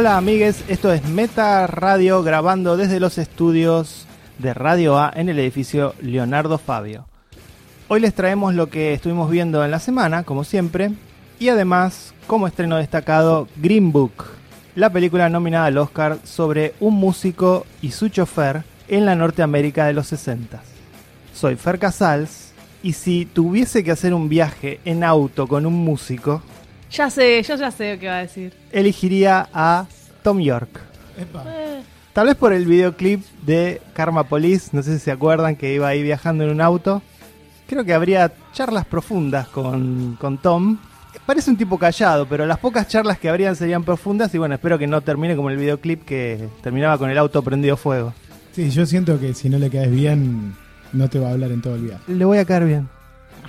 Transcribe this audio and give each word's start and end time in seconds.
Hola 0.00 0.16
amigues, 0.16 0.64
esto 0.68 0.90
es 0.94 1.06
Meta 1.06 1.66
Radio 1.66 2.22
grabando 2.22 2.78
desde 2.78 3.00
los 3.00 3.18
estudios 3.18 4.06
de 4.38 4.54
Radio 4.54 4.98
A 4.98 5.12
en 5.14 5.28
el 5.28 5.38
edificio 5.38 5.94
Leonardo 6.00 6.56
Fabio. 6.56 7.04
Hoy 7.86 8.00
les 8.00 8.14
traemos 8.14 8.54
lo 8.54 8.70
que 8.70 8.94
estuvimos 8.94 9.30
viendo 9.30 9.62
en 9.62 9.70
la 9.70 9.78
semana, 9.78 10.22
como 10.22 10.42
siempre, 10.44 10.90
y 11.38 11.50
además, 11.50 12.14
como 12.26 12.46
estreno 12.46 12.78
destacado, 12.78 13.46
Green 13.56 13.92
Book, 13.92 14.24
la 14.74 14.88
película 14.88 15.28
nominada 15.28 15.66
al 15.66 15.76
Oscar 15.76 16.16
sobre 16.24 16.72
un 16.80 16.94
músico 16.94 17.66
y 17.82 17.90
su 17.90 18.08
chofer 18.08 18.62
en 18.88 19.04
la 19.04 19.14
Norteamérica 19.14 19.84
de 19.84 19.92
los 19.92 20.06
60. 20.06 20.62
Soy 21.34 21.56
Fer 21.56 21.78
Casals 21.78 22.52
y 22.82 22.94
si 22.94 23.26
tuviese 23.26 23.84
que 23.84 23.90
hacer 23.90 24.14
un 24.14 24.30
viaje 24.30 24.80
en 24.86 25.04
auto 25.04 25.46
con 25.46 25.66
un 25.66 25.74
músico, 25.74 26.40
Ya 26.90 27.08
sé, 27.08 27.40
yo 27.44 27.54
ya 27.54 27.70
sé 27.70 27.98
qué 28.00 28.08
va 28.08 28.16
a 28.16 28.22
decir. 28.22 28.52
elegiría 28.72 29.48
a 29.52 29.86
Tom 30.22 30.40
York. 30.40 30.68
Eh, 31.18 31.82
Tal 32.12 32.26
vez 32.26 32.34
por 32.36 32.52
el 32.52 32.66
videoclip 32.66 33.24
de 33.42 33.80
Karma 33.92 34.24
Police, 34.24 34.70
no 34.72 34.82
sé 34.82 34.94
si 34.94 35.04
se 35.04 35.10
acuerdan 35.12 35.54
que 35.56 35.72
iba 35.74 35.86
ahí 35.86 36.02
viajando 36.02 36.44
en 36.44 36.50
un 36.50 36.60
auto. 36.60 37.02
Creo 37.68 37.84
que 37.84 37.94
habría 37.94 38.32
charlas 38.52 38.84
profundas 38.84 39.46
con, 39.48 40.16
con 40.20 40.38
Tom. 40.38 40.78
Parece 41.24 41.50
un 41.50 41.56
tipo 41.56 41.78
callado, 41.78 42.26
pero 42.26 42.46
las 42.46 42.58
pocas 42.58 42.88
charlas 42.88 43.18
que 43.18 43.28
habrían 43.28 43.54
serían 43.54 43.84
profundas 43.84 44.34
y 44.34 44.38
bueno, 44.38 44.54
espero 44.56 44.76
que 44.78 44.88
no 44.88 45.00
termine 45.02 45.36
como 45.36 45.50
el 45.50 45.56
videoclip 45.56 46.04
que 46.04 46.48
terminaba 46.62 46.98
con 46.98 47.10
el 47.10 47.18
auto 47.18 47.42
prendido 47.42 47.76
fuego. 47.76 48.12
Sí, 48.52 48.70
yo 48.70 48.84
siento 48.86 49.20
que 49.20 49.32
si 49.32 49.48
no 49.48 49.58
le 49.58 49.70
caes 49.70 49.90
bien, 49.92 50.56
no 50.92 51.08
te 51.08 51.20
va 51.20 51.28
a 51.28 51.32
hablar 51.32 51.52
en 51.52 51.62
todo 51.62 51.76
el 51.76 51.82
viaje. 51.82 52.02
Le 52.12 52.24
voy 52.24 52.38
a 52.38 52.44
caer 52.44 52.64
bien. 52.64 52.88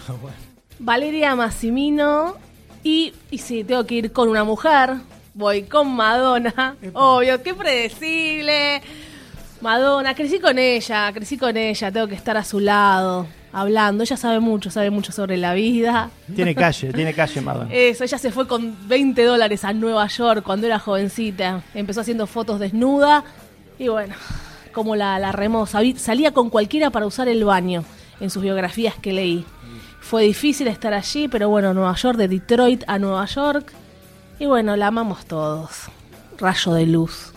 Valeria 0.80 1.36
Massimino. 1.36 2.36
Y, 2.84 3.14
y 3.30 3.38
si 3.40 3.64
tengo 3.64 3.86
que 3.86 3.96
ir 3.96 4.12
con 4.12 4.28
una 4.28 4.44
mujer, 4.44 4.96
voy 5.34 5.64
con 5.64 5.96
Madonna. 5.96 6.76
Obvio, 6.94 7.42
qué 7.42 7.54
predecible. 7.54 8.82
Madonna, 9.62 10.16
crecí 10.16 10.40
con 10.40 10.58
ella, 10.58 11.12
crecí 11.14 11.38
con 11.38 11.56
ella, 11.56 11.92
tengo 11.92 12.08
que 12.08 12.16
estar 12.16 12.36
a 12.36 12.44
su 12.44 12.60
lado, 12.60 13.28
hablando. 13.54 14.04
Ella 14.04 14.18
sabe 14.18 14.40
mucho, 14.40 14.72
sabe 14.72 14.90
mucho 14.90 15.12
sobre 15.12 15.38
la 15.38 15.54
vida. 15.54 16.10
Tiene 16.36 16.56
calle, 16.56 16.92
tiene 16.92 17.14
calle 17.14 17.42
Madonna. 17.42 17.70
Eso, 17.72 18.04
ella 18.04 18.18
se 18.18 18.32
fue 18.32 18.48
con 18.48 18.76
20 18.88 19.24
dólares 19.24 19.64
a 19.64 19.74
Nueva 19.74 20.08
York 20.08 20.44
cuando 20.44 20.66
era 20.66 20.80
jovencita. 20.80 21.62
Empezó 21.76 22.02
haciendo 22.02 22.26
fotos 22.26 22.60
desnuda 22.60 23.24
y 23.78 23.88
bueno, 23.88 24.16
como 24.74 24.96
la, 24.96 25.20
la 25.20 25.32
remó. 25.32 25.68
Salía 25.68 26.32
con 26.32 26.50
cualquiera 26.50 26.90
para 26.90 27.06
usar 27.06 27.28
el 27.28 27.44
baño 27.44 27.84
en 28.20 28.32
sus 28.32 28.42
biografías 28.42 28.96
que 28.96 29.14
leí. 29.14 29.46
Fue 30.00 30.24
difícil 30.24 30.68
estar 30.68 30.94
allí, 30.96 31.28
pero 31.28 31.50
bueno, 31.50 31.74
Nueva 31.76 31.94
York, 31.96 32.18
de 32.18 32.28
Detroit 32.28 32.84
a 32.88 32.98
Nueva 32.98 33.26
York. 33.28 33.72
Y 34.42 34.48
bueno, 34.48 34.76
la 34.76 34.88
amamos 34.88 35.26
todos. 35.26 35.70
Rayo 36.40 36.74
de 36.74 36.88
luz. 36.88 37.32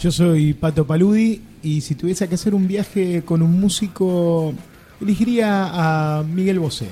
Yo 0.00 0.10
soy 0.10 0.54
Pato 0.54 0.84
Paludi 0.84 1.40
y 1.62 1.80
si 1.82 1.94
tuviese 1.94 2.28
que 2.28 2.34
hacer 2.34 2.52
un 2.54 2.66
viaje 2.66 3.22
con 3.24 3.42
un 3.42 3.60
músico, 3.60 4.52
elegiría 5.00 6.18
a 6.18 6.22
Miguel 6.24 6.58
Bosé. 6.58 6.88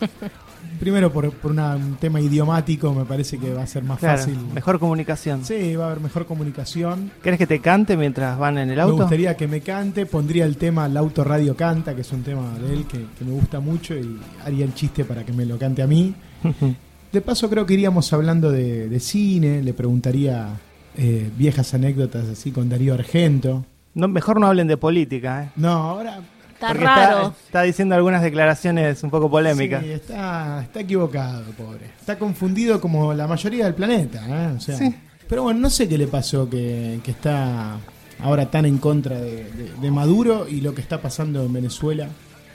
Primero 0.78 1.12
por, 1.12 1.32
por 1.32 1.50
una- 1.50 1.74
un 1.74 1.96
tema 1.96 2.20
idiomático, 2.20 2.94
me 2.94 3.04
parece 3.04 3.38
que 3.38 3.52
va 3.52 3.62
a 3.62 3.66
ser 3.66 3.82
más 3.82 3.98
Claro, 3.98 4.18
fácil. 4.18 4.38
mejor 4.54 4.78
comunicación. 4.78 5.44
Sí, 5.44 5.74
va 5.74 5.86
a 5.86 5.90
haber 5.90 6.00
mejor 6.00 6.24
comunicación. 6.26 7.10
¿Querés 7.20 7.38
que 7.38 7.48
te 7.48 7.58
cante 7.60 7.96
mientras 7.96 8.38
van 8.38 8.58
en 8.58 8.70
el 8.70 8.76
Me 8.76 8.82
auto? 8.82 8.96
gustaría 8.98 9.36
que 9.36 9.48
me 9.48 9.60
cante, 9.62 10.06
pondría 10.06 10.44
el 10.44 10.56
tema 10.56 10.86
El 10.86 10.96
Auto 10.96 11.24
Radio 11.24 11.56
Canta, 11.56 11.96
que 11.96 12.02
es 12.02 12.12
un 12.12 12.22
tema 12.22 12.56
de 12.60 12.72
él 12.72 12.86
que, 12.86 13.04
que 13.18 13.24
me 13.24 13.32
gusta 13.32 13.58
mucho 13.58 13.96
y 13.96 14.20
haría 14.44 14.64
el 14.64 14.74
chiste 14.74 15.04
para 15.04 15.24
que 15.24 15.32
me 15.32 15.44
lo 15.44 15.58
cante 15.58 15.82
a 15.82 15.88
mí. 15.88 16.14
De 17.12 17.20
paso 17.20 17.48
creo 17.48 17.64
que 17.66 17.74
iríamos 17.74 18.12
hablando 18.12 18.50
de, 18.50 18.88
de 18.88 19.00
cine, 19.00 19.62
le 19.62 19.72
preguntaría 19.72 20.48
eh, 20.96 21.30
viejas 21.36 21.72
anécdotas 21.74 22.28
así 22.28 22.50
con 22.50 22.68
Darío 22.68 22.94
Argento. 22.94 23.64
No, 23.94 24.08
mejor 24.08 24.38
no 24.40 24.46
hablen 24.46 24.66
de 24.68 24.76
política, 24.76 25.44
¿eh? 25.44 25.48
No, 25.56 25.70
ahora... 25.70 26.20
Está 26.54 26.68
Porque 26.68 26.84
raro. 26.84 27.18
Está, 27.28 27.34
está 27.46 27.62
diciendo 27.62 27.94
algunas 27.94 28.20
declaraciones 28.20 29.00
un 29.04 29.10
poco 29.10 29.30
polémicas. 29.30 29.80
Sí, 29.84 29.90
está, 29.92 30.60
está 30.62 30.80
equivocado, 30.80 31.44
pobre. 31.52 31.86
Está 32.00 32.18
confundido 32.18 32.80
como 32.80 33.14
la 33.14 33.28
mayoría 33.28 33.64
del 33.66 33.74
planeta. 33.74 34.24
¿eh? 34.28 34.54
O 34.56 34.60
sea, 34.60 34.76
Sí. 34.76 34.92
Pero 35.28 35.44
bueno, 35.44 35.60
no 35.60 35.70
sé 35.70 35.88
qué 35.88 35.96
le 35.96 36.08
pasó 36.08 36.50
que, 36.50 36.98
que 37.04 37.12
está 37.12 37.76
ahora 38.18 38.50
tan 38.50 38.66
en 38.66 38.78
contra 38.78 39.20
de, 39.20 39.44
de- 39.52 39.72
de 39.80 39.90
Maduro 39.92 40.48
y 40.48 40.60
lo 40.60 40.74
que 40.74 40.80
está 40.80 41.00
pasando 41.00 41.44
en 41.44 41.52
Venezuela. 41.52 42.08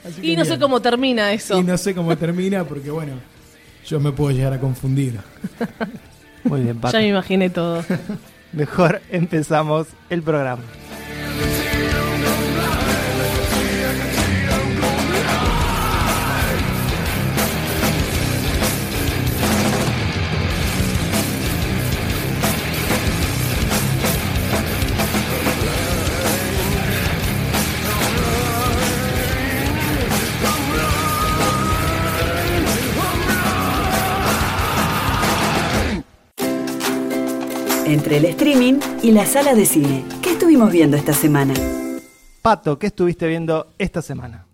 Así 0.06 0.31
Y 0.31 0.36
no 0.36 0.44
sé 0.44 0.59
cómo 0.59 0.81
termina 0.81 1.31
eso. 1.31 1.58
Y 1.58 1.63
no 1.63 1.78
sé 1.78 1.96
cómo 1.96 2.18
termina 2.18 2.66
porque, 2.66 2.92
bueno, 2.92 3.13
yo 3.85 3.99
me 3.99 4.11
puedo 4.11 4.31
llegar 4.31 4.53
a 4.53 4.59
confundir. 4.59 5.19
Muy 6.44 6.61
bien, 6.61 6.79
Pato. 6.79 6.97
Ya 6.97 7.03
me 7.03 7.09
imaginé 7.09 7.49
todo. 7.49 7.83
Mejor 8.51 9.01
empezamos 9.09 9.88
el 10.09 10.21
programa. 10.21 10.61
Entre 38.13 38.28
el 38.29 38.35
streaming 38.35 38.74
y 39.01 39.12
la 39.12 39.25
sala 39.25 39.56
de 39.56 39.66
cine. 39.66 40.03
¿Qué 40.22 40.34
estuvimos 40.34 40.72
viendo 40.72 40.96
esta 40.96 41.13
semana? 41.13 41.56
Pato, 42.44 42.78
¿qué 42.78 42.85
estuviste 42.85 43.28
viendo 43.28 43.69
esta 43.79 44.03
semana? 44.03 44.46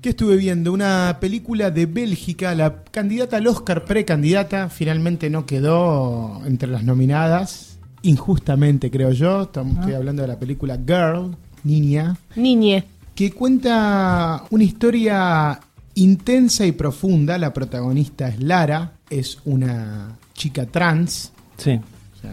¿Qué 0.00 0.10
estuve 0.10 0.36
viendo? 0.36 0.72
Una 0.72 1.16
película 1.20 1.72
de 1.72 1.86
Bélgica, 1.86 2.54
la 2.54 2.84
candidata 2.84 3.38
al 3.38 3.48
Oscar, 3.48 3.84
precandidata, 3.86 4.68
finalmente 4.68 5.30
no 5.30 5.46
quedó 5.46 6.42
entre 6.46 6.68
las 6.68 6.84
nominadas. 6.84 7.80
Injustamente, 8.02 8.88
creo 8.88 9.10
yo. 9.10 9.42
Estamos- 9.42 9.80
Estoy 9.80 9.94
hablando 9.94 10.22
de 10.22 10.28
la 10.28 10.38
película 10.38 10.76
Girl, 10.86 11.36
Niña. 11.64 12.16
Niñe. 12.36 12.84
que 13.16 13.32
cuenta 13.32 14.44
una 14.50 14.62
historia 14.62 15.58
intensa 15.96 16.64
y 16.66 16.70
profunda. 16.70 17.36
La 17.36 17.52
protagonista 17.52 18.28
es 18.28 18.40
Lara, 18.40 18.92
es 19.10 19.38
una 19.44 20.16
chica 20.34 20.66
trans, 20.66 21.32
Sí. 21.56 21.80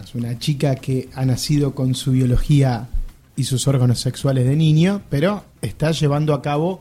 Es 0.03 0.15
una 0.15 0.37
chica 0.39 0.75
que 0.75 1.09
ha 1.15 1.25
nacido 1.25 1.73
con 1.75 1.95
su 1.95 2.11
biología 2.11 2.87
y 3.35 3.43
sus 3.43 3.67
órganos 3.67 3.99
sexuales 3.99 4.45
de 4.45 4.55
niño, 4.55 5.01
pero 5.09 5.43
está 5.61 5.91
llevando 5.91 6.33
a 6.33 6.41
cabo 6.41 6.79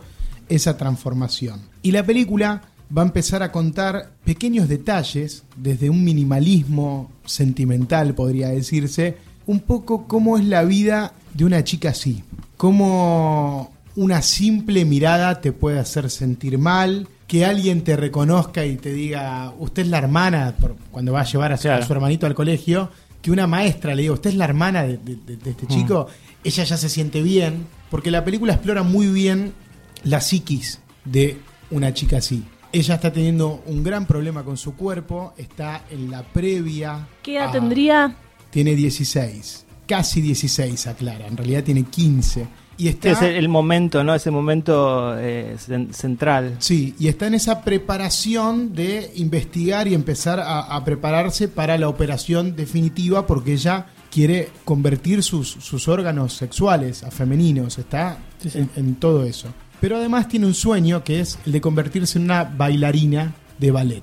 esa 0.48 0.76
transformación. 0.76 1.60
Y 1.82 1.90
la 1.92 2.04
película 2.04 2.62
va 2.96 3.02
a 3.02 3.06
empezar 3.06 3.42
a 3.42 3.50
contar 3.50 4.10
pequeños 4.24 4.68
detalles, 4.68 5.42
desde 5.56 5.90
un 5.90 6.04
minimalismo 6.04 7.10
sentimental, 7.24 8.14
podría 8.14 8.48
decirse, 8.48 9.16
un 9.46 9.60
poco 9.60 10.06
cómo 10.06 10.38
es 10.38 10.44
la 10.44 10.64
vida 10.64 11.12
de 11.32 11.44
una 11.44 11.64
chica 11.64 11.90
así. 11.90 12.22
Cómo 12.56 13.72
una 13.96 14.22
simple 14.22 14.84
mirada 14.84 15.40
te 15.40 15.52
puede 15.52 15.78
hacer 15.78 16.10
sentir 16.10 16.58
mal, 16.58 17.08
que 17.26 17.44
alguien 17.44 17.82
te 17.82 17.96
reconozca 17.96 18.66
y 18.66 18.76
te 18.76 18.92
diga, 18.92 19.52
usted 19.58 19.82
es 19.82 19.88
la 19.88 19.98
hermana, 19.98 20.54
cuando 20.90 21.12
va 21.12 21.22
a 21.22 21.24
llevar 21.24 21.52
a 21.52 21.56
su, 21.56 21.62
Claro. 21.62 21.82
a 21.82 21.86
su 21.86 21.92
hermanito 21.92 22.26
al 22.26 22.34
colegio, 22.34 22.90
que 23.24 23.30
una 23.30 23.46
maestra 23.46 23.94
le 23.94 24.02
diga, 24.02 24.12
usted 24.12 24.28
es 24.30 24.36
la 24.36 24.44
hermana 24.44 24.82
de, 24.82 24.98
de- 24.98 25.16
de- 25.16 25.36
de 25.38 25.50
este 25.52 25.66
chico, 25.66 26.08
ella 26.44 26.62
ya 26.64 26.76
se 26.76 26.90
siente 26.90 27.22
bien, 27.22 27.66
porque 27.90 28.10
la 28.10 28.22
película 28.22 28.52
explora 28.52 28.82
muy 28.82 29.06
bien 29.06 29.54
la 30.02 30.20
psiquis 30.20 30.78
de 31.06 31.38
una 31.70 31.94
chica 31.94 32.18
así. 32.18 32.44
Ella 32.70 32.96
está 32.96 33.10
teniendo 33.14 33.62
un 33.64 33.82
gran 33.82 34.04
problema 34.04 34.44
con 34.44 34.58
su 34.58 34.74
cuerpo, 34.76 35.32
está 35.38 35.86
en 35.90 36.10
la 36.10 36.22
previa. 36.22 37.08
¿Qué 37.22 37.36
edad 37.36 37.48
a- 37.48 37.52
tendría? 37.52 38.14
Tiene 38.50 38.74
16, 38.74 39.64
casi 39.88 40.20
16, 40.20 40.86
aclara, 40.86 41.26
en 41.26 41.38
realidad 41.38 41.64
tiene 41.64 41.84
15. 41.84 42.46
Y 42.76 42.88
está, 42.88 43.10
es 43.12 43.22
el, 43.22 43.36
el 43.36 43.48
momento, 43.48 44.02
¿no? 44.02 44.14
Ese 44.14 44.30
momento 44.30 45.16
eh, 45.18 45.56
cen- 45.58 45.92
central. 45.92 46.56
Sí, 46.58 46.94
y 46.98 47.08
está 47.08 47.26
en 47.26 47.34
esa 47.34 47.62
preparación 47.62 48.74
de 48.74 49.12
investigar 49.16 49.86
y 49.88 49.94
empezar 49.94 50.40
a, 50.40 50.60
a 50.60 50.84
prepararse 50.84 51.48
para 51.48 51.78
la 51.78 51.88
operación 51.88 52.56
definitiva 52.56 53.26
porque 53.26 53.52
ella 53.52 53.86
quiere 54.10 54.48
convertir 54.64 55.22
sus, 55.22 55.48
sus 55.50 55.88
órganos 55.88 56.32
sexuales 56.34 57.02
a 57.04 57.10
femeninos, 57.10 57.78
está 57.78 58.18
Sí, 58.40 58.50
sí. 58.50 58.58
En, 58.58 58.70
en 58.76 58.94
todo 58.96 59.24
eso. 59.24 59.48
Pero 59.80 59.96
además 59.96 60.28
tiene 60.28 60.46
un 60.46 60.54
sueño 60.54 61.02
que 61.04 61.20
es 61.20 61.38
el 61.46 61.52
de 61.52 61.60
convertirse 61.60 62.18
en 62.18 62.24
una 62.24 62.44
bailarina 62.44 63.34
de 63.58 63.70
ballet. 63.70 64.02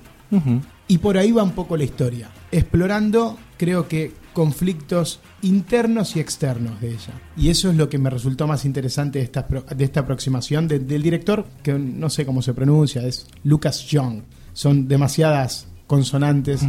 Y 0.88 0.98
por 0.98 1.16
ahí 1.18 1.30
va 1.32 1.42
un 1.42 1.52
poco 1.52 1.76
la 1.76 1.84
historia, 1.84 2.30
explorando, 2.50 3.38
creo 3.58 3.86
que, 3.88 4.12
conflictos 4.32 5.20
internos 5.42 6.16
y 6.16 6.20
externos 6.20 6.80
de 6.80 6.88
ella. 6.90 7.20
Y 7.36 7.48
eso 7.50 7.70
es 7.70 7.76
lo 7.76 7.88
que 7.88 7.98
me 7.98 8.10
resultó 8.10 8.46
más 8.46 8.64
interesante 8.64 9.18
de 9.18 9.24
esta, 9.24 9.46
de 9.74 9.84
esta 9.84 10.00
aproximación 10.00 10.68
de- 10.68 10.78
del 10.80 11.02
director, 11.02 11.46
que 11.62 11.72
no 11.74 12.10
sé 12.10 12.24
cómo 12.26 12.42
se 12.42 12.54
pronuncia, 12.54 13.06
es 13.06 13.26
Lucas 13.44 13.86
Young. 13.86 14.22
Son 14.52 14.86
demasiadas 14.88 15.66
consonantes 15.86 16.62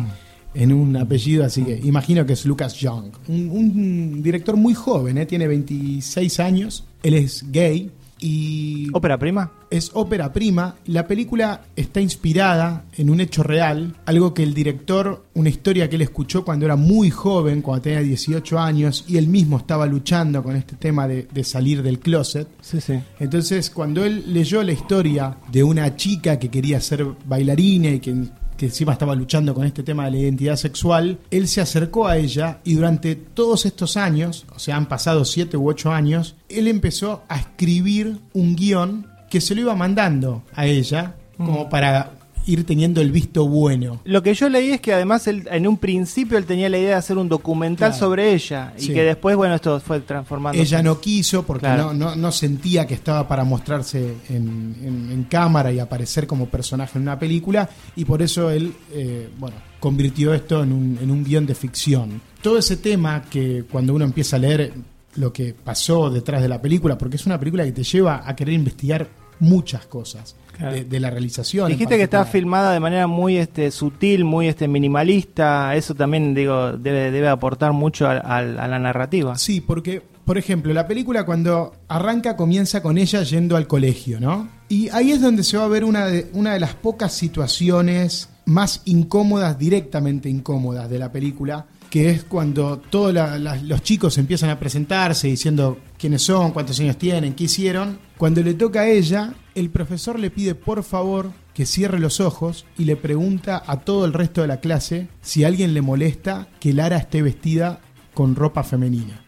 en 0.54 0.72
un 0.74 0.96
apellido, 0.98 1.44
así 1.46 1.64
que 1.64 1.80
imagino 1.84 2.26
que 2.26 2.34
es 2.34 2.46
Lucas 2.46 2.76
Young. 2.76 3.12
Un, 3.28 3.50
un 3.50 4.22
director 4.24 4.56
muy 4.56 4.74
joven, 4.74 5.18
¿eh? 5.18 5.26
tiene 5.26 5.48
26 5.48 6.40
años, 6.40 6.86
él 7.02 7.16
es 7.16 7.44
gay 7.52 7.90
y 8.24 8.88
¿Ópera 8.94 9.18
prima? 9.18 9.52
es 9.70 9.92
ópera 9.94 10.32
prima. 10.32 10.76
La 10.86 11.08
película 11.08 11.64
está 11.76 12.00
inspirada 12.00 12.86
en 12.96 13.10
un 13.10 13.20
hecho 13.20 13.44
real, 13.44 13.96
algo 14.06 14.34
que 14.34 14.44
el 14.44 14.54
director, 14.54 15.26
una 15.34 15.50
historia 15.50 15.90
que 15.90 15.98
él 15.98 16.04
escuchó 16.04 16.46
cuando 16.46 16.66
era 16.66 16.78
muy 16.78 17.10
joven, 17.10 17.62
cuando 17.62 17.82
tenía 17.82 18.00
18 18.00 18.60
años, 18.60 19.04
y 19.08 19.18
él 19.18 19.28
mismo 19.28 19.58
estaba 19.58 19.86
luchando 19.88 20.42
con 20.42 20.56
este 20.56 20.78
tema 20.78 21.06
de, 21.06 21.28
de 21.34 21.44
salir 21.44 21.84
del 21.84 22.00
closet. 22.00 22.48
Sí, 22.62 22.80
sí. 22.80 22.98
Entonces, 23.20 23.70
cuando 23.70 24.06
él 24.06 24.24
leyó 24.28 24.64
la 24.64 24.72
historia 24.72 25.36
de 25.52 25.64
una 25.64 25.96
chica 25.98 26.40
que 26.40 26.50
quería 26.50 26.80
ser 26.80 27.06
bailarina 27.26 27.90
y 27.90 28.00
que, 28.00 28.16
que 28.58 28.68
encima 28.68 28.94
estaba 28.94 29.16
luchando 29.16 29.54
con 29.54 29.66
este 29.66 29.84
tema 29.84 30.06
de 30.06 30.12
la 30.12 30.18
identidad 30.18 30.56
sexual, 30.56 31.20
él 31.32 31.48
se 31.48 31.62
acercó 31.62 32.08
a 32.08 32.18
ella 32.18 32.60
y 32.64 32.76
durante 32.76 33.16
todos 33.16 33.66
estos 33.66 33.98
años, 33.98 34.46
o 34.56 34.60
sea, 34.60 34.78
han 34.78 34.88
pasado 34.88 35.26
siete 35.26 35.58
u 35.58 35.70
ocho 35.70 35.92
años, 35.92 36.36
él 36.50 36.68
empezó 36.68 37.24
a 37.28 37.38
escribir 37.38 38.20
un 38.34 38.56
guion 38.56 39.08
que 39.30 39.42
se 39.42 39.56
lo 39.56 39.62
iba 39.62 39.76
mandando 39.76 40.44
a 40.54 40.66
ella 40.66 41.16
como 41.38 41.70
para 41.70 42.12
ir 42.46 42.66
teniendo 42.66 43.02
el 43.02 43.12
visto 43.12 43.48
bueno. 43.48 44.02
Lo 44.06 44.22
que 44.24 44.34
yo 44.34 44.50
leí 44.50 44.72
es 44.72 44.82
que 44.82 44.94
además 44.94 45.28
él, 45.28 45.48
en 45.52 45.68
un 45.68 45.78
principio 45.78 46.38
él 46.38 46.46
tenía 46.46 46.70
la 46.70 46.78
idea 46.78 46.90
de 46.90 46.96
hacer 46.96 47.18
un 47.18 47.30
documental 47.30 47.92
Claro. 47.92 48.00
sobre 48.00 48.34
ella 48.34 48.74
y 48.78 48.82
Sí. 48.82 48.94
que 48.94 49.04
después, 49.04 49.36
bueno, 49.36 49.56
esto 49.56 49.80
fue 49.80 50.00
transformando. 50.02 50.62
Ella 50.62 50.84
no 50.84 51.00
quiso 51.00 51.44
porque 51.44 51.62
Claro. 51.68 51.94
no, 51.94 52.10
no, 52.10 52.16
no 52.16 52.32
sentía 52.32 52.86
que 52.86 52.94
estaba 52.94 53.28
para 53.28 53.44
mostrarse 53.44 54.16
en, 54.30 54.76
en- 54.84 55.10
en 55.12 55.24
cámara 55.24 55.72
y 55.72 55.80
aparecer 55.80 56.28
como 56.28 56.48
personaje 56.48 56.98
en 56.98 57.04
una 57.04 57.18
película 57.18 57.70
y 57.96 58.06
por 58.06 58.22
eso 58.22 58.50
él, 58.50 58.74
eh, 58.92 59.30
bueno, 59.40 59.56
convirtió 59.80 60.34
esto 60.34 60.64
en 60.64 60.72
un, 60.74 60.98
en 61.02 61.12
un 61.12 61.24
guion 61.24 61.46
de 61.46 61.56
ficción. 61.56 62.22
Todo 62.42 62.58
ese 62.58 62.78
tema 62.78 63.24
que 63.30 63.64
cuando 63.72 63.94
uno 63.94 64.06
empieza 64.06 64.36
a 64.36 64.40
leer 64.40 64.74
lo 65.16 65.32
que 65.32 65.54
pasó 65.54 66.10
detrás 66.10 66.42
de 66.42 66.48
la 66.50 66.62
película, 66.62 66.98
porque 66.98 67.18
es 67.18 67.26
una 67.26 67.38
película 67.40 67.64
que 67.64 67.72
te 67.72 67.84
lleva 67.84 68.24
a 68.26 68.36
querer 68.36 68.56
investigar 68.56 69.08
muchas 69.40 69.86
cosas 69.86 70.36
Claro. 70.56 70.76
de, 70.76 70.84
de 70.86 71.00
la 71.00 71.10
realización. 71.10 71.68
Dijiste 71.68 71.98
que 71.98 72.04
está 72.04 72.26
filmada 72.26 72.74
de 72.74 72.80
manera 72.80 73.08
muy 73.08 73.38
este, 73.38 73.72
sutil, 73.72 74.24
muy 74.24 74.48
este, 74.48 74.68
minimalista. 74.68 75.76
Eso 75.76 75.96
también, 75.96 76.36
digo, 76.36 76.74
debe, 76.74 77.10
debe 77.10 77.28
aportar 77.28 77.74
mucho 77.74 78.08
a, 78.08 78.18
a- 78.18 78.38
a 78.38 78.68
la 78.68 78.78
narrativa. 78.78 79.36
Sí, 79.36 79.62
porque, 79.62 80.04
por 80.26 80.38
ejemplo, 80.38 80.72
la 80.72 80.88
película 80.88 81.26
cuando 81.26 81.74
arranca 81.88 82.36
comienza 82.36 82.84
con 82.84 83.00
ella 83.00 83.24
yendo 83.24 83.58
al 83.58 83.66
colegio, 83.66 84.20
¿no? 84.20 84.48
Y 84.70 84.90
ahí 84.90 85.12
es 85.12 85.22
donde 85.22 85.44
se 85.44 85.58
va 85.58 85.66
a 85.66 85.68
ver 85.70 85.84
una 85.86 86.06
de, 86.06 86.30
una 86.34 86.54
de 86.54 86.60
las 86.60 86.76
pocas 86.76 87.14
situaciones 87.14 88.30
más 88.46 88.82
incómodas, 88.86 89.58
directamente 89.58 90.30
incómodas 90.30 90.90
de 90.90 91.00
la 91.00 91.12
película, 91.12 91.66
que 91.94 92.10
es 92.10 92.24
cuando 92.24 92.80
todos 92.80 93.14
la- 93.14 93.38
la- 93.38 93.56
los 93.56 93.84
chicos 93.84 94.18
empiezan 94.18 94.50
a 94.50 94.58
presentarse 94.60 95.28
diciendo 95.28 95.78
quiénes 96.00 96.24
son, 96.24 96.50
cuántos 96.50 96.80
años 96.80 96.98
tienen, 96.98 97.36
qué 97.36 97.44
hicieron. 97.44 98.00
Cuando 98.18 98.42
le 98.42 98.56
toca 98.56 98.80
a 98.82 98.88
ella, 98.88 99.36
el 99.54 99.70
profesor 99.70 100.18
le 100.18 100.32
pide 100.32 100.56
por 100.56 100.82
favor 100.84 101.32
que 101.54 101.68
cierre 101.68 102.00
los 102.00 102.20
ojos 102.20 102.66
y 102.80 102.86
le 102.86 102.96
pregunta 102.96 103.62
a 103.68 103.82
todo 103.82 104.06
el 104.06 104.14
resto 104.14 104.42
de 104.42 104.48
la 104.48 104.58
clase 104.60 105.08
si 105.22 105.44
a 105.44 105.48
alguien 105.50 105.76
le 105.76 105.84
molesta 105.84 106.48
que 106.60 106.74
Lara 106.74 106.98
esté 106.98 107.22
vestida 107.22 107.80
con 108.16 108.36
ropa 108.36 108.64
femenina. 108.64 109.24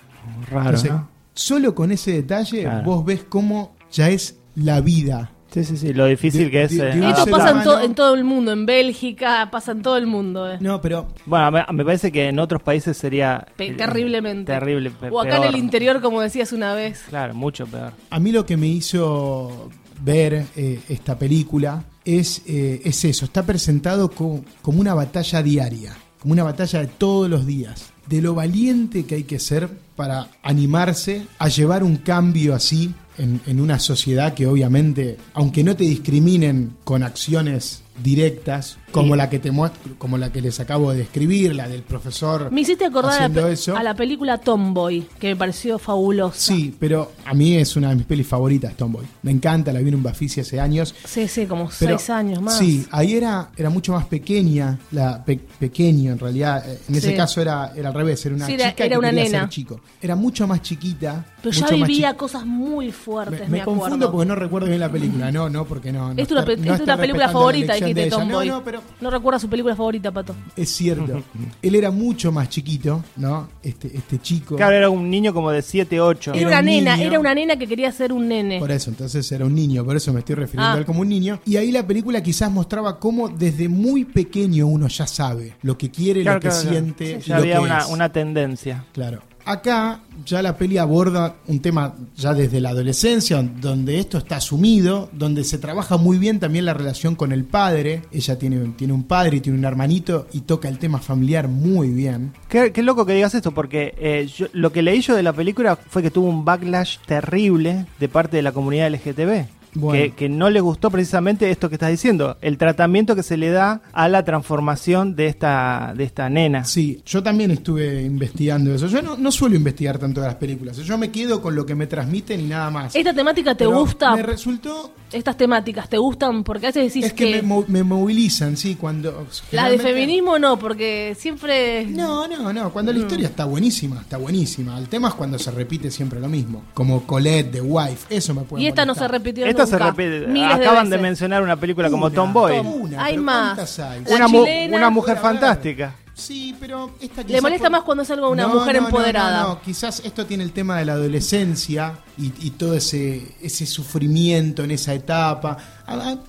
Raro, 0.49 0.69
Entonces, 0.69 0.89
¿no? 0.91 1.07
solo 1.35 1.75
con 1.75 1.91
ese 1.91 2.13
detalle 2.13 2.63
Claro. 2.63 2.83
vos 2.83 3.05
ves 3.05 3.25
cómo 3.29 3.75
ya 3.91 4.09
es 4.09 4.37
la 4.55 4.81
vida. 4.81 5.29
Sí, 5.55 5.63
sí, 5.63 5.77
sí. 5.77 5.93
Lo 5.93 6.05
difícil 6.05 6.45
de- 6.45 6.51
que 6.51 6.63
es. 6.63 6.73
eh, 6.73 6.89
Esto 7.09 7.27
pasa 7.27 7.51
en, 7.51 7.63
to- 7.63 7.69
humano- 7.71 7.81
en 7.81 7.95
todo 7.95 8.13
el 8.13 8.23
mundo, 8.25 8.51
en 8.51 8.65
Bélgica, 8.65 9.47
pasa 9.49 9.71
en 9.71 9.81
todo 9.81 9.95
el 9.95 10.05
mundo. 10.05 10.51
eh. 10.51 10.57
No, 10.59 10.81
pero 10.81 11.07
Bueno, 11.25 11.49
me, 11.49 11.63
me 11.71 11.85
parece 11.85 12.11
que 12.11 12.27
en 12.27 12.39
otros 12.39 12.61
países 12.61 12.97
sería. 12.97 13.47
Pe- 13.55 13.67
eh, 13.67 13.73
terriblemente. 13.73 14.51
Terrible. 14.51 14.91
pe- 14.91 15.09
O 15.09 15.19
acá 15.21 15.37
en 15.37 15.41
peor. 15.43 15.53
el 15.55 15.59
interior, 15.59 16.01
como 16.01 16.19
decías 16.19 16.51
una 16.51 16.73
vez. 16.75 17.03
Claro, 17.07 17.33
mucho 17.33 17.65
peor. 17.65 17.93
a 18.09 18.19
mí 18.19 18.31
lo 18.33 18.45
que 18.45 18.57
me 18.57 18.67
hizo 18.67 19.69
ver 20.01 20.45
eh, 20.57 20.81
esta 20.89 21.17
película 21.17 21.85
es, 22.03 22.41
eh, 22.47 22.81
es 22.83 23.05
eso, 23.05 23.23
está 23.25 23.43
presentado 23.43 24.11
co- 24.11 24.43
como 24.61 24.81
una 24.81 24.93
batalla 24.93 25.41
diaria, 25.41 25.93
como 26.19 26.33
una 26.33 26.43
batalla 26.43 26.81
de 26.81 26.87
todos 26.87 27.29
los 27.29 27.45
días, 27.45 27.93
de 28.07 28.21
lo 28.21 28.35
valiente 28.35 29.05
que 29.05 29.15
hay 29.15 29.23
que 29.23 29.39
ser 29.39 29.69
para 29.95 30.27
animarse 30.43 31.25
a 31.39 31.47
llevar 31.47 31.81
un 31.83 31.95
cambio 31.95 32.53
así 32.53 32.93
en, 33.17 33.41
en 33.45 33.59
una 33.59 33.79
sociedad 33.79 34.33
que 34.33 34.47
obviamente, 34.47 35.17
aunque 35.33 35.63
no 35.63 35.75
te 35.75 35.83
discriminen 35.83 36.75
con 36.83 37.03
acciones 37.03 37.83
directas, 38.03 38.77
como 39.01 39.15
la 39.15 39.29
que 39.29 39.39
te 39.39 39.51
como 39.97 40.17
la 40.17 40.31
que 40.31 40.41
les 40.41 40.59
acabo 40.59 40.91
de 40.91 40.99
describir, 40.99 41.55
la 41.55 41.67
del 41.67 41.83
profesor 41.83 42.51
Me 42.51 42.61
hiciste 42.61 42.85
acordar 42.85 43.11
a 43.11 43.15
la, 43.19 43.25
haciendo 43.25 43.47
pe- 43.47 43.53
eso. 43.53 43.75
a 43.77 43.83
la 43.83 43.93
película 43.93 44.37
Tomboy, 44.37 45.07
que 45.19 45.27
me 45.29 45.35
pareció 45.35 45.77
fabulosa. 45.79 46.39
Sí, 46.39 46.75
pero 46.79 47.11
a 47.25 47.33
mí 47.33 47.55
es 47.55 47.75
una 47.75 47.89
de 47.89 47.95
mis 47.95 48.05
pelis 48.05 48.27
favoritas, 48.27 48.75
Tomboy. 48.75 49.05
Me 49.23 49.31
encanta, 49.31 49.71
la 49.73 49.79
vi 49.79 49.89
en 49.89 49.95
un 49.95 50.03
hace 50.41 50.59
años. 50.59 50.93
Sí, 51.05 51.27
sí, 51.27 51.45
como 51.45 51.69
Pero, 51.79 51.97
seis 51.97 52.09
años 52.09 52.41
más. 52.41 52.57
Sí, 52.57 52.85
ahí 52.91 53.13
era, 53.15 53.49
era 53.57 53.69
mucho 53.69 53.93
más 53.93 54.05
pequeña, 54.05 54.77
la 54.91 55.23
pe- 55.23 55.39
pequeño 55.59 56.11
en 56.13 56.19
realidad. 56.19 56.63
En 56.87 56.95
ese 56.95 57.09
Sí. 57.11 57.15
caso 57.15 57.41
era, 57.41 57.71
era 57.75 57.89
al 57.89 57.93
revés, 57.93 58.25
era 58.25 58.35
una 58.35 58.45
Sí, 58.45 58.53
chica 58.53 58.63
era- 58.65 58.75
que 58.75 58.85
era 58.85 58.99
una 58.99 59.11
nena. 59.11 59.39
ser 59.41 59.49
chico. 59.49 59.81
Era 60.01 60.15
mucho 60.15 60.47
más 60.47 60.61
chiquita. 60.61 61.25
Pero 61.41 61.53
ya 61.53 61.61
más 61.77 61.87
vivía 61.87 62.13
cosas 62.15 62.45
muy 62.45 62.91
fuertes, 62.91 63.41
Me, 63.41 63.45
me, 63.47 63.57
me 63.59 63.63
confundo 63.63 64.07
acuerdo. 64.07 64.11
porque 64.11 64.25
no 64.27 64.35
recuerdo 64.35 64.67
bien 64.67 64.79
la 64.79 64.91
película. 64.91 65.31
No, 65.31 65.49
no, 65.49 65.65
porque 65.65 65.91
no. 65.91 66.07
no 66.07 66.11
es 66.13 66.19
está- 66.19 66.35
no 66.77 66.83
una 66.83 66.97
película 66.97 67.29
favorita, 67.29 67.73
dijiste. 67.75 68.09
Tomboy. 68.09 68.47
No, 68.47 68.55
no, 68.55 68.63
pero 68.63 68.81
No 69.01 69.09
recuerda 69.09 69.39
su 69.39 69.49
película 69.49 69.75
favorita, 69.75 70.11
Pato. 70.11 70.35
es 70.55 70.69
cierto. 70.69 71.23
Él 71.61 71.75
era 71.75 71.91
mucho 71.91 72.31
más 72.31 72.49
chiquito, 72.49 73.03
¿no? 73.17 73.47
Este, 73.61 73.95
este 73.95 74.19
chico. 74.19 74.55
Claro, 74.55 74.75
era 74.75 74.89
un 74.89 75.09
niño 75.09 75.33
como 75.33 75.51
de 75.51 75.61
7, 75.61 75.99
8. 75.99 76.31
Era 76.31 76.39
Era 76.39 76.47
una 76.49 76.59
un 76.59 76.65
nena, 76.65 76.95
niño. 76.97 77.07
era 77.09 77.19
una 77.19 77.33
nena 77.35 77.55
que 77.57 77.67
quería 77.67 77.91
ser 77.91 78.13
un 78.13 78.27
nene. 78.27 78.59
Por 78.59 78.71
eso, 78.71 78.89
entonces 78.89 79.29
era 79.31 79.45
un 79.45 79.53
niño, 79.55 79.83
por 79.85 79.95
eso 79.95 80.11
me 80.13 80.19
estoy 80.19 80.35
refiriendo 80.35 80.69
Ah. 80.69 80.73
a 80.75 80.77
él 80.79 80.85
como 80.85 81.01
un 81.01 81.09
niño. 81.09 81.39
Y 81.45 81.57
ahí 81.57 81.71
la 81.71 81.85
película 81.85 82.21
quizás 82.23 82.51
mostraba 82.51 82.99
cómo 82.99 83.29
desde 83.29 83.67
muy 83.69 84.05
pequeño 84.05 84.67
uno 84.67 84.87
ya 84.87 85.05
sabe 85.07 85.55
lo 85.61 85.77
que 85.77 85.89
quiere, 85.91 86.21
Claro, 86.21 86.37
lo 86.37 86.41
que 86.41 86.47
claro, 86.49 86.61
claro. 86.63 86.75
siente, 86.77 87.19
Ya 87.21 87.35
lo 87.35 87.41
había 87.41 87.55
que 87.57 87.61
una, 87.61 87.77
es. 87.79 87.85
una 87.87 88.11
tendencia. 88.11 88.85
Claro. 88.93 89.21
Acá 89.45 89.99
ya 90.25 90.41
la 90.41 90.57
peli 90.57 90.77
aborda 90.79 91.35
un 91.47 91.59
tema 91.59 91.93
ya 92.17 92.33
desde 92.33 92.59
la 92.59 92.69
adolescencia, 92.69 93.43
donde 93.43 93.99
esto 93.99 94.17
está 94.17 94.37
asumido, 94.37 95.09
donde 95.13 95.43
se 95.43 95.57
trabaja 95.59 95.97
muy 95.97 96.17
bien 96.17 96.39
también 96.39 96.65
la 96.65 96.73
relación 96.73 97.15
con 97.15 97.31
el 97.31 97.43
padre. 97.43 98.01
Ella 98.11 98.39
tiene, 98.39 98.57
tiene 98.75 98.93
un 98.93 99.03
padre 99.03 99.37
y 99.37 99.41
tiene 99.41 99.59
un 99.59 99.65
hermanito 99.65 100.25
y 100.33 100.41
toca 100.41 100.67
el 100.67 100.79
tema 100.79 100.97
familiar 100.99 101.47
muy 101.47 101.89
bien. 101.89 102.33
Qué, 102.49 102.71
loco 102.81 103.05
que 103.05 103.13
digas 103.13 103.35
esto, 103.35 103.51
porque 103.51 103.93
eh, 103.99 104.27
yo- 104.35 104.47
lo 104.53 104.71
que 104.71 104.81
leí 104.81 105.01
yo 105.01 105.15
de 105.15 105.21
la 105.23 105.33
película 105.33 105.75
fue 105.75 106.01
que 106.01 106.09
tuvo 106.11 106.27
un 106.27 106.43
backlash 106.43 106.97
terrible 107.05 107.85
de 107.99 108.09
parte 108.09 108.37
de 108.37 108.43
la 108.43 108.51
comunidad 108.51 108.87
LGTB. 108.89 109.45
Bueno. 109.75 110.01
Que, 110.01 110.11
que 110.11 110.29
no 110.29 110.49
le 110.49 110.61
gustó 110.61 110.89
precisamente 110.89 111.51
esto 111.51 111.69
que 111.69 111.75
estás 111.75 111.91
diciendo, 111.91 112.37
el 112.41 112.57
tratamiento 112.57 113.15
que 113.15 113.23
se 113.23 113.37
le 113.37 113.49
da 113.51 113.81
a 113.93 114.09
la 114.09 114.23
transformación 114.23 115.15
de 115.15 115.27
esta, 115.27 115.93
de 115.95 116.03
esta 116.03 116.29
nena. 116.29 116.63
Sí, 116.63 117.01
yo 117.05 117.21
también 117.21 117.51
estuve 117.51 118.01
investigando 118.03 118.73
eso. 118.73 118.87
Yo 118.87 119.01
no, 119.01 119.17
no 119.17 119.31
suelo 119.31 119.55
investigar 119.55 119.99
tanto 119.99 120.21
de 120.21 120.27
las 120.27 120.35
películas. 120.35 120.77
Yo 120.77 120.97
me 120.97 121.11
quedo 121.11 121.41
con 121.41 121.55
lo 121.55 121.65
que 121.65 121.75
me 121.75 121.87
transmiten 121.87 122.39
y 122.39 122.47
nada 122.47 122.69
más. 122.69 122.95
¿Esta 122.95 123.13
temática 123.13 123.55
te 123.55 123.65
Pero 123.65 123.79
gusta? 123.79 124.15
Me 124.15 124.23
resultó. 124.23 124.91
Estas 125.11 125.37
temáticas 125.37 125.87
te 125.87 125.97
gustan 125.97 126.43
porque 126.43 126.65
a 126.65 126.69
veces 126.69 126.93
decís 126.93 127.05
Es 127.05 127.13
que, 127.13 127.41
me, 127.41 127.63
me 127.67 127.83
movilizan, 127.83 128.57
sí, 128.57 128.75
cuando. 128.75 129.27
Las 129.51 129.71
de 129.71 129.77
feminismo 129.77 130.39
no, 130.39 130.57
porque 130.57 131.15
siempre... 131.17 131.85
No, 131.85 132.27
no, 132.27 132.51
no. 132.51 132.73
Cuando 132.73 132.91
la 132.91 132.99
historia 132.99 133.27
está 133.27 133.45
buenísima, 133.45 134.01
está 134.01 134.17
buenísima. 134.17 134.77
El 134.77 134.87
tema 134.89 135.09
es 135.09 135.13
cuando 135.13 135.39
se 135.39 135.51
repite 135.51 135.91
siempre 135.91 136.19
lo 136.19 136.27
mismo. 136.27 136.63
Como 136.73 137.05
Colette, 137.05 137.51
The 137.51 137.61
Wife. 137.61 138.15
Eso 138.15 138.33
me 138.33 138.41
puede 138.41 138.63
Y 138.63 138.67
esta 138.67 138.85
no 138.85 138.95
se 138.95 139.07
repitió 139.07 139.45
Esta 139.45 139.64
se 139.65 139.73
nunca. 139.73 139.85
repite. 139.85 140.27
Miles 140.27 140.57
de 140.57 140.65
Acaban 140.65 140.89
de, 140.89 140.97
mencionar 140.97 141.41
una 141.43 141.55
película 141.55 141.89
como 141.89 142.05
Una, 142.07 142.15
Tomboy. 142.15 142.59
una, 142.59 143.03
Hay 143.03 143.17
más. 143.17 143.79
Una, 144.07 144.27
mu- 144.27 144.43
chilena- 144.45 144.77
una 144.77 144.89
mujer 144.89 145.17
fantástica. 145.17 145.93
Sí, 146.15 146.55
pero 146.59 146.91
esta 147.01 147.23
Le 147.23 147.41
molesta 147.41 147.65
por- 147.65 147.71
más 147.71 147.83
cuando 147.83 148.03
es 148.03 148.09
algo 148.09 148.29
una 148.29 148.43
No, 148.47 148.55
mujer 148.55 148.79
no, 148.81 148.87
empoderada. 148.87 149.41
No, 149.43 149.49
no, 149.49 149.61
quizás 149.61 150.01
esto 150.05 150.25
tiene 150.25 150.43
el 150.45 150.53
tema 150.53 150.77
de 150.79 150.85
la 150.85 150.93
adolescencia. 150.93 151.99
y, 152.17 152.31
y 152.47 152.51
todo 152.51 152.75
ese, 152.75 153.35
ese 153.41 153.65
sufrimiento 153.65 154.63
en 154.63 154.71
esa 154.71 154.93
etapa. 154.93 155.57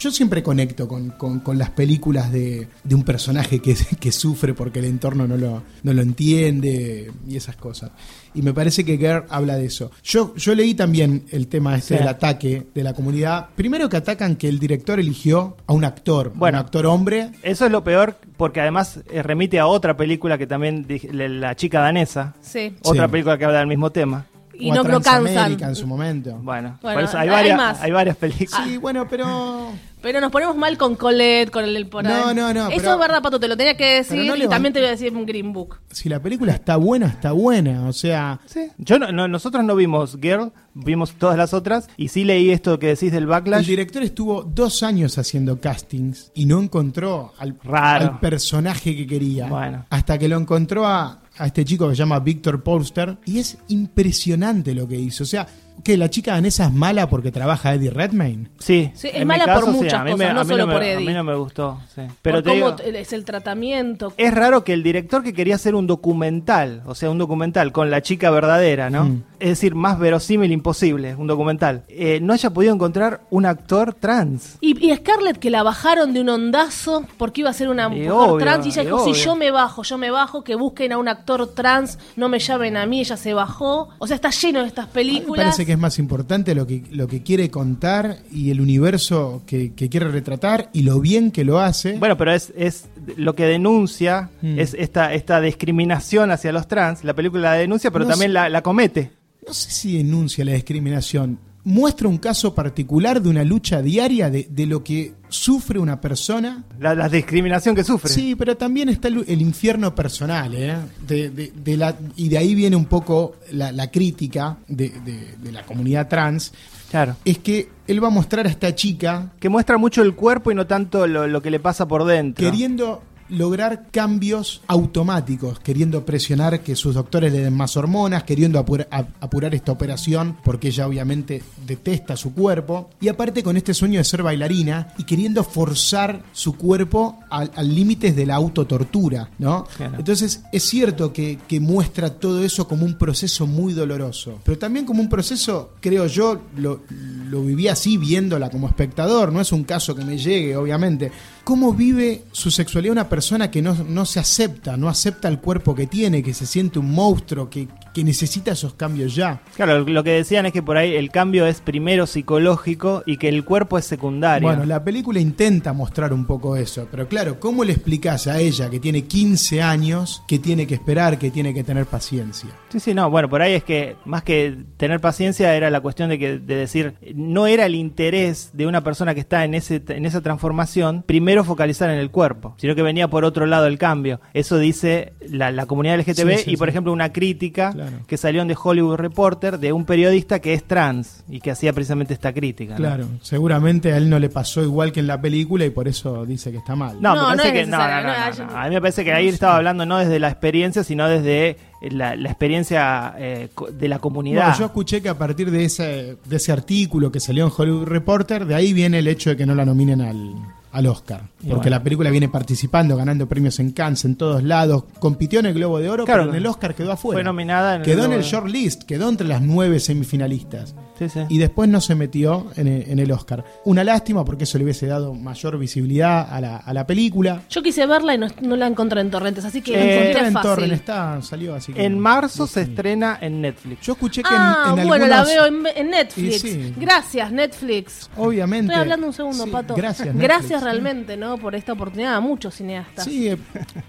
Yo 0.01 0.11
siempre 0.11 0.43
conecto 0.43 0.89
con, 0.89 1.11
con- 1.11 1.39
con 1.39 1.57
las 1.59 1.71
películas 1.71 2.33
de, 2.33 2.67
de 2.83 2.95
un 2.97 3.05
personaje 3.05 3.61
que, 3.61 3.77
que 4.01 4.11
sufre 4.11 4.53
porque 4.53 4.81
el 4.81 4.87
entorno 4.87 5.29
no 5.29 5.37
lo, 5.37 5.63
no 5.85 5.93
lo 5.93 6.03
entiende 6.03 7.13
y 7.29 7.37
esas 7.37 7.55
cosas. 7.55 7.93
Y 8.35 8.43
me 8.43 8.53
parece 8.53 8.85
que 8.85 8.99
Girl 8.99 9.25
habla 9.31 9.57
de 9.57 9.67
eso. 9.67 9.93
Yo, 10.03 10.35
yo 10.35 10.55
leí 10.57 10.75
también 10.75 11.25
el 11.31 11.47
tema 11.47 11.77
este 11.77 11.95
Sí. 11.95 11.99
del 12.01 12.09
ataque 12.09 12.67
de 12.75 12.83
la 12.83 12.93
comunidad. 12.93 13.51
Primero 13.55 13.89
que 13.89 13.97
atacan 13.97 14.35
que 14.35 14.49
el 14.49 14.59
director 14.59 14.99
eligió 14.99 15.57
a 15.69 15.73
un 15.73 15.85
actor, 15.85 16.33
Bueno. 16.35 16.59
un 16.59 16.65
actor 16.65 16.85
hombre. 16.87 17.31
Eso 17.45 17.65
es 17.65 17.71
lo 17.71 17.85
peor 17.85 18.19
porque 18.37 18.61
además 18.61 18.99
eh, 19.09 19.23
remite 19.23 19.59
a 19.61 19.67
otra 19.77 19.97
película 19.97 20.37
que 20.39 20.47
también 20.47 20.87
dije- 20.87 21.09
la- 21.13 21.55
chica 21.55 21.81
danesa, 21.81 22.35
Sí. 22.41 22.75
otra 22.83 23.07
Sí. 23.07 23.11
película 23.13 23.39
que 23.39 23.45
habla 23.45 23.59
del 23.61 23.69
mismo 23.69 23.91
tema. 23.91 24.27
Y 24.59 24.71
o 24.71 24.73
a 24.73 24.77
no 24.77 24.83
lo 24.85 25.01
Transamérica 25.01 25.43
cansan. 25.43 25.69
en 25.69 25.75
su 25.77 25.87
momento. 25.87 26.31
Bueno, 26.43 26.79
Bueno, 26.81 26.97
por 26.99 27.05
eso 27.05 27.19
hay 27.19 27.29
hay 27.29 27.35
varias, 27.35 27.57
más. 27.59 27.81
hay 27.83 27.91
varias 27.93 28.17
películas. 28.17 28.63
Sí, 28.67 28.79
bueno, 28.79 29.07
pero 29.09 29.69
Pero 30.07 30.21
nos 30.21 30.31
ponemos 30.31 30.55
mal 30.57 30.79
con 30.79 30.95
Colette, 30.95 31.51
con 31.51 31.65
el 31.65 31.75
del 31.75 31.89
por 31.89 32.05
No, 32.05 32.33
no, 32.33 32.55
no, 32.55 32.69
Eso 32.69 32.77
pero- 32.77 32.93
es 32.93 32.99
verdad, 33.01 33.21
Pato, 33.23 33.41
te 33.41 33.49
lo 33.49 33.57
tenía 33.57 33.77
que 33.77 33.97
decir. 33.97 34.25
No 34.25 34.37
y 34.37 34.47
también 34.47 34.73
te 34.73 34.79
voy 34.79 34.87
a 34.87 34.93
decir 34.93 35.13
un 35.13 35.27
Green 35.27 35.53
Book. 35.53 35.81
si 35.91 36.09
la 36.09 36.23
película 36.23 36.53
está 36.53 36.77
buena, 36.77 37.07
está 37.09 37.33
buena. 37.33 37.89
O 37.89 37.93
sea, 37.93 38.39
Sí. 38.47 38.69
Yo 38.79 39.01
no, 39.01 39.11
no- 39.11 39.27
nosotros 39.27 39.65
no 39.65 39.75
vimos 39.75 40.17
Girl, 40.23 40.53
vimos 40.75 41.15
todas 41.15 41.37
las 41.37 41.53
otras 41.53 41.89
y 41.97 42.07
sí 42.07 42.23
leí 42.23 42.51
esto 42.51 42.79
que 42.79 42.87
decís 42.87 43.11
del 43.11 43.25
el 43.25 43.27
backlash. 43.27 43.67
director 43.67 44.05
estuvo 44.05 44.45
dos 44.45 44.85
años 44.85 45.19
haciendo 45.19 45.61
castings 45.61 46.31
y 46.35 46.47
no 46.47 46.61
encontró 46.61 47.33
al, 47.39 47.57
Raro. 47.65 48.05
al 48.05 48.21
personaje 48.21 48.95
que 48.95 49.09
quería. 49.09 49.49
Bueno. 49.49 49.87
Hasta 49.91 50.17
que 50.19 50.29
lo 50.29 50.39
encontró 50.39 50.87
a, 50.87 51.23
a 51.37 51.47
este 51.47 51.65
chico 51.65 51.89
que 51.89 51.97
se 51.97 51.99
llama 51.99 52.21
Victor 52.21 52.63
Polster. 52.63 53.17
Y 53.25 53.41
es 53.41 53.59
impresionante 53.67 54.73
lo 54.73 54.87
que 54.87 54.95
hizo. 55.01 55.25
O 55.25 55.27
sea, 55.27 55.49
que 55.85 55.97
la 55.97 56.11
chica 56.11 56.33
danesa 56.33 56.67
es 56.67 56.73
mala 56.73 57.09
porque 57.09 57.31
trabaja 57.31 57.75
Eddie 57.75 57.91
Redmayne. 57.91 58.49
Sí, 58.59 58.91
Sí, 58.95 59.09
es 59.13 59.25
mala 59.25 59.45
por 59.45 59.55
caso, 59.55 59.67
muchas 59.73 59.95
a 59.95 60.03
cosas, 60.05 60.19
me- 60.19 60.33
no 60.35 60.41
a 60.41 60.45
solo 60.45 60.67
me- 60.67 60.73
por 60.73 60.83
A 60.83 60.87
Eddie. 60.87 61.07
mí 61.07 61.13
no 61.15 61.25
me 61.25 61.35
gustó, 61.37 61.79
sí. 61.95 62.03
Pero 62.23 62.43
Por 62.43 62.53
cómo 62.53 62.73
digo, 62.73 62.99
es 62.99 63.13
el 63.13 63.25
tratamiento. 63.25 64.13
es 64.17 64.35
raro 64.35 64.65
que 64.65 64.73
el 64.73 64.83
director 64.83 65.23
que 65.23 65.33
quería 65.33 65.55
hacer 65.55 65.75
un 65.75 65.87
documental, 65.87 66.83
o 66.87 66.95
sea, 66.95 67.11
un 67.11 67.19
documental 67.19 67.73
con 67.73 67.91
la 67.91 68.03
chica 68.03 68.31
verdadera, 68.31 68.91
¿no? 68.91 69.05
Mm. 69.05 69.23
Es 69.39 69.49
decir, 69.51 69.75
más 69.75 69.99
verosímil 69.99 70.51
imposible, 70.51 71.15
un 71.15 71.27
documental, 71.27 71.83
eh, 71.89 72.21
no 72.23 72.33
haya 72.33 72.51
podido 72.51 72.73
encontrar 72.73 73.21
un 73.31 73.45
actor 73.47 73.93
trans. 73.95 74.57
Y, 74.61 74.91
y 74.91 74.95
Scarlett 74.97 75.39
que 75.39 75.51
la 75.51 75.63
bajaron 75.63 76.15
de 76.15 76.23
un 76.23 76.29
ondazo 76.31 77.05
porque 77.19 77.43
iba 77.43 77.51
a 77.51 77.53
ser 77.53 77.69
una 77.69 77.87
Y 77.87 77.91
mujer 77.91 78.11
obvio, 78.13 78.39
trans 78.39 78.65
y 78.67 78.71
ella 78.71 78.83
y 78.83 78.87
dijo, 78.87 79.05
si 79.05 79.13
yo 79.13 79.37
me 79.37 79.51
bajo, 79.51 79.83
yo 79.83 79.99
me 79.99 80.11
bajo, 80.11 80.43
que 80.43 80.55
busquen 80.55 80.93
a 80.93 80.99
un 80.99 81.09
actor 81.09 81.47
trans, 81.55 81.99
no 82.17 82.29
me 82.31 82.39
llamen 82.39 82.77
a 82.79 82.87
mí, 82.87 83.01
ella 83.01 83.17
se 83.19 83.35
bajó. 83.35 83.91
O 83.99 84.07
sea, 84.07 84.15
está 84.17 84.31
lleno 84.31 84.63
de 84.63 84.69
estas 84.69 84.87
películas. 84.87 85.57
Que 85.67 85.73
es 85.73 85.79
más 85.79 85.99
importante 85.99 86.55
lo 86.55 86.67
que, 86.67 86.83
lo 86.91 87.07
que 87.09 87.23
quiere 87.23 87.51
contar 87.51 88.19
y 88.33 88.51
el 88.51 88.61
universo 88.61 89.43
que, 89.47 89.75
que 89.75 89.89
quiere 89.91 90.09
retratar 90.09 90.71
y 90.73 90.83
lo 90.83 91.01
bien 91.01 91.31
que 91.31 91.45
lo 91.45 91.61
hace. 91.61 91.99
Bueno, 91.99 92.17
pero 92.17 92.33
es, 92.33 92.53
es 92.57 92.87
lo 93.17 93.35
que 93.35 93.45
denuncia, 93.45 94.31
Mm. 94.41 94.59
es 94.59 94.75
esta, 94.79 95.13
esta 95.13 95.41
discriminación 95.41 96.31
hacia 96.31 96.53
los 96.53 96.69
trans. 96.69 97.05
La 97.05 97.15
película 97.15 97.51
la 97.51 97.53
denuncia, 97.55 97.91
pero 97.91 98.05
No 98.05 98.11
también 98.13 98.31
sé. 98.31 98.35
la, 98.35 98.49
la 98.49 98.63
comete. 98.63 99.11
No 99.47 99.53
sé 99.53 99.71
si 99.71 99.97
denuncia 99.99 100.45
la 100.45 100.53
discriminación. 100.53 101.39
Muestra 101.65 102.07
un 102.09 102.19
caso 102.19 102.55
particular 102.55 103.21
de 103.21 103.29
una 103.29 103.43
lucha 103.45 103.83
diaria 103.83 104.31
de, 104.31 104.47
de 104.51 104.67
lo 104.67 104.85
que 104.85 105.15
sufre 105.29 105.79
una 105.79 106.01
persona. 106.01 106.65
La, 106.79 106.95
la 106.95 107.09
discriminación 107.09 107.75
que 107.75 107.85
sufre. 107.85 108.11
Sí, 108.11 108.35
pero 108.37 108.57
también 108.57 108.89
está 108.89 109.09
el, 109.09 109.25
el 109.27 109.41
infierno 109.43 109.95
personal, 109.95 110.55
¿eh? 110.55 110.77
De, 111.07 111.31
de- 111.31 111.53
de 111.55 111.77
la, 111.77 111.97
y 112.17 112.29
de 112.29 112.39
ahí 112.39 112.55
viene 112.55 112.77
un 112.77 112.87
poco 112.87 113.37
la, 113.53 113.73
la 113.73 113.91
crítica 113.91 114.57
de, 114.69 114.91
de- 115.05 115.35
de 115.43 115.53
la 115.53 115.65
comunidad 115.65 116.09
trans. 116.09 116.53
Claro. 116.91 117.17
Es 117.25 117.39
que 117.39 117.69
él 117.89 118.03
va 118.03 118.09
a 118.09 118.11
mostrar 118.11 118.47
a 118.47 118.49
esta 118.49 118.73
chica 118.75 119.33
Que 119.41 119.49
muestra 119.49 119.77
mucho 119.77 120.03
el 120.03 120.15
cuerpo 120.15 120.53
y 120.53 120.55
no 120.55 120.67
tanto 120.69 121.07
lo, 121.09 121.27
lo 121.27 121.43
que 121.43 121.51
le 121.51 121.59
pasa 121.61 121.89
por 121.89 122.05
dentro. 122.05 122.45
queriendo 122.49 123.03
lograr 123.29 123.89
cambios 123.91 124.63
automáticos, 124.67 125.59
queriendo 125.61 126.05
presionar 126.05 126.61
que 126.61 126.77
sus 126.77 126.95
doctores 126.95 127.33
le 127.33 127.41
den 127.41 127.55
más 127.55 127.77
hormonas, 127.77 128.25
queriendo 128.25 128.59
apura- 128.59 128.89
apurar 129.21 129.55
esta 129.55 129.73
operación, 129.73 130.37
porque 130.45 130.69
ella 130.69 130.87
obviamente 130.87 131.43
detesta 131.67 132.17
su 132.17 132.33
cuerpo, 132.33 132.91
y 133.01 133.09
aparte 133.09 133.43
con 133.43 133.57
este 133.57 133.75
sueño 133.75 133.99
de 133.99 134.05
ser 134.05 134.23
bailarina 134.23 134.89
y 134.99 135.05
queriendo 135.05 135.45
forzar 135.45 136.23
su 136.33 136.57
cuerpo 136.57 137.19
al 137.31 137.51
al 137.57 137.75
límites 137.75 138.15
de 138.17 138.27
la 138.27 138.35
autotortura, 138.37 139.31
¿no? 139.39 139.67
Claro. 139.77 139.97
Entonces 139.99 140.43
es 140.53 140.63
cierto 140.63 141.13
que, 141.13 141.39
que 141.49 141.59
muestra 141.61 142.11
todo 142.11 142.45
eso 142.45 142.67
como 142.69 142.85
un 142.85 142.95
proceso 142.95 143.47
muy 143.47 143.73
doloroso, 143.73 144.39
pero 144.45 144.59
también 144.59 144.85
como 144.87 145.01
un 145.01 145.09
proceso, 145.09 145.73
creo 145.81 146.07
yo, 146.07 146.43
lo, 146.57 146.83
lo 147.29 147.43
viví 147.43 147.69
así 147.69 147.97
viéndola 147.97 148.51
como 148.51 148.69
espectador, 148.69 149.33
no 149.33 149.41
es 149.41 149.53
un 149.53 149.65
caso 149.65 149.95
que 149.95 150.05
me 150.05 150.19
llegue, 150.19 150.57
obviamente. 150.57 151.11
¿Cómo 151.47 151.73
vive 151.73 152.25
su 152.33 152.51
sexualidad 152.51 152.91
una 152.91 153.09
persona 153.09 153.53
que 153.53 153.63
no, 153.63 153.73
no 153.73 154.05
se 154.05 154.19
acepta, 154.19 154.77
no 154.77 154.89
acepta 154.89 155.29
el 155.29 155.39
cuerpo 155.39 155.77
que 155.77 155.87
tiene, 155.87 156.21
que 156.21 156.35
se 156.35 156.45
siente 156.45 156.81
un 156.81 156.91
monstruo, 156.91 157.49
que, 157.49 157.69
que 157.97 158.05
necesita 158.05 158.53
esos 158.53 158.75
cambios 158.75 159.15
ya? 159.15 159.41
Claro, 159.55 159.81
lo 159.81 160.05
que 160.05 160.11
decían 160.11 160.45
es 160.45 160.53
que 160.53 160.63
por 160.63 160.77
ahí 160.77 160.95
el 160.95 161.11
cambio 161.11 161.47
es 161.47 161.63
primero 161.63 162.07
psicológico 162.07 163.03
y 163.07 163.17
que 163.17 163.31
el 163.31 163.43
cuerpo 163.43 163.79
es 163.79 163.87
secundario. 163.87 164.47
Bueno, 164.47 164.67
la 164.67 164.85
película 164.85 165.19
intenta 165.19 165.73
mostrar 165.73 166.13
un 166.13 166.27
poco 166.27 166.57
eso, 166.57 166.87
pero 166.91 167.09
claro, 167.09 167.41
¿cómo 167.41 167.65
le 167.65 167.73
explicas 167.73 168.27
a 168.27 168.39
ella 168.39 168.69
que 168.69 168.81
tiene 168.81 169.05
15 169.05 169.63
años 169.63 170.23
que 170.29 170.39
tiene 170.39 170.67
que 170.67 170.75
esperar, 170.75 171.19
que 171.19 171.31
tiene 171.31 171.55
que 171.55 171.65
tener 171.65 171.87
paciencia? 171.87 172.51
Sí, 172.69 172.81
sí, 172.81 172.93
no, 172.93 173.09
bueno, 173.09 173.31
por 173.31 173.41
ahí 173.41 173.55
es 173.55 173.65
que 173.65 173.97
más 174.05 174.23
que 174.23 174.55
tener 174.77 175.01
paciencia 175.01 175.55
era 175.57 175.71
la 175.71 175.81
cuestión 175.81 176.11
de 176.11 176.19
que 176.19 176.39
de 176.39 176.55
decir, 176.55 176.97
no 177.15 177.47
era 177.47 177.65
el 177.65 177.75
interés 177.75 178.51
de 178.53 178.67
una 178.67 178.83
persona 178.85 179.15
que 179.15 179.21
está 179.21 179.43
en 179.47 179.55
ese 179.55 179.83
en 179.89 180.05
esa 180.05 180.21
transformación 180.21 181.03
primero 181.07 181.45
focalizar 181.45 181.89
en 181.89 181.99
el 181.99 182.11
cuerpo, 182.11 182.55
sino 182.59 182.75
que 182.75 182.83
venía 182.83 183.09
por 183.09 183.25
otro 183.25 183.47
lado 183.47 183.65
el 183.67 183.79
cambio. 183.79 184.21
Eso 184.35 184.59
dice 184.59 185.15
la, 185.31 185.51
la 185.51 185.65
comunidad 185.65 185.99
LGTB 185.99 186.37
Sí, 186.37 186.45
sí, 186.45 186.51
y 186.53 186.57
por 186.59 186.69
sí. 186.69 186.71
ejemplo 186.71 186.93
una 186.93 187.11
crítica 187.13 187.73
Claro. 187.73 187.86
Que 188.07 188.17
salió 188.17 188.43
en 188.43 188.49
The 188.49 188.57
Hollywood 188.63 188.97
Reporter 188.97 189.59
de 189.59 189.73
un 189.73 189.85
periodista 189.85 190.41
que 190.41 190.55
es 190.55 190.65
trans 190.65 191.25
y 191.29 191.41
que 191.41 191.51
hacía 191.51 191.73
precisamente 191.73 192.15
esta 192.15 192.33
crítica. 192.33 192.73
¿no? 192.75 192.79
Claro, 192.79 193.09
seguramente 193.23 193.93
a 193.93 193.97
él 193.97 194.09
no 194.11 194.19
le 194.19 194.29
pasó 194.29 194.63
igual 194.63 194.93
que 194.93 195.01
en 195.01 195.07
la 195.07 195.21
película 195.21 195.65
y 195.65 195.71
por 195.71 195.89
eso 195.89 196.25
dice 196.27 196.51
que 196.51 196.59
está 196.59 196.77
mal. 196.77 196.97
No, 197.01 197.15
No, 197.15 197.29
me 197.29 197.37
no 197.37 197.43
parece 197.43 197.49
es 197.49 197.65
que 197.65 197.71
no, 197.71 197.79
no, 197.79 197.89
no, 197.89 198.03
no, 198.03 198.31
no, 198.47 198.53
no. 198.53 198.59
A 198.59 198.65
mí 198.69 198.75
me 198.75 198.81
parece 198.81 199.05
que 199.05 199.13
ahí 199.13 199.29
estaba 199.29 199.57
hablando 199.57 199.87
no 199.87 199.99
desde 199.99 200.19
la 200.19 200.29
experiencia, 200.29 200.85
sino 200.85 201.09
desde 201.09 201.57
la, 201.83 202.17
la 202.17 202.29
experiencia 202.29 203.15
eh, 203.19 203.49
de 203.73 203.89
la 203.89 203.99
comunidad. 203.99 204.43
Bueno, 204.43 204.59
yo 204.59 204.65
escuché 204.67 205.03
que 205.03 205.09
a 205.09 205.19
partir 205.19 205.51
de 205.51 205.65
ese, 205.65 206.17
de 206.25 206.37
ese 206.37 206.53
artículo 206.53 207.11
que 207.13 207.21
salió 207.21 207.45
en 207.45 207.53
Hollywood 207.57 207.87
Reporter, 207.87 208.47
de 208.47 208.55
ahí 208.55 208.73
viene 208.73 208.99
el 208.99 209.09
hecho 209.09 209.31
de 209.31 209.37
que 209.37 209.47
no 209.47 209.55
la 209.55 209.65
nominen 209.65 210.01
al, 210.01 210.35
al 210.77 210.87
Oscar. 210.87 211.23
Y 211.43 211.49
Porque 211.49 211.69
bueno. 211.69 211.71
la 211.71 211.83
película 211.83 212.11
viene 212.11 212.29
participando, 212.29 212.97
ganando 212.97 213.27
premios 213.29 213.59
en 213.61 213.73
Cannes, 213.73 214.05
en 214.05 214.17
todos 214.17 214.43
lados. 214.43 214.85
Compitió 214.99 215.41
en 215.41 215.47
el 215.47 215.55
Globo 215.55 215.79
de 215.79 215.89
Oro, 215.91 216.05
Claro. 216.05 216.23
pero 216.25 216.31
en 216.33 216.37
el 216.37 216.47
Oscar 216.47 216.75
quedó 216.75 216.93
afuera. 216.93 217.17
Fue 217.17 217.25
nominada 217.25 217.75
en 217.77 217.81
el 217.81 217.85
quedó 217.87 218.05
en 218.05 218.11
Globo 218.11 218.23
el 218.23 218.27
short 218.27 218.47
list, 218.49 218.83
quedó 218.85 219.09
entre 219.09 219.27
las 219.27 219.41
nueve 219.43 219.81
semifinalistas. 219.81 220.75
Sí, 220.99 221.09
sí. 221.11 221.21
Y 221.29 221.39
después 221.39 221.69
no 221.69 221.81
se 221.83 221.95
metió 221.95 222.47
en 222.57 222.69
el, 222.69 222.91
en 222.91 222.99
el 222.99 223.13
Oscar. 223.13 223.45
Una 223.65 223.85
lástima 223.85 224.25
porque 224.25 224.45
eso 224.45 224.57
le 224.59 224.65
hubiese 224.65 224.87
dado 224.87 225.13
mayor 225.15 225.59
visibilidad 225.59 226.27
a 226.33 226.41
la, 226.41 226.57
a 226.57 226.73
la 226.73 226.87
película. 226.87 227.43
Yo 227.51 227.63
quise 227.63 227.87
verla 227.87 228.15
y 228.15 228.19
no, 228.19 228.29
no 228.41 228.57
la 228.57 228.67
encontré 228.67 229.01
en 229.03 229.11
torrentes, 229.11 229.45
así 229.45 229.61
que 229.61 229.73
Eh, 229.75 229.77
la 229.77 229.83
Encontré 229.83 230.09
encontré 230.11 230.27
en 230.29 230.33
fácil. 230.33 230.51
Torrent, 230.51 230.73
está, 230.73 231.23
salió 231.23 231.55
así 231.55 231.73
que- 231.75 231.85
En 231.85 231.99
marzo 231.99 232.45
no 232.45 232.47
se 232.47 232.63
estrena 232.63 233.19
en 233.21 233.41
Netflix. 233.43 233.83
Yo 233.87 233.93
escuché 233.93 234.23
que 234.23 234.29
Ah, 234.33 234.71
en, 234.73 234.79
en 234.81 234.89
bueno, 234.89 235.07
la 235.07 235.23
veo 235.25 235.47
en, 235.47 235.65
en 235.75 235.91
Netflix. 235.91 236.45
Gracias, 236.79 237.31
Netflix. 237.31 238.11
Obviamente. 238.17 238.67
Estoy 238.73 238.81
hablando 238.83 239.07
un 239.07 239.13
segundo, 239.13 239.45
Sí, 239.45 239.51
Pato. 239.51 239.75
Gracias, 239.75 240.07
Netflix. 240.09 240.23
Gracias 240.25 240.63
realmente, 240.67 241.17
¿no? 241.17 241.39
Por 241.39 241.55
esta 241.55 241.73
oportunidad 241.73 242.15
a 242.17 242.21
muchos 242.21 242.55
cineastas. 242.55 243.05
Sí, 243.05 243.29
eh, 243.29 243.37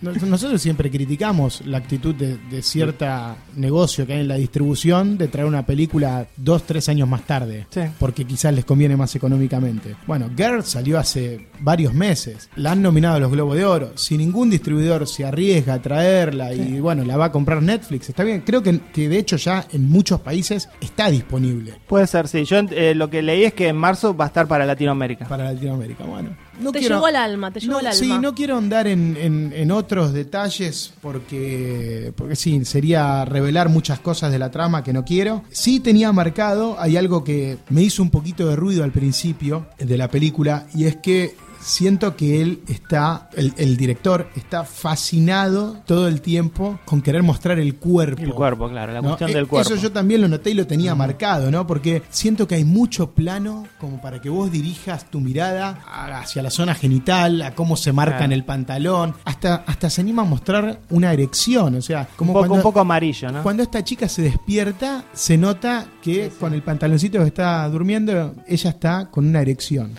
nos- 0.02 0.22
nosotros 0.24 0.62
siempre 0.62 0.90
criticamos 0.92 1.62
la 1.66 1.78
actitud 1.80 2.14
de, 2.16 2.38
de 2.38 2.62
cierta 2.62 3.36
negocio 3.56 4.06
que 4.06 4.14
hay 4.14 4.20
en 4.22 4.28
la 4.28 4.36
distribución 4.36 5.18
de 5.18 5.28
traer 5.28 5.48
una 5.48 5.66
película 5.66 6.28
dos, 6.38 6.64
tres 6.64 6.88
años 6.90 7.08
más 7.10 7.24
tarde, 7.24 7.66
Sí. 7.70 7.82
porque 8.00 8.26
quizás 8.26 8.54
les 8.54 8.66
conviene 8.66 8.96
más 8.96 9.16
económicamente. 9.16 9.96
Bueno, 10.06 10.30
Girl 10.36 10.64
salió 10.64 11.00
hace 11.00 11.48
varios 11.60 11.94
meses, 11.94 12.50
la 12.56 12.72
han 12.74 12.82
nominado 12.82 13.16
a 13.16 13.20
los 13.20 13.32
Globos 13.32 13.56
de 13.58 13.66
Oro, 13.66 13.92
si 13.96 14.18
ningún 14.18 14.50
distribuidor 14.50 15.08
se 15.08 15.26
arriesga 15.26 15.74
a 15.76 15.82
traerla 15.82 16.54
y 16.54 16.80
bueno, 16.80 17.04
la 17.04 17.18
va 17.18 17.26
a 17.26 17.32
comprar 17.32 17.62
Netflix, 17.64 18.10
está 18.10 18.24
bien, 18.24 18.42
creo 18.42 18.62
que, 18.62 18.80
que 18.94 19.10
de 19.10 19.18
hecho 19.18 19.38
ya 19.38 19.66
en 19.72 19.90
muchos 19.90 20.22
países 20.22 20.70
está 20.82 21.10
disponible 21.10 21.74
Puede 21.88 22.08
ser, 22.08 22.28
sí. 22.28 22.44
Yo 22.46 22.58
eh, 22.72 22.94
lo 22.96 23.10
que 23.10 23.22
leí 23.22 23.44
es 23.46 23.54
que 23.54 23.68
en 23.70 23.76
marzo 23.78 24.16
va 24.16 24.26
a 24.26 24.28
estar 24.28 24.48
para 24.48 24.66
Latinoamérica. 24.66 25.26
para 25.28 25.52
Latinoamérica. 25.54 26.04
Bueno, 26.04 26.30
no 26.60 26.72
te 26.72 26.80
quiero- 26.80 26.96
llegó 26.96 27.06
al 27.08 27.16
alma, 27.16 27.52
te 27.52 27.60
llegó 27.60 27.74
No, 27.74 27.80
al 27.80 27.88
alma. 27.88 27.98
Sí, 28.00 28.14
no 28.20 28.34
quiero 28.36 28.58
andar 28.58 28.88
en, 28.88 29.16
en- 29.18 29.54
en 29.56 29.72
otros 29.72 30.14
detalles 30.14 30.94
porque, 31.02 32.14
porque 32.16 32.36
sí, 32.36 32.64
sería 32.66 33.26
revelar 33.26 33.70
muchas 33.70 34.00
cosas 34.00 34.32
de 34.32 34.40
la 34.40 34.52
trama 34.52 34.84
que 34.84 34.94
no 34.94 35.04
quiero. 35.06 35.44
Sí 35.52 35.80
tenía 35.80 36.12
marcado, 36.12 36.76
hay 36.80 36.98
algo 36.98 37.24
que 37.24 37.58
me 37.70 37.84
hizo 37.84 38.02
un 38.02 38.10
poquito 38.10 38.48
de 38.48 38.56
ruido 38.56 38.84
al 38.84 38.92
principio 38.92 39.68
de 39.78 39.98
la 39.98 40.10
película 40.10 40.68
y 40.74 40.86
es 40.86 40.96
que 40.98 41.36
siento 41.60 42.16
que 42.16 42.42
él 42.42 42.62
está, 42.68 43.30
el, 43.36 43.54
el 43.58 43.78
director 43.78 44.30
está 44.36 44.64
fascinado 44.64 45.78
todo 45.86 46.08
el 46.08 46.22
tiempo 46.22 46.80
con 46.86 47.02
querer 47.02 47.24
mostrar 47.24 47.60
el 47.60 47.76
cuerpo. 47.76 48.22
El 48.22 48.34
cuerpo, 48.34 48.70
claro, 48.70 48.94
la 48.94 49.02
¿no? 49.02 49.10
cuestión 49.10 49.30
Eh, 49.32 49.34
del 49.36 49.48
cuerpo. 49.48 49.74
Eso 49.74 49.82
yo 49.82 49.92
también 49.92 50.22
lo 50.22 50.28
noté 50.28 50.52
y 50.52 50.54
lo 50.54 50.68
tenía 50.68 50.96
marcado, 50.96 51.52
¿no? 51.52 51.66
Porque 51.68 52.04
siento 52.10 52.48
que 52.48 52.56
hay 52.56 52.64
mucho 52.66 53.12
plano 53.12 53.68
como 53.80 54.02
para 54.02 54.20
que 54.22 54.30
vos 54.30 54.52
dirijas 54.52 55.10
tu 55.10 55.20
mirada 55.20 55.82
hacia 56.20 56.42
la 56.42 56.50
zona 56.50 56.76
genital, 56.76 57.42
a 57.42 57.56
cómo 57.56 57.78
se 57.78 57.92
marca 57.94 58.08
Claro. 58.18 58.26
en 58.26 58.32
el 58.32 58.44
pantalón, 58.46 59.14
hasta, 59.26 59.56
hasta 59.68 59.90
se 59.90 60.02
anima 60.02 60.22
a 60.24 60.26
mostrar 60.26 60.80
una 60.90 61.12
erección, 61.14 61.76
o 61.76 61.82
sea, 61.82 62.08
como 62.16 62.32
un, 62.32 62.34
poco, 62.36 62.40
cuando, 62.48 62.56
un 62.56 62.62
poco 62.62 62.80
amarillo, 62.80 63.32
¿no? 63.32 63.44
cuando 63.44 63.64
esta 63.64 63.84
chica 63.84 64.08
se 64.10 64.22
despierta, 64.22 65.04
se 65.14 65.38
nota 65.38 65.88
que 66.02 66.32
con 66.40 66.54
el 66.54 66.62
pantaloncito 66.64 67.20
que 67.20 67.26
está 67.26 67.68
durmiendo, 67.70 68.34
ella 68.48 68.70
está 68.70 69.10
con 69.12 69.28
una 69.28 69.42
erección. 69.42 69.92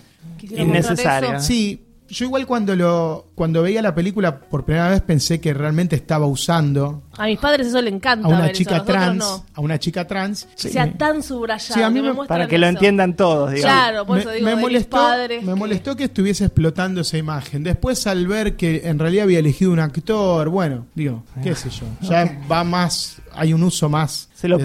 Innecesaria. 0.49 1.39
Sí, 1.39 1.85
yo 2.11 2.25
igual 2.25 2.47
cuando 2.47 2.75
lo 2.75 3.27
cuando 3.35 3.61
veía 3.61 3.83
la 3.83 3.93
película 3.93 4.39
por 4.39 4.65
primera 4.65 4.89
vez 4.89 4.99
pensé 5.01 5.39
que 5.39 5.53
realmente 5.53 5.95
estaba 5.95 6.25
usando 6.25 7.03
A 7.15 7.25
mis 7.27 7.37
padres 7.37 7.67
eso 7.67 7.79
le 7.83 7.91
encanta. 7.91 8.25
a 8.25 8.29
una 8.31 8.41
ver 8.41 8.49
eso, 8.51 8.57
chica 8.57 8.83
trans, 8.83 9.17
no. 9.19 9.45
a 9.53 9.61
una 9.61 9.77
chica 9.77 10.07
trans. 10.07 10.47
Que 10.59 10.69
sea 10.69 10.91
tan 10.91 11.21
subrayado. 11.21 11.73
Sí, 11.75 11.81
a 11.83 11.89
mí 11.89 11.97
que 11.97 12.01
me 12.01 12.07
me- 12.09 12.13
muestran 12.15 12.39
Para 12.39 12.49
que 12.49 12.57
lo 12.57 12.65
entiendan 12.65 13.15
todos, 13.15 13.51
digamos. 13.51 13.73
Claro, 13.75 14.05
por 14.07 14.17
eso 14.17 14.31
digo, 14.31 14.47
mis 14.49 14.59
molestó, 14.59 14.97
padres 14.97 15.43
me 15.43 15.53
que- 15.53 15.59
molestó 15.59 15.95
que 15.95 16.05
estuviese 16.05 16.45
explotando 16.45 17.01
esa 17.01 17.17
imagen. 17.17 17.61
Después 17.63 18.07
al 18.07 18.25
ver 18.25 18.55
que 18.55 18.81
en 18.85 18.97
realidad 18.97 19.25
había 19.25 19.37
elegido 19.39 19.71
un 19.71 19.79
actor, 19.79 20.49
bueno, 20.49 20.87
digo, 20.95 21.23
qué 21.43 21.53
sé 21.53 21.69
yo, 21.69 21.85
ya 22.01 22.41
va 22.51 22.63
más, 22.63 23.17
hay 23.33 23.53
un 23.53 23.61
uso 23.61 23.87
más. 23.87 24.28
Se 24.39 24.47
lo 24.47 24.57
un 24.57 24.63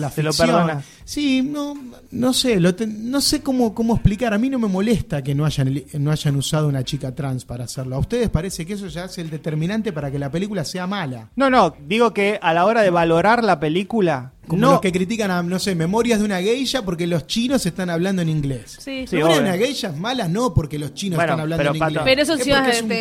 la 0.00 0.10
se 0.10 0.22
lo 0.22 0.32
perdonás. 0.32 0.84
Sí, 1.04 1.42
no, 1.42 1.74
no 2.12 2.32
sé, 2.32 2.58
lo 2.60 2.74
te- 2.74 2.86
no 2.86 3.20
sé 3.20 3.40
cómo, 3.42 3.74
cómo 3.74 3.94
explicar. 3.94 4.34
A 4.34 4.38
mí 4.38 4.48
no 4.50 4.58
me 4.58 4.68
molesta 4.68 5.22
que 5.22 5.34
no 5.34 5.44
hayan, 5.44 5.82
no 5.98 6.10
hayan 6.10 6.36
usado 6.36 6.68
una 6.68 6.82
chica 6.84 7.14
trans 7.14 7.44
para 7.44 7.64
hacerlo. 7.64 7.96
¿A 7.96 7.98
ustedes 7.98 8.28
parece 8.30 8.64
que 8.66 8.72
eso 8.74 8.86
ya 8.88 9.04
es 9.04 9.18
el 9.18 9.30
determinante 9.30 9.92
para 9.92 10.10
que 10.10 10.18
la 10.18 10.30
película 10.30 10.64
sea 10.64 10.86
mala? 10.86 11.28
No, 11.36 11.50
no, 11.50 11.74
digo 11.86 12.12
que 12.12 12.38
a 12.42 12.52
la 12.54 12.64
hora 12.66 12.82
de 12.82 12.90
valorar 12.90 13.42
la 13.44 13.58
película, 13.60 14.32
Como 14.46 14.60
no, 14.60 14.70
los 14.72 14.80
que 14.80 14.92
critican 14.92 15.30
a, 15.30 15.42
no 15.42 15.58
sé, 15.58 15.74
Memorias 15.74 16.18
de 16.20 16.24
una 16.24 16.40
geisha 16.40 16.82
porque 16.84 17.06
los 17.06 17.26
chinos 17.26 17.64
están 17.66 17.90
hablando 17.90 18.22
en 18.22 18.28
inglés. 18.28 18.76
Sí. 18.80 19.04
Sí, 19.06 19.16
Memorias 19.16 19.38
de 19.42 19.48
una 19.50 19.56
geisha 19.58 19.88
es 19.88 19.96
mala 19.96 20.28
no 20.28 20.54
porque 20.54 20.78
los 20.78 20.94
chinos 20.94 21.16
Bueno, 21.16 21.32
están 21.32 21.40
hablando 21.40 21.58
pero, 21.62 21.70
en 21.70 21.76
inglés. 21.90 22.02
Pero 22.04 22.22
eso 22.22 22.34
Es 22.34 22.44
sí 22.44 22.50
va- 22.50 22.68
es 22.68 22.82
un, 22.82 22.92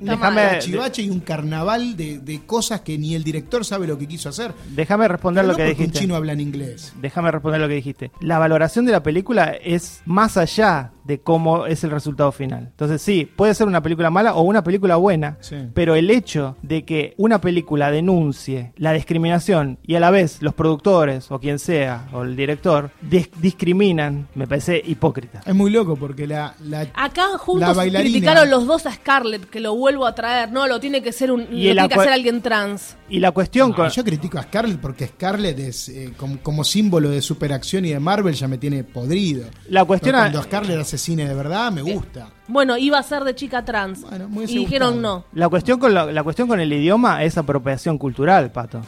un 0.00 0.18
mal. 0.20 0.34
cachivache 0.34 1.02
y 1.02 1.10
un 1.10 1.20
carnaval 1.20 1.96
de, 1.96 2.18
de 2.20 2.40
cosas 2.46 2.80
que 2.80 2.96
ni 2.98 3.14
el 3.14 3.22
director 3.24 3.64
sabe 3.64 3.86
lo 3.86 3.98
que 3.98 4.06
quiso 4.08 4.28
hacer. 4.30 4.52
déjame 4.74 5.08
responder 5.08 5.42
Pero 5.44 5.52
lo 5.52 5.52
no 5.52 5.56
que 5.58 5.69
porque 5.76 5.84
un 5.84 5.90
chino 5.92 6.16
habla 6.16 6.32
en 6.32 6.40
inglés. 6.40 6.92
Déjame 7.00 7.30
responder 7.30 7.60
lo 7.60 7.68
que 7.68 7.74
dijiste. 7.74 8.10
La 8.20 8.38
valoración 8.38 8.84
de 8.84 8.92
la 8.92 9.02
película 9.02 9.54
es 9.62 10.02
más 10.04 10.36
allá 10.36 10.92
de 11.04 11.20
cómo 11.20 11.66
es 11.66 11.82
el 11.84 11.90
resultado 11.90 12.32
final. 12.32 12.68
Entonces 12.70 13.00
sí, 13.02 13.28
puede 13.36 13.54
ser 13.54 13.66
una 13.66 13.82
película 13.82 14.10
mala 14.10 14.34
o 14.34 14.42
una 14.42 14.62
película 14.64 14.96
buena, 14.96 15.38
Sí. 15.40 15.56
pero 15.74 15.94
el 15.94 16.10
hecho 16.10 16.56
de 16.62 16.84
que 16.84 17.14
una 17.16 17.40
película 17.40 17.90
denuncie 17.90 18.72
la 18.76 18.92
discriminación 18.92 19.78
y 19.86 19.94
a 19.96 20.00
la 20.00 20.10
vez 20.10 20.38
los 20.42 20.54
productores 20.54 21.30
o 21.30 21.38
quien 21.40 21.58
sea 21.58 22.08
o 22.12 22.22
el 22.22 22.36
director 22.36 22.90
dis- 23.08 23.30
discriminan, 23.40 24.28
me 24.34 24.46
parece 24.46 24.82
hipócrita. 24.84 25.40
Es 25.46 25.54
muy 25.54 25.70
loco 25.70 25.96
porque 25.96 26.26
la, 26.26 26.54
la 26.64 26.86
Acá 26.94 27.28
La 27.32 27.38
juntos 27.38 27.76
bailarina. 27.76 28.10
criticaron 28.10 28.50
los 28.50 28.66
dos 28.66 28.86
a 28.86 28.92
Scarlett, 28.92 29.48
que 29.48 29.60
lo 29.60 29.74
vuelvo 29.76 30.06
a 30.06 30.14
traer. 30.14 30.50
No, 30.52 30.66
lo 30.66 30.80
tiene 30.80 31.02
que 31.02 31.12
ser 31.12 31.30
un, 31.30 31.40
lo 31.42 31.56
Y 31.56 31.62
tiene 31.62 31.88
que 31.88 31.94
hacer 31.94 32.12
alguien 32.12 32.40
trans. 32.42 32.96
Y 33.08 33.18
la 33.20 33.30
cuestión 33.32 33.70
No, 33.70 33.76
con... 33.76 33.88
yo 33.90 34.04
critico 34.04 34.38
a 34.38 34.42
Scarlett 34.42 34.80
porque 34.80 35.06
Scarlett 35.06 35.58
es 35.58 35.88
eh, 35.88 36.12
como, 36.16 36.38
como 36.42 36.64
símbolo 36.64 37.10
de 37.10 37.20
superacción 37.22 37.84
y 37.84 37.90
de 37.90 38.00
Marvel 38.00 38.34
ya 38.34 38.48
me 38.48 38.58
tiene 38.58 38.84
podrido. 38.84 39.46
La 39.68 39.84
cuestión 39.84 40.12
Pero 40.12 40.18
a- 40.18 40.22
cuando 40.22 40.42
Scarlett 40.42 40.78
hace 40.90 40.98
cine 40.98 41.28
de 41.28 41.34
verdad 41.34 41.70
me 41.72 41.82
gusta. 41.82 42.28
Bueno, 42.48 42.76
iba 42.76 42.98
a 42.98 43.02
ser 43.02 43.22
de 43.24 43.34
chica 43.34 43.64
trans. 43.64 44.02
Bueno, 44.02 44.28
me 44.28 44.38
hubiese 44.38 44.54
y 44.54 44.58
dijeron 44.58 44.94
gustado. 44.94 45.18
no. 45.18 45.24
La 45.32 45.48
cuestión 45.48 45.78
con 45.78 45.94
la, 45.94 46.06
la 46.06 46.22
cuestión 46.22 46.48
con 46.48 46.60
el 46.60 46.72
idioma 46.72 47.22
es 47.24 47.38
apropiación 47.38 47.96
cultural, 47.98 48.50
pato. 48.52 48.80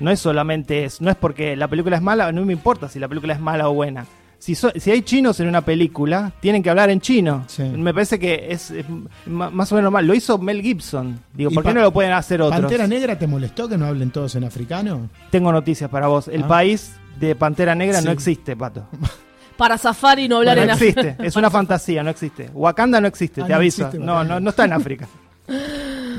No 0.00 0.10
es 0.10 0.18
solamente 0.20 0.84
es, 0.84 1.00
no 1.02 1.10
es 1.10 1.16
porque 1.16 1.56
la 1.56 1.68
película 1.68 1.96
es 1.96 2.02
mala, 2.02 2.32
no 2.32 2.44
me 2.46 2.52
importa 2.54 2.88
si 2.88 2.98
la 2.98 3.06
película 3.08 3.34
es 3.34 3.40
mala 3.40 3.68
o 3.68 3.74
buena. 3.74 4.06
Si, 4.38 4.54
so- 4.54 4.72
si 4.74 4.90
hay 4.90 5.02
chinos 5.02 5.38
en 5.40 5.48
una 5.48 5.60
película, 5.60 6.32
tienen 6.40 6.62
que 6.62 6.70
hablar 6.70 6.88
en 6.88 7.02
chino. 7.02 7.44
Sí. 7.46 7.62
Me 7.62 7.92
parece 7.92 8.18
que 8.18 8.46
es, 8.48 8.70
es 8.70 8.86
ma- 9.26 9.50
más 9.50 9.70
o 9.70 9.74
menos 9.74 9.92
mal. 9.92 10.06
Lo 10.06 10.14
hizo 10.14 10.38
Mel 10.38 10.62
Gibson. 10.62 11.20
Digo, 11.34 11.50
¿Y 11.50 11.54
¿por 11.54 11.62
qué 11.62 11.68
Pa- 11.68 11.74
no 11.74 11.82
lo 11.82 11.92
pueden 11.92 12.12
hacer 12.12 12.40
otros? 12.40 12.58
¿Pantera 12.58 12.86
Negra 12.86 13.18
te 13.18 13.26
molestó 13.26 13.68
que 13.68 13.76
no 13.76 13.84
hablen 13.84 14.10
todos 14.10 14.34
en 14.36 14.44
africano? 14.44 15.10
Tengo 15.30 15.52
noticias 15.52 15.90
para 15.90 16.06
vos. 16.06 16.28
El 16.28 16.44
Ah. 16.44 16.48
país 16.48 16.94
de 17.18 17.34
Pantera 17.34 17.74
Negra 17.74 17.98
no 18.00 18.06
Sí. 18.06 18.12
existe, 18.12 18.56
pato. 18.56 18.86
Para 19.60 19.76
zafar 19.78 20.18
y 20.18 20.26
no 20.26 20.38
hablar 20.38 20.56
no 20.56 20.62
en 20.64 20.70
África. 20.70 21.00
existe. 21.02 21.26
Es 21.26 21.36
una 21.36 21.50
fantasía, 21.50 22.02
no 22.02 22.08
existe. 22.10 22.50
Wakanda 22.54 22.98
no 23.00 23.06
existe, 23.08 23.42
Ah, 23.42 23.44
te 23.46 23.50
no 23.52 23.56
aviso. 23.56 23.82
existe 23.86 24.04
no, 24.04 24.24
no, 24.24 24.40
no 24.40 24.50
está 24.50 24.64
en 24.64 24.72
África. 24.72 25.06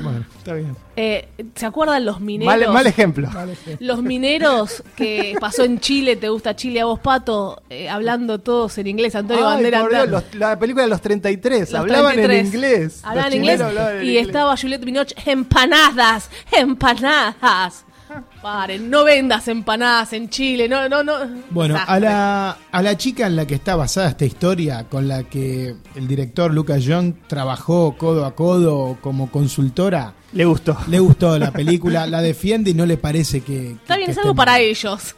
Bueno, 0.02 0.24
está 0.36 0.54
bien. 0.54 0.76
Eh, 0.96 1.28
¿Se 1.54 1.64
acuerdan 1.64 2.04
los 2.04 2.20
mineros? 2.20 2.52
Mal, 2.58 2.72
mal 2.72 2.86
ejemplo. 2.88 3.28
Los 3.78 4.02
mineros 4.02 4.82
que 4.96 5.36
pasó 5.40 5.62
en 5.62 5.78
Chile, 5.78 6.16
te 6.16 6.28
gusta 6.28 6.56
Chile 6.56 6.80
a 6.80 6.86
vos, 6.86 6.98
Pato, 6.98 7.62
eh, 7.70 7.88
hablando 7.88 8.40
todos 8.40 8.76
en 8.78 8.88
inglés, 8.88 9.14
Antonio 9.14 9.46
Ay, 9.46 9.54
Bandera 9.54 9.80
por 9.82 9.90
Dios, 9.92 10.08
los- 10.08 10.34
la 10.34 10.58
película 10.58 10.82
de 10.84 10.90
los 10.90 11.00
33, 11.00 11.70
Los 11.70 11.80
hablaban 11.80 12.14
33. 12.14 12.40
en 12.40 12.46
inglés. 12.46 13.00
Hablaban 13.04 13.32
en 13.32 13.38
inglés 13.38 13.60
en 13.60 13.68
y 14.04 14.08
inglés. 14.08 14.26
estaba 14.26 14.56
Juliette 14.56 14.84
Binoche, 14.84 15.14
empanadas, 15.24 16.28
empanadas. 16.50 17.84
Paren, 18.40 18.90
no 18.90 19.04
vendas 19.04 19.48
empanadas 19.48 20.12
en 20.12 20.28
Chile, 20.28 20.68
no, 20.68 20.88
no, 20.88 21.02
no. 21.02 21.14
Bueno, 21.50 21.78
a 21.86 21.98
la, 22.00 22.56
a 22.70 22.82
la 22.82 22.96
chica 22.96 23.26
en 23.26 23.36
la 23.36 23.46
que 23.46 23.54
está 23.54 23.76
basada 23.76 24.08
esta 24.08 24.24
historia, 24.24 24.86
con 24.88 25.08
la 25.08 25.24
que 25.24 25.76
el 25.94 26.08
director 26.08 26.52
Lucas 26.52 26.84
Young 26.84 27.14
trabajó 27.26 27.96
codo 27.96 28.24
a 28.24 28.34
codo 28.34 28.98
como 29.00 29.30
consultora, 29.30 30.14
Le 30.32 30.44
gustó. 30.46 30.76
le 30.88 30.98
gustó 30.98 31.38
la 31.38 31.50
película, 31.52 32.06
la 32.06 32.22
defiende 32.22 32.70
y 32.70 32.74
no 32.74 32.86
le 32.86 32.96
parece 32.96 33.42
que... 33.42 33.72
Está 33.72 33.94
que- 33.94 33.98
bien, 33.98 34.06
que 34.06 34.12
es 34.12 34.18
algo 34.18 34.34
mal. 34.34 34.46
para 34.46 34.60
ellos. 34.60 35.14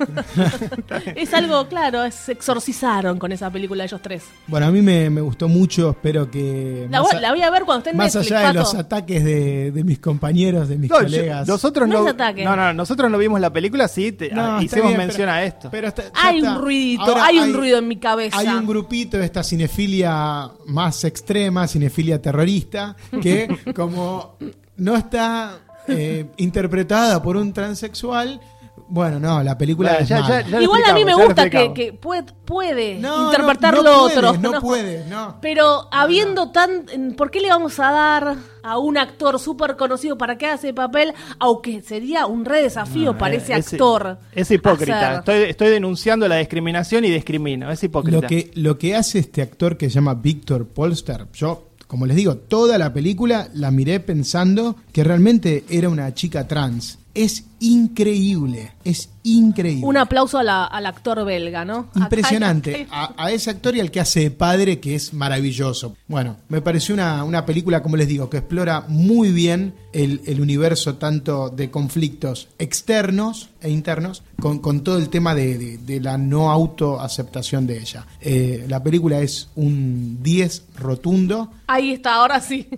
es 1.16 1.32
algo, 1.34 1.68
claro, 1.68 2.10
se 2.10 2.32
exorcizaron 2.32 3.18
con 3.18 3.30
esa 3.32 3.50
película 3.50 3.84
ellos 3.84 4.00
tres. 4.02 4.24
Bueno, 4.46 4.66
a 4.66 4.70
mí 4.70 4.82
me, 4.82 5.10
me 5.10 5.20
gustó 5.20 5.46
mucho, 5.48 5.90
espero 5.90 6.30
que... 6.30 6.88
La, 6.90 7.00
voy- 7.00 7.14
a- 7.14 7.20
la 7.20 7.30
voy 7.30 7.42
a 7.42 7.50
ver 7.50 7.62
cuando 7.64 7.78
esté 7.80 7.90
en 7.90 7.96
más 7.96 8.14
Netflix, 8.14 8.32
allá 8.32 8.40
de 8.40 8.46
Pato. 8.46 8.58
los 8.58 8.74
ataques 8.74 9.24
de, 9.24 9.70
de 9.72 9.84
mis 9.84 9.98
compañeros, 10.00 10.68
de 10.68 10.78
mis 10.78 10.90
No, 10.90 10.96
yo- 10.98 11.04
colegas. 11.04 11.46
nosotros 11.48 11.88
No 11.88 12.00
no, 12.00 12.06
es 12.08 12.14
ataque. 12.14 12.44
no, 12.44 12.56
no, 12.56 12.72
nosotros 12.72 13.10
no 13.10 13.16
vimos 13.18 13.40
la 13.40 13.52
película, 13.52 13.86
sí, 13.88 14.12
te- 14.12 14.30
No, 14.30 14.56
ah, 14.56 14.62
hicimos 14.62 14.86
bien, 14.88 14.98
mención 14.98 15.26
pero- 15.26 15.32
a 15.32 15.44
esto. 15.44 15.68
pero 15.70 15.88
está- 15.88 16.02
ya 16.04 16.10
Hay 16.14 16.38
está. 16.38 16.56
un 16.56 16.62
ruidito, 16.62 17.02
Ahora 17.04 17.26
hay 17.26 17.38
un 17.38 17.54
ruido 17.54 17.78
en 17.78 17.86
mi 17.88 17.96
cabeza. 17.98 18.36
Hay 18.36 18.48
un 18.48 18.66
grupito 18.66 19.16
de 19.18 19.24
esta 19.26 19.42
cinefilia 19.44 20.50
más 20.66 21.04
extrema, 21.04 21.68
cinefilia 21.68 22.20
terrorista, 22.20 22.96
que 23.22 23.48
como 23.76 24.36
no 24.76 24.96
está 24.96 25.58
eh, 25.88 26.26
interpretada 26.36 27.22
por 27.22 27.36
un 27.36 27.52
transexual, 27.52 28.40
bueno, 28.86 29.18
no, 29.18 29.42
la 29.42 29.56
película 29.56 29.90
Bueno, 29.90 30.02
es 30.02 30.08
ya- 30.08 30.20
mala. 30.20 30.42
ya- 30.42 30.48
ya- 30.48 30.56
lo 30.58 30.62
Igual 30.62 30.82
a 30.84 30.92
mí 30.94 31.04
me 31.06 31.14
gusta 31.14 31.48
que, 31.48 31.92
puede, 31.98 32.24
puede 32.44 32.98
No, 32.98 33.26
interpretar 33.30 33.74
no, 33.74 33.82
lo 33.82 33.90
no 33.92 33.98
puede, 34.02 34.18
otro. 34.18 34.32
no 34.52 34.60
puede, 34.60 35.04
no. 35.06 35.38
Pero 35.40 35.88
habiendo 35.90 36.50
tan... 36.50 36.84
¿Por 37.16 37.30
qué 37.30 37.40
le 37.40 37.48
vamos 37.48 37.78
a 37.80 37.90
dar 37.90 38.36
a 38.62 38.78
un 38.78 38.98
actor 38.98 39.38
súper 39.40 39.76
conocido 39.76 40.18
para 40.18 40.36
que 40.36 40.46
haga 40.46 40.56
ese 40.56 40.74
papel? 40.74 41.14
Aunque 41.38 41.80
sería 41.80 42.26
un 42.26 42.44
re 42.44 42.62
desafío 42.62 43.16
para 43.16 43.36
ese 43.36 43.54
Es- 43.56 43.72
actor. 43.72 44.18
Es 44.32 44.50
hipócrita. 44.50 44.98
hacer. 45.00 45.18
Estoy, 45.20 45.50
estoy 45.50 45.68
denunciando 45.70 46.28
la 46.28 46.36
discriminación 46.36 47.04
y 47.06 47.10
discrimino. 47.10 47.70
Es 47.70 47.82
hipócrita. 47.82 48.20
Lo 48.20 48.26
que, 48.28 48.50
lo 48.54 48.76
que 48.76 48.94
hace 48.96 49.18
este 49.20 49.40
actor 49.40 49.78
que 49.78 49.88
se 49.88 49.94
llama 49.94 50.14
Víctor 50.14 50.66
Polster, 50.68 51.26
yo, 51.32 51.68
como 51.94 52.06
les 52.06 52.16
digo, 52.16 52.38
toda 52.38 52.76
la 52.76 52.92
película 52.92 53.50
la 53.54 53.70
miré 53.70 54.00
pensando 54.00 54.74
que 54.90 55.04
realmente 55.04 55.62
era 55.68 55.88
una 55.88 56.12
chica 56.12 56.48
trans. 56.48 56.98
Es 57.14 57.44
increíble, 57.60 58.72
es 58.84 59.08
increíble. 59.22 59.86
Un 59.86 59.96
aplauso 59.96 60.36
a 60.38 60.42
la- 60.42 60.64
al 60.64 60.84
actor 60.86 61.24
belga, 61.24 61.64
¿no? 61.64 61.88
Impresionante. 61.94 62.88
A, 62.90 63.14
a 63.16 63.30
ese 63.30 63.50
actor 63.50 63.76
y 63.76 63.80
al 63.80 63.90
que 63.92 64.00
hace 64.00 64.20
de 64.20 64.30
padre, 64.32 64.80
que 64.80 64.96
es 64.96 65.14
maravilloso. 65.14 65.96
Bueno, 66.08 66.38
me 66.48 66.60
pareció 66.60 66.92
una, 66.94 67.22
una 67.24 67.46
película, 67.46 67.82
como 67.82 67.96
les 67.96 68.08
digo, 68.08 68.28
que 68.28 68.38
explora 68.38 68.84
muy 68.88 69.30
bien 69.30 69.74
el, 69.92 70.22
el 70.26 70.40
universo 70.40 70.96
tanto 70.96 71.50
de 71.50 71.70
conflictos 71.70 72.48
externos 72.58 73.50
e 73.60 73.70
internos, 73.70 74.24
con, 74.40 74.58
con 74.58 74.82
todo 74.82 74.98
el 74.98 75.08
tema 75.08 75.34
de, 75.36 75.56
de- 75.56 75.78
de 75.78 76.00
la 76.00 76.18
no 76.18 76.50
autoaceptación 76.50 77.66
de 77.68 77.78
ella. 77.78 78.06
Eh, 78.20 78.66
la 78.68 78.82
película 78.82 79.20
es 79.20 79.48
un 79.54 80.18
10 80.22 80.64
rotundo. 80.76 81.52
Ahí 81.68 81.92
está, 81.92 82.16
ahora 82.16 82.40
sí. 82.40 82.68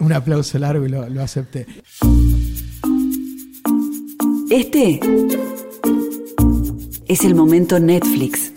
Un 0.00 0.12
aplauso 0.12 0.58
largo 0.58 0.86
y 0.86 0.88
lo, 0.88 1.22
acepté. 1.22 1.66
Este 4.50 5.00
es 7.06 7.24
el 7.24 7.34
momento 7.34 7.78
Netflix. 7.80 8.52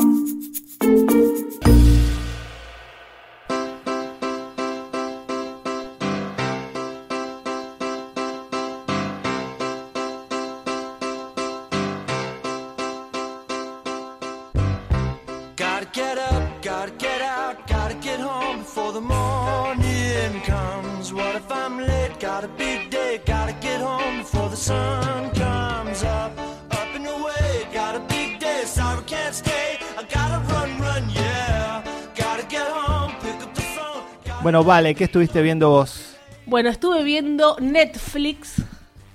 Bueno, 34.61 34.67
vale, 34.75 34.93
¿qué 34.95 35.05
estuviste 35.05 35.41
viendo 35.41 35.69
vos? 35.69 36.15
Bueno, 36.45 36.69
estuve 36.69 37.03
viendo 37.03 37.55
Netflix. 37.59 38.61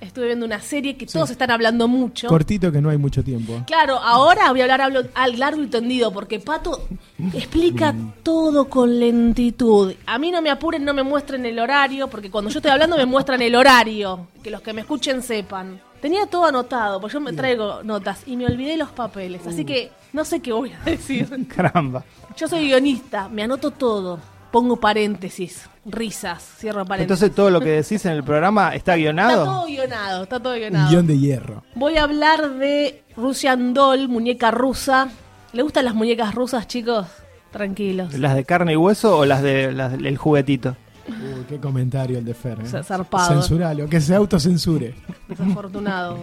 Estuve 0.01 0.27
viendo 0.27 0.45
una 0.45 0.61
serie 0.61 0.97
que 0.97 1.07
todos 1.07 1.31
están 1.31 1.51
hablando 1.53 1.87
mucho. 1.89 2.27
Cortito 2.29 2.71
que 2.73 2.81
no 2.81 2.91
hay 2.91 2.99
mucho 2.99 3.23
tiempo. 3.23 3.63
Claro, 3.67 3.97
ahora 3.99 4.51
voy 4.51 4.61
a 4.61 4.65
hablar 4.65 4.81
hablo- 4.81 5.09
al 5.15 5.39
largo 5.39 5.63
y 5.63 5.69
tendido, 5.69 6.13
porque 6.13 6.41
Pato 6.41 6.89
explica 7.33 7.95
todo 8.25 8.69
con 8.69 8.99
lentitud. 8.99 9.95
A 10.07 10.19
mí 10.19 10.31
no 10.33 10.43
me 10.43 10.51
apuren, 10.51 10.85
no 10.85 10.93
me 10.93 11.03
muestren 11.05 11.47
el 11.47 11.59
horario, 11.61 12.09
porque 12.09 12.29
cuando 12.31 12.51
yo 12.51 12.59
estoy 12.59 12.73
hablando 12.73 12.97
me 12.97 13.07
muestran 13.07 13.41
el 13.41 13.55
horario, 13.55 14.27
que 14.43 14.51
los 14.51 14.61
que 14.63 14.73
me 14.73 14.81
escuchen 14.81 15.23
sepan. 15.23 15.81
Tenía 16.01 16.27
todo 16.27 16.45
anotado, 16.47 17.01
porque 17.01 17.15
yo 17.15 17.21
me 17.21 17.33
traigo 17.33 17.83
notas 17.85 18.23
y 18.27 18.37
me 18.37 18.47
olvidé 18.47 18.77
los 18.77 18.91
papeles, 18.91 19.47
así 19.47 19.65
que 19.65 19.91
no 20.13 20.25
sé 20.25 20.41
qué 20.41 20.53
voy 20.53 20.73
a 20.73 20.81
decir. 20.85 21.29
Caramba. 21.55 22.05
Yo 22.37 22.49
soy 22.49 22.67
guionista, 22.67 23.29
me 23.29 23.45
anoto 23.45 23.71
todo, 23.71 24.19
pongo 24.57 24.77
paréntesis, 24.77 25.69
risas, 25.85 26.42
cierro 26.57 26.87
paréntesis. 26.87 27.21
Entonces 27.21 27.37
todo 27.37 27.51
lo 27.51 27.61
que 27.61 27.73
decís 27.73 28.07
en 28.07 28.12
el 28.12 28.25
programa 28.25 28.69
está 28.69 28.77
está 28.77 28.97
guionado. 28.97 29.45
todo 29.45 29.66
guionado, 29.66 30.23
está 30.23 30.40
todo 30.40 30.55
Un 30.55 30.59
guionado. 30.61 30.88
guion 30.88 31.07
de 31.07 31.19
hierro. 31.19 31.62
Voy 31.75 31.99
a 31.99 32.05
hablar 32.05 32.55
de 32.55 33.03
Russian 33.19 33.75
Doll, 33.75 34.09
muñeca 34.09 34.51
rusa. 34.51 35.11
¿Le 35.53 35.62
gustan 35.62 35.85
las 35.85 35.95
muñecas 35.95 36.35
rusas, 36.35 36.66
chicos? 36.66 37.07
Tranquilos. 37.51 38.14
¿Las 38.14 38.35
de 38.35 38.47
carne 38.47 38.73
y 38.73 38.77
hueso 38.77 39.19
o 39.19 39.27
las 39.27 39.42
de 39.42 39.73
las 39.73 39.92
del 39.99 40.16
juguetito? 40.16 40.75
Uy, 41.07 41.45
qué 41.47 41.59
comentario 41.61 42.16
el 42.16 42.25
de 42.25 42.33
Fer. 42.33 42.59
¿eh? 42.62 42.83
Zarpado. 42.83 43.29
Censuralo, 43.35 43.90
que 43.90 44.01
se 44.01 44.14
autocensure. 44.14 44.95
Desafortunado. 45.29 46.16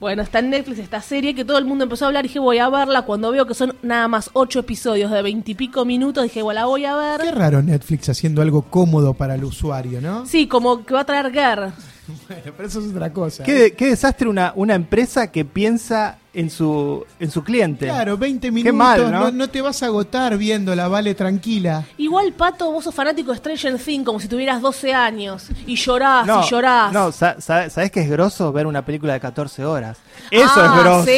Bueno, 0.00 0.22
está 0.22 0.38
en 0.38 0.48
Netflix 0.48 0.78
esta 0.78 1.02
serie 1.02 1.34
que 1.34 1.44
todo 1.44 1.58
el 1.58 1.66
mundo 1.66 1.84
empezó 1.84 2.06
a 2.06 2.08
hablar. 2.08 2.22
Dije, 2.22 2.38
voy 2.38 2.56
a 2.56 2.70
verla. 2.70 3.02
Cuando 3.02 3.30
veo 3.30 3.46
que 3.46 3.52
son 3.52 3.76
nada 3.82 4.08
más 4.08 4.30
ocho 4.32 4.60
episodios 4.60 5.10
de 5.10 5.20
veintipico 5.20 5.84
minutos, 5.84 6.24
dije, 6.24 6.40
bueno, 6.40 6.60
la 6.60 6.66
voy 6.66 6.86
a 6.86 6.94
Qué 7.18 7.24
ver. 7.26 7.34
raro 7.36 7.60
Netflix 7.62 8.08
haciendo 8.08 8.40
algo 8.40 8.62
cómodo 8.62 9.12
para 9.12 9.34
el 9.34 9.44
usuario, 9.44 10.00
¿no? 10.00 10.24
Sí, 10.24 10.46
como 10.46 10.86
que 10.86 10.94
va 10.94 11.00
a 11.00 11.04
traer 11.04 11.30
Girl. 11.30 11.72
Bueno, 12.28 12.42
pero 12.56 12.66
eso 12.68 12.80
es 12.80 12.86
otra 12.90 13.12
cosa. 13.12 13.44
¿Qué, 13.44 13.74
qué 13.76 13.86
desastre 13.90 14.28
una, 14.28 14.52
una 14.56 14.74
empresa 14.74 15.30
que 15.30 15.44
piensa 15.44 16.18
en 16.32 16.48
su, 16.50 17.04
en 17.18 17.30
su 17.30 17.42
cliente. 17.42 17.86
Claro, 17.86 18.16
20 18.16 18.50
minutos, 18.52 18.74
mal, 18.76 19.10
¿no? 19.10 19.18
no, 19.20 19.30
no 19.32 19.48
te 19.48 19.60
vas 19.62 19.82
a 19.82 19.86
agotar 19.86 20.36
viéndola, 20.38 20.86
vale, 20.88 21.14
tranquila. 21.14 21.84
Igual, 21.98 22.32
Pato, 22.32 22.70
vos 22.70 22.84
sos 22.84 22.94
fanático 22.94 23.32
de 23.32 23.38
Stranger 23.38 23.78
Things 23.78 24.04
como 24.06 24.20
si 24.20 24.28
tuvieras 24.28 24.60
12 24.62 24.94
años. 24.94 25.48
Y 25.66 25.74
llorás 25.76 26.26
No, 26.26 26.44
y 26.44 26.48
llorás. 26.48 26.92
no, 26.92 27.10
sa- 27.12 27.40
sa- 27.40 27.68
¿sabés 27.68 27.90
que 27.90 28.00
es 28.00 28.08
grosso 28.10 28.52
ver 28.52 28.66
una 28.66 28.84
película 28.84 29.12
de 29.14 29.20
14 29.20 29.64
horas? 29.64 29.98
Eso 30.30 30.48
Ah, 30.56 30.72
es 30.76 30.82
grosso. 30.84 31.04
sí. 31.06 31.12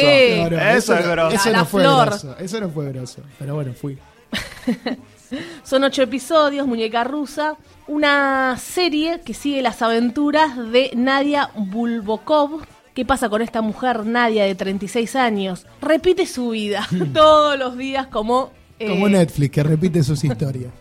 Eso 0.77 0.95
es 0.95 1.07
grosso. 1.07 1.35
Eso 1.35 1.49
La- 1.49 1.57
no 1.57 1.63
la 1.63 1.65
fue 1.65 1.81
flor. 1.83 2.05
grosso. 2.07 2.35
Eso 2.39 2.59
no 2.59 2.69
fue 2.69 2.91
grosso. 2.91 3.21
Pero 3.37 3.55
bueno, 3.55 3.73
fui. 3.73 3.97
Son 5.63 5.83
ocho 5.83 6.01
episodios, 6.03 6.67
Muñeca 6.67 7.03
Rusa. 7.03 7.55
Una 7.87 8.57
serie 8.57 9.21
que 9.25 9.33
sigue 9.33 9.61
las 9.61 9.81
aventuras 9.81 10.55
de 10.71 10.91
Nadia 10.95 11.49
Bulbokov. 11.55 12.61
¿Qué 12.93 13.05
pasa 13.05 13.27
con 13.29 13.41
esta 13.41 13.61
mujer, 13.61 14.05
Nadia, 14.05 14.45
de 14.45 14.53
36 14.55 15.15
años? 15.15 15.65
Repite 15.81 16.25
su 16.25 16.49
vida 16.49 16.87
todos 17.13 17.57
los 17.57 17.75
días 17.77 18.07
como... 18.07 18.51
eh, 18.79 18.87
Como 18.87 19.09
Netflix, 19.09 19.51
que 19.51 19.63
repite 19.63 20.03
sus 20.03 20.23
historias. 20.23 20.71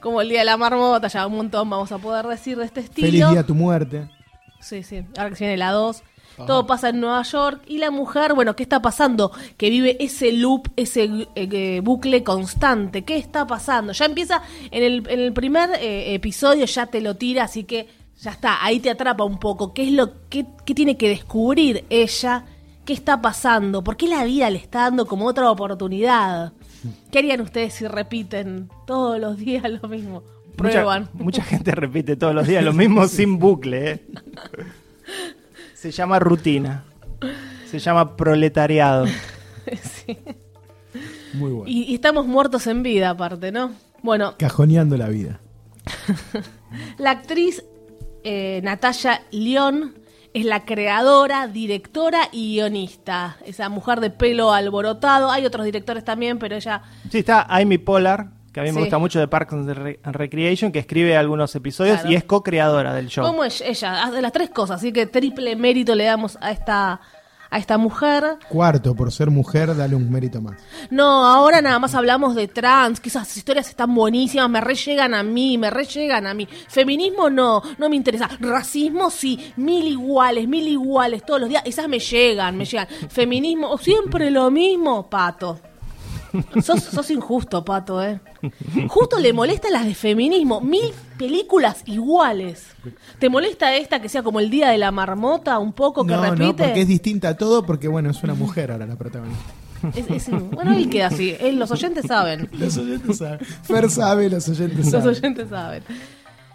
como 0.00 0.20
el 0.20 0.28
Día 0.28 0.40
de 0.40 0.46
la 0.46 0.56
Marmota, 0.56 1.08
ya 1.08 1.26
un 1.26 1.36
montón 1.36 1.70
vamos 1.70 1.92
a 1.92 1.98
poder 1.98 2.26
decir 2.26 2.56
de 2.58 2.64
este 2.64 2.80
estilo. 2.80 3.06
Feliz 3.06 3.28
día 3.30 3.40
a 3.40 3.46
tu 3.46 3.54
muerte. 3.54 4.08
Sí, 4.60 4.82
sí, 4.82 5.04
ahora 5.16 5.30
que 5.30 5.36
se 5.36 5.44
viene 5.44 5.56
la 5.56 5.70
2. 5.72 6.02
Todo 6.46 6.66
pasa 6.66 6.88
en 6.88 7.00
Nueva 7.00 7.22
York 7.22 7.60
y 7.66 7.76
la 7.78 7.90
mujer, 7.90 8.32
bueno, 8.34 8.56
¿qué 8.56 8.62
está 8.62 8.80
pasando? 8.80 9.30
Que 9.58 9.68
vive 9.68 10.02
ese 10.02 10.32
loop, 10.32 10.68
ese 10.76 11.04
eh, 11.04 11.26
eh, 11.34 11.80
bucle 11.84 12.24
constante. 12.24 13.02
¿Qué 13.04 13.18
está 13.18 13.46
pasando? 13.46 13.92
Ya 13.92 14.06
empieza 14.06 14.40
en 14.70 14.82
el, 14.82 15.06
en 15.10 15.20
el 15.20 15.32
primer 15.34 15.68
episodio, 15.80 16.64
ya 16.64 16.86
te 16.86 17.02
lo 17.02 17.16
tira, 17.16 17.44
así 17.44 17.64
que 17.64 17.88
ya 18.20 18.32
está, 18.32 18.64
ahí 18.64 18.80
te 18.80 18.90
atrapa 18.90 19.24
un 19.24 19.38
poco. 19.38 19.72
¿Qué 19.72 19.84
es 19.84 19.92
lo 19.92 20.28
que 20.28 20.46
qué 20.64 20.74
tiene 20.74 20.96
que 20.96 21.08
descubrir 21.08 21.84
ella? 21.88 22.44
¿Qué 22.84 22.92
está 22.92 23.20
pasando? 23.22 23.82
¿Por 23.82 23.96
qué 23.96 24.08
la 24.08 24.24
vida 24.24 24.50
le 24.50 24.58
está 24.58 24.80
dando 24.80 25.06
como 25.06 25.26
otra 25.26 25.50
oportunidad? 25.50 26.52
¿Qué 27.10 27.18
harían 27.18 27.40
ustedes 27.40 27.74
si 27.74 27.86
repiten 27.86 28.68
todos 28.86 29.18
los 29.18 29.38
días 29.38 29.64
lo 29.70 29.88
mismo? 29.88 30.22
Prueban. 30.56 31.08
Mucha, 31.14 31.24
mucha 31.24 31.42
gente 31.44 31.72
repite 31.72 32.16
todos 32.16 32.34
los 32.34 32.46
días 32.46 32.62
lo 32.62 32.72
mismo 32.72 33.06
sin 33.08 33.38
bucle. 33.38 33.90
¿eh? 33.90 34.06
Se 35.74 35.90
llama 35.90 36.18
rutina. 36.18 36.84
Se 37.66 37.78
llama 37.78 38.16
proletariado. 38.16 39.06
Sí. 39.82 40.18
Muy 41.34 41.52
bueno. 41.52 41.70
Y, 41.70 41.82
y 41.84 41.94
estamos 41.94 42.26
muertos 42.26 42.66
en 42.66 42.82
vida, 42.82 43.10
aparte, 43.10 43.52
¿no? 43.52 43.70
Bueno, 44.02 44.34
Cajoneando 44.36 44.96
la 44.96 45.06
vida. 45.08 45.38
la 46.98 47.10
actriz 47.12 47.62
eh, 48.24 48.60
Natalia 48.62 49.22
León 49.30 49.94
es 50.32 50.44
la 50.44 50.64
creadora, 50.64 51.48
directora 51.48 52.28
y 52.32 52.54
guionista. 52.54 53.36
Esa 53.44 53.68
mujer 53.68 54.00
de 54.00 54.10
pelo 54.10 54.52
alborotado. 54.52 55.30
Hay 55.30 55.44
otros 55.46 55.64
directores 55.64 56.04
también, 56.04 56.38
pero 56.38 56.54
ella. 56.56 56.82
Sí, 57.10 57.18
está 57.18 57.42
Amy 57.48 57.78
Pollard, 57.78 58.26
que 58.52 58.60
a 58.60 58.62
mí 58.62 58.70
me 58.72 58.80
gusta 58.80 58.98
mucho 58.98 59.18
de 59.18 59.26
Parks 59.26 59.52
and 59.52 59.70
Re- 59.70 60.00
and 60.04 60.14
Recreation, 60.16 60.70
que 60.70 60.78
escribe 60.78 61.16
algunos 61.16 61.54
episodios 61.56 61.96
Claro. 61.98 62.12
y 62.12 62.14
es 62.16 62.24
co-creadora 62.24 62.94
del 62.94 63.08
show. 63.08 63.24
¿Cómo 63.24 63.42
es 63.44 63.60
ella? 63.60 64.04
Hace 64.04 64.22
las 64.22 64.32
tres 64.32 64.50
cosas, 64.50 64.76
así 64.76 64.92
que 64.92 65.06
triple 65.06 65.56
mérito 65.56 65.94
le 65.96 66.04
damos 66.04 66.38
a 66.40 66.50
esta, 66.52 67.00
a 67.50 67.58
esta 67.58 67.78
mujer. 67.78 68.38
Cuarto, 68.48 68.94
por 68.94 69.12
ser 69.12 69.30
mujer, 69.30 69.76
dale 69.76 69.94
un 69.94 70.10
mérito 70.10 70.40
más. 70.40 70.62
No, 70.90 71.26
ahora 71.26 71.60
nada 71.60 71.78
más 71.78 71.94
hablamos 71.94 72.34
de 72.34 72.48
trans, 72.48 73.00
que 73.00 73.08
esas 73.08 73.36
historias 73.36 73.68
están 73.68 73.94
buenísimas, 73.94 74.48
me 74.48 74.60
re 74.60 74.74
llegan 74.74 75.14
a 75.14 75.22
mí, 75.22 75.58
me 75.58 75.70
re 75.70 75.84
llegan 75.84 76.26
a 76.26 76.34
mí. 76.34 76.48
Feminismo 76.68 77.28
no, 77.30 77.62
no 77.78 77.88
me 77.88 77.96
interesa. 77.96 78.28
Racismo 78.40 79.10
sí, 79.10 79.52
mil 79.56 79.86
iguales, 79.86 80.48
mil 80.48 80.66
iguales 80.68 81.24
todos 81.24 81.40
los 81.40 81.48
días, 81.48 81.62
esas 81.66 81.88
me 81.88 81.98
llegan, 81.98 82.56
me 82.56 82.64
llegan. 82.64 82.86
Feminismo, 83.08 83.76
siempre 83.78 84.30
lo 84.30 84.50
mismo, 84.50 85.08
pato. 85.08 85.58
Sos, 86.62 86.82
sos 86.84 87.10
injusto, 87.10 87.64
pato, 87.64 88.02
¿eh? 88.02 88.20
Justo 88.88 89.18
le 89.18 89.32
molestan 89.32 89.72
las 89.72 89.84
de 89.84 89.94
feminismo, 89.94 90.60
mil 90.60 90.92
películas 91.18 91.82
iguales. 91.86 92.66
¿Te 93.18 93.28
molesta 93.28 93.74
esta 93.74 94.00
que 94.00 94.08
sea 94.08 94.22
como 94.22 94.40
el 94.40 94.48
día 94.50 94.68
de 94.70 94.78
la 94.78 94.90
marmota, 94.90 95.58
un 95.58 95.72
poco 95.72 96.04
que 96.04 96.14
No, 96.14 96.22
repite? 96.22 96.44
no, 96.44 96.56
porque 96.56 96.80
es 96.82 96.88
distinta 96.88 97.30
a 97.30 97.36
todo, 97.36 97.64
porque 97.66 97.88
bueno, 97.88 98.10
es 98.10 98.22
una 98.22 98.34
mujer 98.34 98.70
ahora 98.72 98.86
la 98.86 98.96
protagonista. 98.96 99.42
Es- 99.94 100.10
es- 100.10 100.30
bueno, 100.50 100.74
él 100.76 100.90
queda 100.90 101.06
así, 101.06 101.34
él- 101.40 101.58
los 101.58 101.70
oyentes 101.70 102.04
saben. 102.06 102.48
Los 102.52 102.76
oyentes 102.76 103.16
saben. 103.18 103.38
Fer 103.62 103.88
sabe, 103.90 104.28
los 104.28 104.46
oyentes 104.48 104.78
Los 104.78 104.90
saben. 104.90 105.08
oyentes 105.08 105.48
saben. 105.48 105.82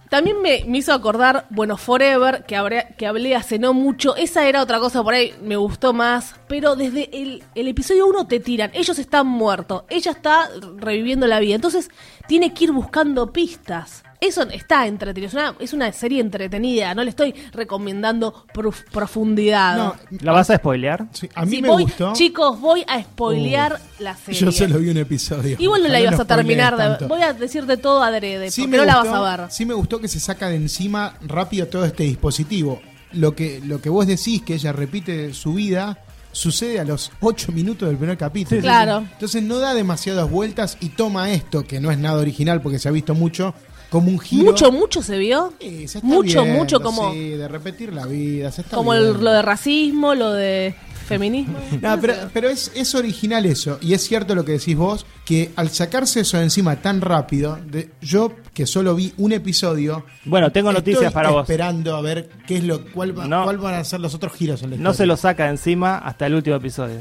También 0.10 0.41
me, 0.41 0.63
me 0.68 0.78
hizo 0.78 0.94
acordar, 0.94 1.48
bueno, 1.50 1.78
Forever, 1.78 2.46
que, 2.46 2.86
que 2.98 3.08
hablé 3.08 3.36
hace 3.36 3.60
no 3.60 3.74
mucho. 3.74 4.15
Esa 4.15 4.48
era 4.48 4.62
otra 4.62 4.80
cosa 4.80 5.04
por 5.04 5.13
ahí, 5.13 5.34
me 5.41 5.56
gustó 5.56 5.94
más. 5.94 6.36
Pero 6.48 6.76
desde 6.76 7.10
el, 7.12 7.44
el 7.56 7.68
episodio 7.68 8.06
1 8.08 8.28
te 8.28 8.39
tiran. 8.39 8.72
Ellos 8.74 9.00
están 9.00 9.28
muertos. 9.28 9.84
Ella 9.89 10.12
está 10.12 10.50
reviviendo 10.78 11.28
la 11.28 11.39
vida. 11.39 11.56
Entonces 11.56 11.89
tiene 12.28 12.54
que 12.54 12.65
ir 12.65 12.72
buscando 12.72 13.32
pistas. 13.32 14.04
Eso 14.28 14.44
está 14.50 14.88
entretenido. 14.88 15.28
Es 15.28 15.34
una, 15.34 15.56
es 15.60 15.74
una 15.74 15.92
serie 15.92 16.22
entretenida. 16.22 16.94
No 16.96 17.04
le 17.04 17.10
estoy 17.10 17.34
recomendando 17.54 18.46
prof- 18.54 18.84
profundidad. 18.92 19.78
No, 19.78 19.96
¿La 20.22 20.32
vas 20.32 20.50
a 20.50 20.58
spoilear? 20.58 21.08
sí, 21.12 21.30
a 21.36 21.46
mí 21.46 21.62
me 21.62 21.68
voy- 21.70 21.84
gustó. 21.84 22.14
Chicos, 22.14 22.60
voy 22.60 22.84
a 22.88 23.02
spoilear 23.02 23.80
la 24.00 24.16
serie. 24.16 24.40
Yo 24.40 24.52
solo 24.52 24.80
vi 24.80 24.90
un 24.90 24.98
episodio. 24.98 25.58
Igual 25.60 25.84
no 25.84 25.90
la 25.90 26.00
ibas 26.02 26.20
a 26.20 26.26
terminar. 26.26 27.00
de- 27.00 27.08
voy 27.08 27.22
a 27.22 27.34
decirte 27.34 27.78
todo 27.78 28.02
adrede. 28.04 28.52
Sí 28.52 28.62
porque 28.62 28.72
me 28.72 28.78
no 28.78 28.86
la 28.86 29.00
gustó- 29.02 29.22
vas 29.22 29.34
a 29.34 29.38
ver. 29.44 29.52
Sí 29.52 29.66
me 29.66 29.74
gustó 29.74 30.00
que 30.00 30.08
se 30.08 30.20
saca 30.20 30.50
de 30.50 30.56
encima 30.56 31.16
rápido 31.22 31.68
todo 31.68 31.86
este 31.86 32.04
dispositivo. 32.04 32.82
Lo 33.14 33.36
que, 33.36 33.62
lo 33.64 33.80
que 33.82 33.90
vos 33.90 34.08
decís, 34.08 34.42
que 34.42 34.56
ella 34.56 34.74
repite 34.74 35.34
su 35.34 35.54
vida, 35.54 36.00
sucede 36.32 36.80
a 36.80 36.84
los 36.84 37.12
8 37.22 37.52
minutos 37.54 37.88
del 37.88 37.98
primer 37.98 38.18
capítulo. 38.18 38.60
Claro. 38.62 38.98
Entonces 39.14 39.42
no 39.42 39.60
da 39.60 39.74
demasiadas 39.74 40.30
vueltas 40.30 40.78
y 40.82 40.90
toma 40.90 41.32
esto, 41.32 41.64
que 41.64 41.80
no 41.80 41.92
es 41.92 41.98
nada 41.98 42.20
original 42.20 42.62
porque 42.62 42.78
se 42.80 42.90
ha 42.90 42.92
visto 42.92 43.16
mucho, 43.16 43.54
como 43.95 44.12
un 44.12 44.19
giro. 44.19 44.45
Mucho, 44.51 44.71
mucho 44.71 45.01
se 45.01 45.17
vio. 45.17 45.53
Sí, 45.60 45.88
se 45.88 45.97
está 45.99 46.08
mucho, 46.08 46.43
viendo, 46.43 46.60
mucho 46.60 46.79
como, 46.81 47.13
Sí, 47.13 47.29
de 47.29 47.47
repetir 47.47 47.93
la 47.93 48.05
vida. 48.05 48.51
Se 48.51 48.62
está 48.62 48.75
como 48.77 48.93
el- 48.93 49.23
lo 49.23 49.31
de 49.31 49.41
racismo, 49.41 50.13
lo 50.15 50.31
de 50.34 50.75
feminismo. 51.08 51.58
No, 51.81 51.99
pero, 52.01 52.13
pero 52.34 52.49
es, 52.49 52.71
es 52.75 52.93
original 52.95 53.45
eso, 53.45 53.77
y 53.81 53.93
es 53.93 54.01
cierto 54.03 54.34
lo 54.36 54.43
que 54.43 54.53
decís 54.53 54.75
vos, 54.75 55.05
que 55.23 55.51
al 55.55 55.69
sacarse 55.69 56.21
eso 56.21 56.38
de 56.38 56.43
encima 56.43 56.77
tan 56.81 56.99
rápido, 56.99 57.58
de, 57.65 57.89
yo 58.01 58.31
que 58.53 58.65
solo 58.65 58.95
vi 58.95 59.13
un 59.17 59.31
episodio, 59.31 60.03
Bueno, 60.25 60.51
tengo 60.51 60.71
noticias 60.73 61.03
estoy 61.03 61.13
para 61.13 61.29
vos. 61.29 61.43
esperando 61.43 61.95
a 61.95 62.01
ver 62.01 62.29
qué 62.47 62.58
es 62.58 62.63
lo, 62.63 62.84
cuál, 62.91 63.17
va- 63.17 63.27
No. 63.27 63.43
cuál 63.43 63.58
van 63.60 63.75
a 63.75 63.84
ser 63.84 63.99
los 63.99 64.13
otros 64.15 64.34
giros 64.34 64.62
en 64.63 64.71
la 64.71 64.75
No 64.77 64.81
historia. 64.91 64.97
se 64.97 65.05
lo 65.05 65.15
saca 65.17 65.43
de 65.45 65.51
encima 65.51 65.97
hasta 65.99 66.25
el 66.25 66.34
último 66.36 66.55
episodio. 66.58 66.97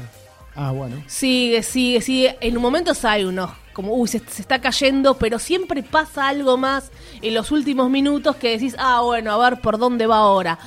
Ah, 0.55 0.71
bueno. 0.71 1.03
Sigue, 1.07 1.61
sigue, 1.63 1.99
sigue. 2.01 2.37
En 2.39 2.55
un 2.55 2.61
momento 2.61 2.93
hay 3.03 3.25
uno, 3.25 3.53
como, 3.75 3.93
uy, 3.93 4.07
se, 4.07 4.19
se 4.19 4.41
está 4.41 4.59
cayendo, 4.61 5.15
pero 5.19 5.37
siempre 5.37 5.83
pasa 5.83 6.27
algo 6.29 6.57
más 6.57 6.89
en 7.21 7.33
los 7.35 7.51
últimos 7.51 7.89
minutos 7.91 8.37
que 8.37 8.49
decís, 8.51 8.75
ah, 8.79 9.01
bueno, 9.01 9.31
a 9.33 9.49
ver 9.49 9.59
por 9.61 9.77
dónde 9.77 10.07
va 10.07 10.17
ahora. 10.17 10.57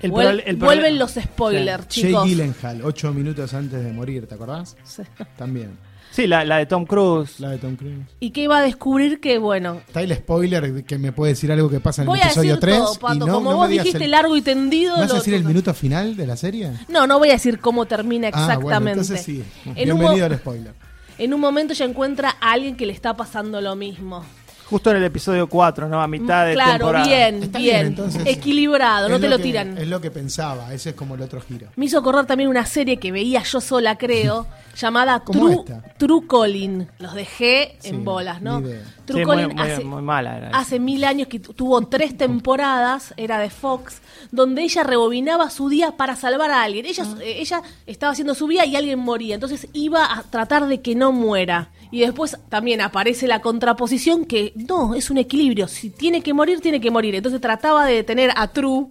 El 0.00 0.10
Vuel- 0.12 0.26
prole- 0.28 0.42
el 0.46 0.56
vuelven 0.56 0.98
los 0.98 1.12
spoilers, 1.12 1.84
Jay 1.90 2.04
chicos. 2.04 2.24
Gyllenhaal, 2.24 2.82
ocho 2.84 3.12
minutos 3.12 3.52
antes 3.54 3.84
de 3.84 3.92
morir, 3.92 4.26
¿te 4.26 4.34
acordás? 4.36 4.76
Sí. 4.84 5.02
También. 5.36 5.76
Sí, 6.10 6.26
la, 6.26 6.44
la 6.44 6.58
de 6.58 6.66
Tom 6.66 6.84
Cruise. 6.84 7.40
La 7.40 7.48
de 7.50 7.56
Tom 7.58 7.74
Cruise. 7.74 8.04
Y 8.20 8.32
que 8.32 8.42
iba 8.42 8.58
a 8.58 8.62
descubrir 8.62 9.18
que, 9.18 9.38
bueno, 9.38 9.80
Está 9.86 10.02
el 10.02 10.14
spoiler 10.14 10.84
que 10.84 10.98
me 10.98 11.10
puede 11.10 11.32
decir 11.32 11.50
algo 11.50 11.70
que 11.70 11.80
pasa 11.80 12.02
en 12.02 12.08
voy 12.08 12.18
el 12.18 12.24
a 12.24 12.26
episodio 12.26 12.56
decir 12.56 12.60
3. 12.68 12.78
todo, 12.78 12.94
Pato. 12.96 13.14
y 13.14 13.18
no, 13.20 13.26
Como 13.28 13.50
no 13.52 13.56
vos 13.56 13.68
dijiste 13.70 14.04
el- 14.04 14.10
largo 14.10 14.36
y 14.36 14.42
tendido. 14.42 14.96
¿Me 14.96 15.02
vas 15.02 15.12
a 15.12 15.14
decir 15.14 15.32
el 15.34 15.44
minuto 15.44 15.72
final 15.72 16.14
de 16.16 16.26
la 16.26 16.36
serie? 16.36 16.70
No, 16.88 17.06
no 17.06 17.18
voy 17.18 17.30
a 17.30 17.32
decir 17.32 17.60
cómo 17.60 17.86
termina 17.86 18.28
Ah, 18.28 18.30
bueno, 18.32 18.52
exactamente. 18.52 18.90
entonces 19.00 19.22
sí. 19.24 19.42
En 19.64 19.74
Bienvenido 19.86 20.26
al 20.26 20.36
spoiler. 20.36 20.74
En 21.18 21.34
un 21.34 21.40
momento 21.40 21.74
ya 21.74 21.84
encuentra 21.84 22.36
a 22.40 22.52
alguien 22.52 22.76
que 22.76 22.86
le 22.86 22.92
está 22.92 23.14
pasando 23.14 23.60
lo 23.60 23.76
mismo. 23.76 24.24
Justo 24.72 24.90
en 24.90 24.96
el 24.96 25.04
episodio 25.04 25.46
4, 25.48 25.86
¿no? 25.86 26.02
A 26.02 26.06
mitad 26.08 26.46
de 26.46 26.54
claro, 26.54 26.72
temporada. 26.78 27.06
bien, 27.06 27.42
Está 27.42 27.58
bien. 27.58 27.74
bien, 27.74 27.86
entonces. 27.88 28.22
Equilibrado, 28.26 29.08
no 29.10 29.16
Es 29.16 29.20
te 29.20 29.28
lo 29.28 29.36
que- 29.36 29.42
tiran. 29.42 29.76
Es 29.76 29.86
lo 29.86 30.00
que 30.00 30.10
pensaba, 30.10 30.72
ese 30.72 30.90
es 30.90 30.96
como 30.96 31.14
el 31.14 31.20
otro 31.20 31.40
giro. 31.42 31.68
Me 31.76 31.84
hizo 31.84 32.02
correr 32.02 32.24
también 32.26 32.48
una 32.48 32.64
serie 32.66 32.96
que 32.96 33.12
veía 33.12 33.42
yo 33.42 33.60
sola, 33.60 33.96
creo, 33.98 34.46
llamada 34.76 35.20
¿Cómo 35.20 35.40
True, 35.40 35.54
esta? 35.60 35.82
True 35.98 36.26
Calling. 36.26 36.88
Los 36.98 37.14
dejé 37.14 37.76
Sí, 37.80 37.90
en 37.90 38.02
bolas, 38.04 38.40
¿no? 38.40 38.60
ni 38.60 38.68
idea. 38.70 38.82
True 39.04 39.20
Sí, 39.20 39.26
muy, 39.26 39.36
Calling 39.36 39.56
muy- 39.56 39.70
hace, 39.72 39.84
muy 39.84 40.02
mala 40.02 40.38
era. 40.38 40.48
esa. 40.48 40.58
hace 40.58 40.80
mil 40.80 41.04
años 41.04 41.28
que 41.28 41.38
tu- 41.38 41.52
tuvo 41.52 41.80
tres 41.86 42.16
temporadas, 42.16 43.12
era 43.18 43.38
de 43.38 43.50
Fox, 43.50 44.00
donde 44.30 44.62
ella 44.62 44.82
rebobinaba 44.84 45.50
su 45.50 45.68
día 45.68 45.98
para 45.98 46.16
salvar 46.16 46.50
a 46.50 46.62
alguien. 46.62 46.86
Ella, 46.86 47.04
Ah. 47.06 47.16
eh, 47.22 47.36
ella 47.40 47.62
estaba 47.86 48.12
haciendo 48.12 48.34
su 48.34 48.46
vida 48.46 48.64
y 48.64 48.74
alguien 48.76 48.98
moría, 48.98 49.34
entonces 49.34 49.68
iba 49.74 50.04
a 50.16 50.22
tratar 50.22 50.66
de 50.66 50.80
que 50.80 50.94
no 50.94 51.12
muera. 51.12 51.68
Y 51.92 52.00
después 52.00 52.36
también 52.48 52.80
aparece 52.80 53.28
la 53.28 53.42
contraposición 53.42 54.24
que 54.24 54.54
no, 54.56 54.94
es 54.94 55.10
un 55.10 55.18
equilibrio. 55.18 55.68
Si 55.68 55.90
tiene 55.90 56.22
que 56.22 56.32
morir, 56.32 56.60
tiene 56.60 56.80
que 56.80 56.90
morir. 56.90 57.14
Entonces 57.14 57.38
trataba 57.38 57.84
de 57.84 57.96
detener 57.96 58.30
a 58.34 58.48
True 58.48 58.86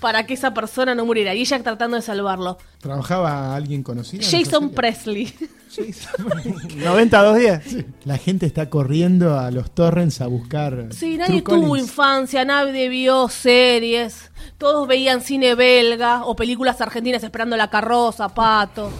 para 0.00 0.24
que 0.24 0.34
esa 0.34 0.54
persona 0.54 0.94
no 0.94 1.04
muriera. 1.04 1.34
Y 1.34 1.40
ella 1.40 1.60
tratando 1.64 1.96
de 1.96 2.02
salvarlo. 2.02 2.58
¿Trabajaba 2.78 3.56
alguien 3.56 3.82
conocido? 3.82 4.22
en 4.22 4.28
esa 4.28 4.38
Jason 4.38 4.70
serie? 4.70 4.76
Presley. 4.76 5.34
90-210. 5.74 7.86
La 8.04 8.18
gente 8.18 8.46
está 8.46 8.70
corriendo 8.70 9.36
a 9.36 9.50
los 9.50 9.72
torrents 9.72 10.20
a 10.20 10.28
buscar. 10.28 10.90
Sí, 10.92 11.16
nadie 11.16 11.42
True 11.42 11.58
tuvo 11.58 11.70
Collins. 11.70 11.88
infancia, 11.88 12.44
nadie 12.44 12.88
vio 12.88 13.28
series. 13.28 14.30
Todos 14.58 14.86
veían 14.86 15.22
cine 15.22 15.56
belga 15.56 16.24
o 16.24 16.36
películas 16.36 16.80
argentinas 16.80 17.24
esperando 17.24 17.56
la 17.56 17.68
carroza, 17.68 18.28
pato. 18.28 18.92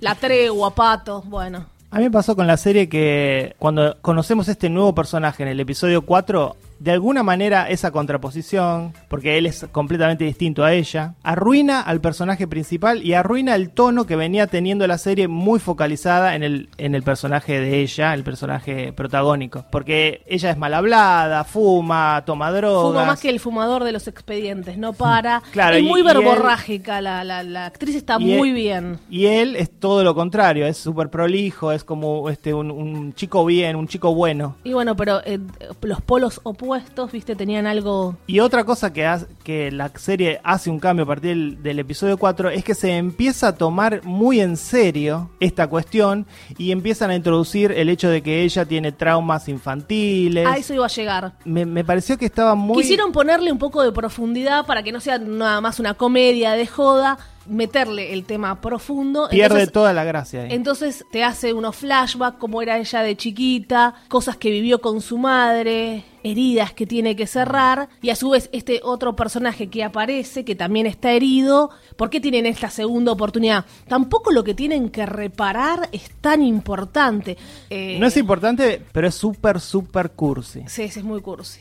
La 0.00 0.14
tregua, 0.14 0.74
pato. 0.74 1.20
Bueno. 1.26 1.73
A 1.94 1.98
mí 1.98 2.06
me 2.06 2.10
pasó 2.10 2.34
con 2.34 2.48
la 2.48 2.56
serie 2.56 2.88
que 2.88 3.54
cuando 3.60 3.96
conocemos 4.02 4.48
este 4.48 4.68
nuevo 4.68 4.96
personaje 4.96 5.44
en 5.44 5.48
el 5.48 5.60
episodio 5.60 6.02
4, 6.02 6.56
de 6.84 6.90
alguna 6.92 7.22
manera 7.22 7.68
esa 7.70 7.90
contraposición, 7.90 8.92
porque 9.08 9.38
él 9.38 9.46
es 9.46 9.66
completamente 9.72 10.24
distinto 10.24 10.64
a 10.64 10.74
ella, 10.74 11.14
arruina 11.22 11.80
al 11.80 12.00
personaje 12.02 12.46
principal 12.46 13.02
y 13.02 13.14
arruina 13.14 13.54
el 13.54 13.70
tono 13.70 14.04
que 14.06 14.16
venía 14.16 14.46
teniendo 14.48 14.86
la 14.86 14.98
serie 14.98 15.26
muy 15.26 15.60
focalizada 15.60 16.34
en 16.34 16.42
el, 16.42 16.68
en 16.76 16.94
el 16.94 17.02
personaje 17.02 17.58
de 17.58 17.80
ella, 17.80 18.12
el 18.12 18.22
personaje 18.22 18.92
protagónico. 18.92 19.64
Porque 19.70 20.22
ella 20.26 20.50
es 20.50 20.58
mal 20.58 20.74
hablada, 20.74 21.44
fuma, 21.44 22.22
toma 22.26 22.50
drogas. 22.52 22.92
Fuma 22.92 23.04
más 23.06 23.20
que 23.20 23.30
el 23.30 23.40
fumador 23.40 23.84
de 23.84 23.92
los 23.92 24.06
expedientes, 24.06 24.76
no 24.76 24.92
para. 24.92 25.42
Claro, 25.52 25.76
es 25.76 25.82
y- 25.82 25.86
muy 25.86 26.00
él- 26.00 26.06
verborrágica, 26.06 27.00
la, 27.00 27.24
la, 27.24 27.42
la 27.42 27.64
actriz 27.66 27.94
está 27.96 28.18
muy 28.18 28.48
él- 28.50 28.54
bien. 28.54 28.98
Y 29.08 29.26
él 29.26 29.56
es 29.56 29.70
todo 29.70 30.04
lo 30.04 30.14
contrario, 30.14 30.66
es 30.66 30.76
súper 30.76 31.08
prolijo, 31.08 31.72
es 31.72 31.82
como 31.82 32.28
este 32.28 32.52
un, 32.52 32.70
un 32.70 33.14
chico 33.14 33.44
bien, 33.46 33.74
un 33.76 33.88
chico 33.88 34.14
bueno. 34.14 34.56
Y 34.64 34.72
bueno, 34.74 34.96
pero 34.96 35.22
eh, 35.24 35.38
los 35.80 36.02
polos 36.02 36.40
opuestos, 36.42 36.73
viste, 37.12 37.36
tenían 37.36 37.66
algo... 37.66 38.16
Y 38.26 38.40
otra 38.40 38.64
cosa 38.64 38.92
que, 38.92 39.06
hace- 39.06 39.26
que 39.44 39.70
la 39.70 39.88
serie 39.96 40.40
hace 40.44 40.70
un 40.70 40.78
cambio 40.80 41.04
a 41.04 41.06
partir 41.06 41.30
del, 41.30 41.62
del 41.62 41.78
episodio 41.78 42.16
4 42.16 42.50
es 42.50 42.64
que 42.64 42.74
se 42.74 42.96
empieza 42.96 43.48
a 43.48 43.54
tomar 43.56 44.02
muy 44.04 44.40
en 44.40 44.56
serio 44.56 45.30
esta 45.40 45.66
cuestión 45.68 46.26
y 46.58 46.72
empiezan 46.72 47.10
a 47.10 47.14
introducir 47.16 47.72
el 47.72 47.88
hecho 47.88 48.08
de 48.08 48.22
que 48.22 48.42
ella 48.42 48.64
tiene 48.64 48.92
traumas 48.92 49.48
infantiles. 49.48 50.46
A 50.46 50.56
eso 50.56 50.74
iba 50.74 50.86
a 50.86 50.88
llegar. 50.88 51.32
Me, 51.44 51.64
me 51.66 51.84
pareció 51.84 52.16
que 52.18 52.24
estaba 52.26 52.54
muy... 52.54 52.82
Quisieron 52.82 53.12
ponerle 53.12 53.52
un 53.52 53.58
poco 53.58 53.82
de 53.82 53.92
profundidad 53.92 54.66
para 54.66 54.82
que 54.82 54.92
no 54.92 55.00
sea 55.00 55.18
nada 55.18 55.60
más 55.60 55.78
una 55.80 55.94
comedia 55.94 56.52
de 56.52 56.66
joda, 56.66 57.18
meterle 57.46 58.12
el 58.12 58.24
tema 58.24 58.60
profundo. 58.60 59.28
Pierde 59.30 59.46
Entonces, 59.56 59.72
toda 59.72 59.92
la 59.92 60.04
gracia. 60.04 60.42
ahí. 60.42 60.48
Entonces 60.52 61.04
te 61.12 61.22
hace 61.24 61.52
unos 61.52 61.76
flashbacks, 61.76 62.38
como 62.38 62.62
era 62.62 62.78
ella 62.78 63.02
de 63.02 63.16
chiquita, 63.16 63.94
cosas 64.08 64.36
que 64.36 64.50
vivió 64.50 64.80
con 64.80 65.00
su 65.00 65.18
madre, 65.18 66.04
heridas 66.22 66.72
que 66.72 66.86
tiene 66.86 67.14
que 67.16 67.26
cerrar, 67.26 67.88
y 68.00 68.10
a 68.10 68.16
su 68.16 68.30
vez 68.30 68.48
este 68.52 68.80
otro 68.82 69.14
personaje 69.14 69.68
que 69.68 69.84
aparece, 69.84 70.44
que 70.44 70.54
también 70.54 70.86
está 70.86 71.12
herido, 71.12 71.70
¿por 71.96 72.08
qué 72.10 72.20
tienen 72.20 72.46
esta 72.46 72.70
segunda 72.70 73.12
oportunidad? 73.12 73.66
Tampoco 73.88 74.30
lo 74.30 74.42
que 74.42 74.54
tienen 74.54 74.88
que 74.88 75.04
reparar 75.06 75.88
es 75.92 76.10
tan 76.20 76.42
importante. 76.42 77.36
Eh, 77.70 77.98
No 78.00 78.06
es 78.06 78.16
importante, 78.16 78.82
pero 78.92 79.06
es 79.08 79.14
súper, 79.14 79.60
súper 79.60 80.12
cursi. 80.12 80.60
Sí, 80.66 80.88
sí, 80.88 81.00
es 81.00 81.04
muy 81.04 81.20
cursi. 81.20 81.60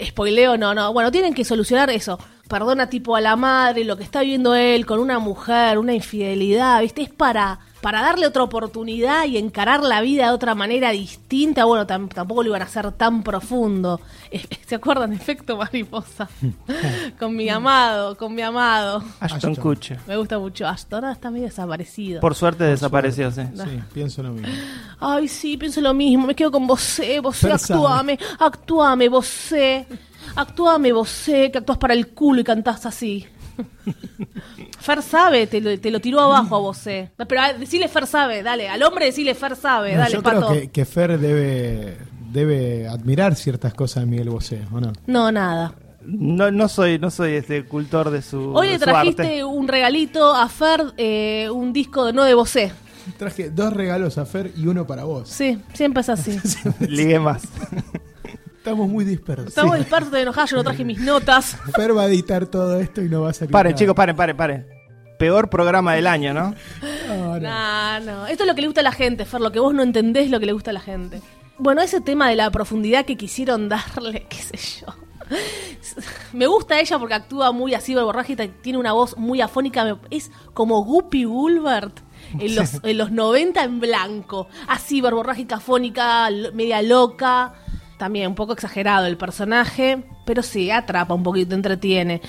Spoileo, 0.00 0.56
no, 0.56 0.74
no. 0.74 0.92
Bueno, 0.92 1.10
tienen 1.10 1.34
que 1.34 1.44
solucionar 1.44 1.90
eso. 1.90 2.18
Perdona 2.52 2.90
tipo 2.90 3.16
a 3.16 3.20
la 3.22 3.34
madre, 3.34 3.82
lo 3.82 3.96
que 3.96 4.04
está 4.04 4.20
viviendo 4.20 4.54
él 4.54 4.84
con 4.84 4.98
una 4.98 5.18
mujer, 5.18 5.78
una 5.78 5.94
infidelidad, 5.94 6.82
¿viste? 6.82 7.00
Es 7.00 7.08
para, 7.08 7.60
para 7.80 8.02
darle 8.02 8.26
otra 8.26 8.42
oportunidad 8.42 9.24
y 9.24 9.38
encarar 9.38 9.82
la 9.82 10.02
vida 10.02 10.26
de 10.26 10.32
otra 10.34 10.54
manera 10.54 10.90
distinta. 10.90 11.64
Bueno, 11.64 11.86
tam- 11.86 12.12
tampoco 12.12 12.42
lo 12.42 12.50
iban 12.50 12.60
a 12.60 12.66
hacer 12.66 12.92
tan 12.92 13.22
profundo. 13.22 14.00
Eh, 14.34 14.40
¿Se 14.66 14.76
acuerdan? 14.76 15.12
Efecto 15.12 15.58
mariposa. 15.58 16.26
con 17.18 17.36
mi 17.36 17.50
amado, 17.50 18.16
con 18.16 18.34
mi 18.34 18.40
amado. 18.40 19.02
Ashton. 19.20 19.54
Kutcher. 19.56 19.98
Me 20.06 20.16
gusta 20.16 20.38
mucho. 20.38 20.66
Ashton 20.66 21.04
ahora 21.04 21.12
está 21.12 21.30
medio 21.30 21.46
desaparecido. 21.46 22.20
Por 22.20 22.34
suerte 22.34 22.64
desapareció, 22.64 23.30
sí. 23.30 23.42
Sí, 23.54 23.80
pienso 23.92 24.22
lo 24.22 24.30
mismo. 24.32 24.48
Ay, 25.00 25.28
sí, 25.28 25.58
pienso 25.58 25.80
lo 25.82 25.92
mismo. 25.92 26.26
Me 26.26 26.34
quedo 26.34 26.50
con 26.50 26.66
vos, 26.66 27.00
vos 27.22 27.36
Fer 27.36 27.58
sabe. 27.58 27.74
actuame, 27.74 28.18
actuame, 28.38 29.08
vos 29.10 29.26
actuame, 30.36 30.92
vos 30.92 31.22
que 31.26 31.52
actúas 31.54 31.78
para 31.78 31.94
el 31.94 32.08
culo 32.08 32.40
y 32.40 32.44
cantás 32.44 32.86
así. 32.86 33.26
Fer 34.80 35.02
sabe, 35.02 35.46
te 35.46 35.60
lo, 35.60 35.78
te 35.78 35.90
lo 35.90 36.00
tiró 36.00 36.20
abajo 36.20 36.56
a 36.56 36.58
vos. 36.58 36.80
Pero 36.84 37.40
a- 37.40 37.52
decile 37.52 37.88
Fer 37.88 38.06
sabe, 38.06 38.42
dale. 38.42 38.68
Al 38.68 38.82
hombre 38.82 39.06
decile 39.06 39.34
Fer 39.34 39.54
sabe, 39.56 39.92
No, 39.94 39.98
dale, 40.00 40.12
yo 40.14 40.22
pato. 40.22 40.48
creo 40.48 40.60
que, 40.62 40.70
que 40.70 40.84
Fer 40.84 41.18
debe, 41.18 41.96
debe 42.32 42.88
admirar 42.88 43.34
ciertas 43.36 43.74
cosas 43.74 44.04
de 44.04 44.10
Miguel 44.10 44.30
Bosé, 44.30 44.62
¿o 44.72 44.80
no? 44.80 44.92
No, 45.06 45.30
nada. 45.30 45.74
No, 46.04 46.50
no 46.50 46.68
soy, 46.68 46.98
no 46.98 47.10
soy 47.12 47.34
este 47.34 47.64
cultor 47.64 48.10
de 48.10 48.22
su, 48.22 48.52
Hoy 48.54 48.66
de 48.68 48.72
le 48.72 48.78
su 48.80 48.84
trajiste 48.86 49.22
arte. 49.22 49.44
un 49.44 49.68
regalito 49.68 50.34
a 50.34 50.48
Fer, 50.48 50.94
eh, 50.96 51.48
un 51.52 51.72
disco 51.72 52.06
de 52.06 52.12
no 52.12 52.24
de 52.24 52.34
Bosé. 52.34 52.72
Traje 53.18 53.50
dos 53.50 53.72
regalos 53.72 54.18
a 54.18 54.26
Fer 54.26 54.52
y 54.56 54.66
uno 54.66 54.84
para 54.86 55.04
vos. 55.04 55.28
Sí, 55.28 55.58
siempre 55.74 56.00
es 56.00 56.08
así. 56.08 56.36
Ligué 56.80 57.20
más. 57.20 57.42
Estamos 58.62 58.88
muy 58.88 59.04
dispersos. 59.04 59.48
Estamos 59.48 59.76
dispersos 59.76 60.12
de 60.12 60.20
enojar, 60.20 60.48
yo 60.48 60.56
no 60.56 60.62
traje 60.62 60.84
mis 60.84 61.00
notas. 61.00 61.56
Fer 61.74 61.96
va 61.96 62.02
a 62.02 62.06
editar 62.06 62.46
todo 62.46 62.78
esto 62.78 63.02
y 63.02 63.08
no 63.08 63.22
va 63.22 63.30
a 63.30 63.32
salir. 63.32 63.50
Paren, 63.50 63.72
nada. 63.72 63.78
chicos, 63.80 63.96
paren, 63.96 64.14
paren, 64.14 64.36
paren. 64.36 64.66
Peor 65.18 65.50
programa 65.50 65.94
del 65.94 66.06
año, 66.06 66.32
¿no? 66.32 66.54
No, 67.08 67.40
no. 67.40 68.26
Esto 68.28 68.44
es 68.44 68.46
lo 68.46 68.54
que 68.54 68.60
le 68.60 68.68
gusta 68.68 68.80
a 68.80 68.84
la 68.84 68.92
gente, 68.92 69.24
Fer. 69.24 69.40
Lo 69.40 69.50
que 69.50 69.58
vos 69.58 69.74
no 69.74 69.82
entendés 69.82 70.30
lo 70.30 70.38
que 70.38 70.46
le 70.46 70.52
gusta 70.52 70.70
a 70.70 70.74
la 70.74 70.80
gente. 70.80 71.20
Bueno, 71.58 71.82
ese 71.82 72.00
tema 72.00 72.30
de 72.30 72.36
la 72.36 72.52
profundidad 72.52 73.04
que 73.04 73.16
quisieron 73.16 73.68
darle, 73.68 74.26
qué 74.30 74.36
sé 74.36 74.84
yo. 74.86 74.94
Me 76.32 76.46
gusta 76.46 76.78
ella 76.78 77.00
porque 77.00 77.14
actúa 77.14 77.50
muy 77.50 77.74
así, 77.74 77.96
verborrágica, 77.96 78.44
y 78.44 78.48
tiene 78.48 78.78
una 78.78 78.92
voz 78.92 79.16
muy 79.16 79.40
afónica. 79.40 79.98
Es 80.10 80.30
como 80.54 80.84
Guppy 80.84 81.24
Gulbert 81.24 81.98
en 82.38 82.54
los, 82.54 82.74
en 82.84 82.96
los 82.96 83.10
90 83.10 83.64
en 83.64 83.80
blanco. 83.80 84.46
Así, 84.68 85.00
verborrágica, 85.00 85.56
afónica, 85.56 86.28
media 86.54 86.80
loca. 86.80 87.54
También 88.02 88.26
un 88.26 88.34
poco 88.34 88.52
exagerado 88.52 89.06
el 89.06 89.16
personaje, 89.16 90.02
pero 90.24 90.42
sí, 90.42 90.72
atrapa 90.72 91.14
un 91.14 91.22
poquito, 91.22 91.54
entretiene. 91.54 92.20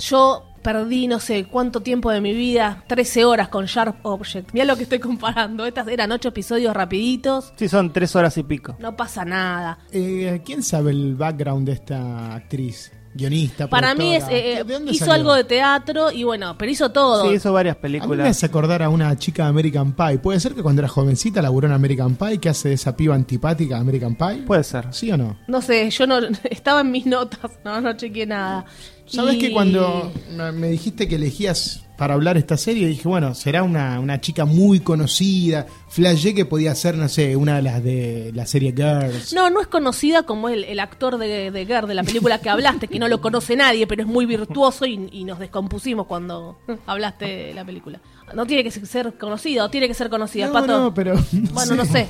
Yo 0.00 0.46
perdí 0.62 1.06
no 1.06 1.20
sé 1.20 1.44
cuánto 1.44 1.82
tiempo 1.82 2.10
de 2.10 2.22
mi 2.22 2.32
vida, 2.32 2.82
13 2.86 3.26
horas 3.26 3.48
con 3.48 3.66
Sharp 3.66 3.96
Object. 4.06 4.54
Mira 4.54 4.64
lo 4.64 4.74
que 4.74 4.84
estoy 4.84 5.00
comparando. 5.00 5.66
Estas 5.66 5.86
eran 5.88 6.12
8 6.12 6.30
episodios 6.30 6.74
rapiditos. 6.74 7.52
Sí, 7.56 7.68
son 7.68 7.92
tres 7.92 8.16
horas 8.16 8.38
y 8.38 8.42
pico. 8.42 8.74
No 8.78 8.96
pasa 8.96 9.22
nada. 9.26 9.80
Eh, 9.92 10.40
¿Quién 10.46 10.62
sabe 10.62 10.92
el 10.92 11.14
background 11.14 11.66
de 11.66 11.72
esta 11.74 12.34
actriz? 12.34 12.90
Guionista, 13.14 13.68
Para 13.68 13.94
mí 13.94 14.14
es 14.16 14.24
eh, 14.30 14.62
¿De 14.66 14.72
dónde 14.72 14.92
hizo 14.92 15.04
salió? 15.04 15.14
algo 15.20 15.34
de 15.34 15.44
teatro 15.44 16.10
y 16.10 16.24
bueno, 16.24 16.56
pero 16.56 16.70
hizo 16.70 16.90
todo. 16.92 17.28
Sí, 17.28 17.34
hizo 17.34 17.52
varias 17.52 17.74
A 17.76 17.78
mí 17.78 17.82
me 17.82 17.98
películas. 18.00 18.28
hace 18.28 18.46
acordar 18.46 18.82
a 18.82 18.88
una 18.88 19.16
chica 19.18 19.44
de 19.44 19.48
American 19.50 19.92
Pie. 19.92 20.18
¿Puede 20.18 20.40
ser 20.40 20.54
que 20.54 20.62
cuando 20.62 20.80
era 20.80 20.88
jovencita 20.88 21.42
laburó 21.42 21.66
en 21.68 21.74
American 21.74 22.16
Pie? 22.16 22.38
que 22.38 22.48
hace 22.48 22.70
de 22.70 22.74
esa 22.76 22.96
piba 22.96 23.14
antipática 23.14 23.74
de 23.74 23.80
American 23.82 24.14
Pie? 24.16 24.42
Puede 24.46 24.64
ser. 24.64 24.86
¿Sí 24.92 25.10
o 25.12 25.16
no? 25.16 25.36
No 25.46 25.60
sé, 25.60 25.90
yo 25.90 26.06
no 26.06 26.18
estaba 26.50 26.80
en 26.80 26.90
mis 26.90 27.04
notas, 27.06 27.50
no, 27.64 27.80
no 27.80 27.92
chequeé 27.96 28.26
nada. 28.26 28.64
¿Sabes 29.06 29.34
Y- 29.34 29.38
que 29.40 29.52
cuando 29.52 30.10
me 30.54 30.68
dijiste 30.68 31.06
que 31.06 31.16
elegías 31.16 31.81
para 32.02 32.14
hablar 32.14 32.36
esta 32.36 32.56
serie, 32.56 32.88
dije, 32.88 33.06
bueno, 33.06 33.32
será 33.32 33.62
una, 33.62 34.00
una 34.00 34.20
chica 34.20 34.44
muy 34.44 34.80
conocida. 34.80 35.68
Flashé 35.86 36.34
que 36.34 36.44
podía 36.44 36.74
ser, 36.74 36.96
no 36.96 37.08
sé, 37.08 37.36
una 37.36 37.54
de 37.54 37.62
las 37.62 37.84
de 37.84 38.32
la 38.34 38.44
serie 38.44 38.72
Girls. 38.72 39.32
No, 39.32 39.50
no 39.50 39.60
es 39.60 39.68
conocida 39.68 40.24
como 40.24 40.48
el, 40.48 40.64
el 40.64 40.80
actor 40.80 41.16
de, 41.16 41.52
de 41.52 41.64
Girl, 41.64 41.86
de 41.86 41.94
la 41.94 42.02
película 42.02 42.40
que 42.40 42.50
hablaste, 42.50 42.88
que 42.88 42.98
no 42.98 43.06
lo 43.06 43.20
conoce 43.20 43.54
nadie, 43.54 43.86
pero 43.86 44.02
es 44.02 44.08
muy 44.08 44.26
virtuoso 44.26 44.84
y, 44.84 45.10
y 45.12 45.22
nos 45.22 45.38
descompusimos 45.38 46.08
cuando 46.08 46.58
hablaste 46.86 47.24
de 47.24 47.54
la 47.54 47.64
película. 47.64 48.00
No 48.34 48.46
tiene 48.46 48.64
que 48.64 48.70
ser 48.70 49.14
conocida, 49.14 49.64
o 49.64 49.70
tiene 49.70 49.88
que 49.88 49.94
ser 49.94 50.08
conocida, 50.10 50.46
No, 50.46 50.52
Pato. 50.52 50.66
no, 50.78 50.94
pero- 50.94 51.14
Bueno, 51.52 51.74
no 51.76 51.84
sé. 51.84 52.08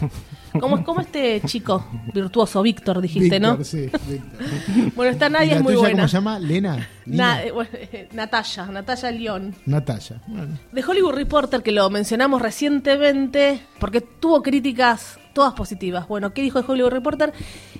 ¿Cómo 0.60 0.76
es 0.76 0.84
como 0.84 1.00
este 1.00 1.40
chico 1.46 1.82
virtuoso, 2.12 2.60
Víctor, 2.60 3.00
dijiste, 3.00 3.38
Víctor, 3.38 3.58
no? 3.58 3.64
sí, 3.64 3.88
Víctor. 4.06 4.92
Bueno, 4.94 5.10
esta 5.12 5.28
¿Y 5.28 5.30
Nadia 5.30 5.52
la 5.52 5.56
es 5.56 5.62
muy 5.62 5.72
tuya 5.72 5.80
buena. 5.80 5.96
¿Cómo 6.02 6.08
se 6.08 6.12
llama? 6.18 6.38
¿Lena? 6.38 6.76
Na- 6.76 6.86
¿Nina? 7.06 7.42
eh, 7.44 7.52
bueno, 7.52 7.70
Natalia, 8.12 8.66
Natalia 8.66 9.10
León. 9.12 9.54
Natalia. 9.64 10.20
Bueno. 10.26 10.58
De 10.70 10.84
Hollywood 10.84 11.14
Reporter, 11.14 11.62
que 11.62 11.72
lo 11.72 11.88
mencionamos 11.88 12.42
recientemente, 12.42 13.62
porque 13.80 14.02
tuvo 14.02 14.42
críticas 14.42 15.18
todas 15.32 15.54
positivas. 15.54 16.06
Bueno, 16.06 16.34
¿qué 16.34 16.42
dijo 16.42 16.60
de 16.60 16.70
Hollywood 16.70 16.90
Reporter? 16.90 17.32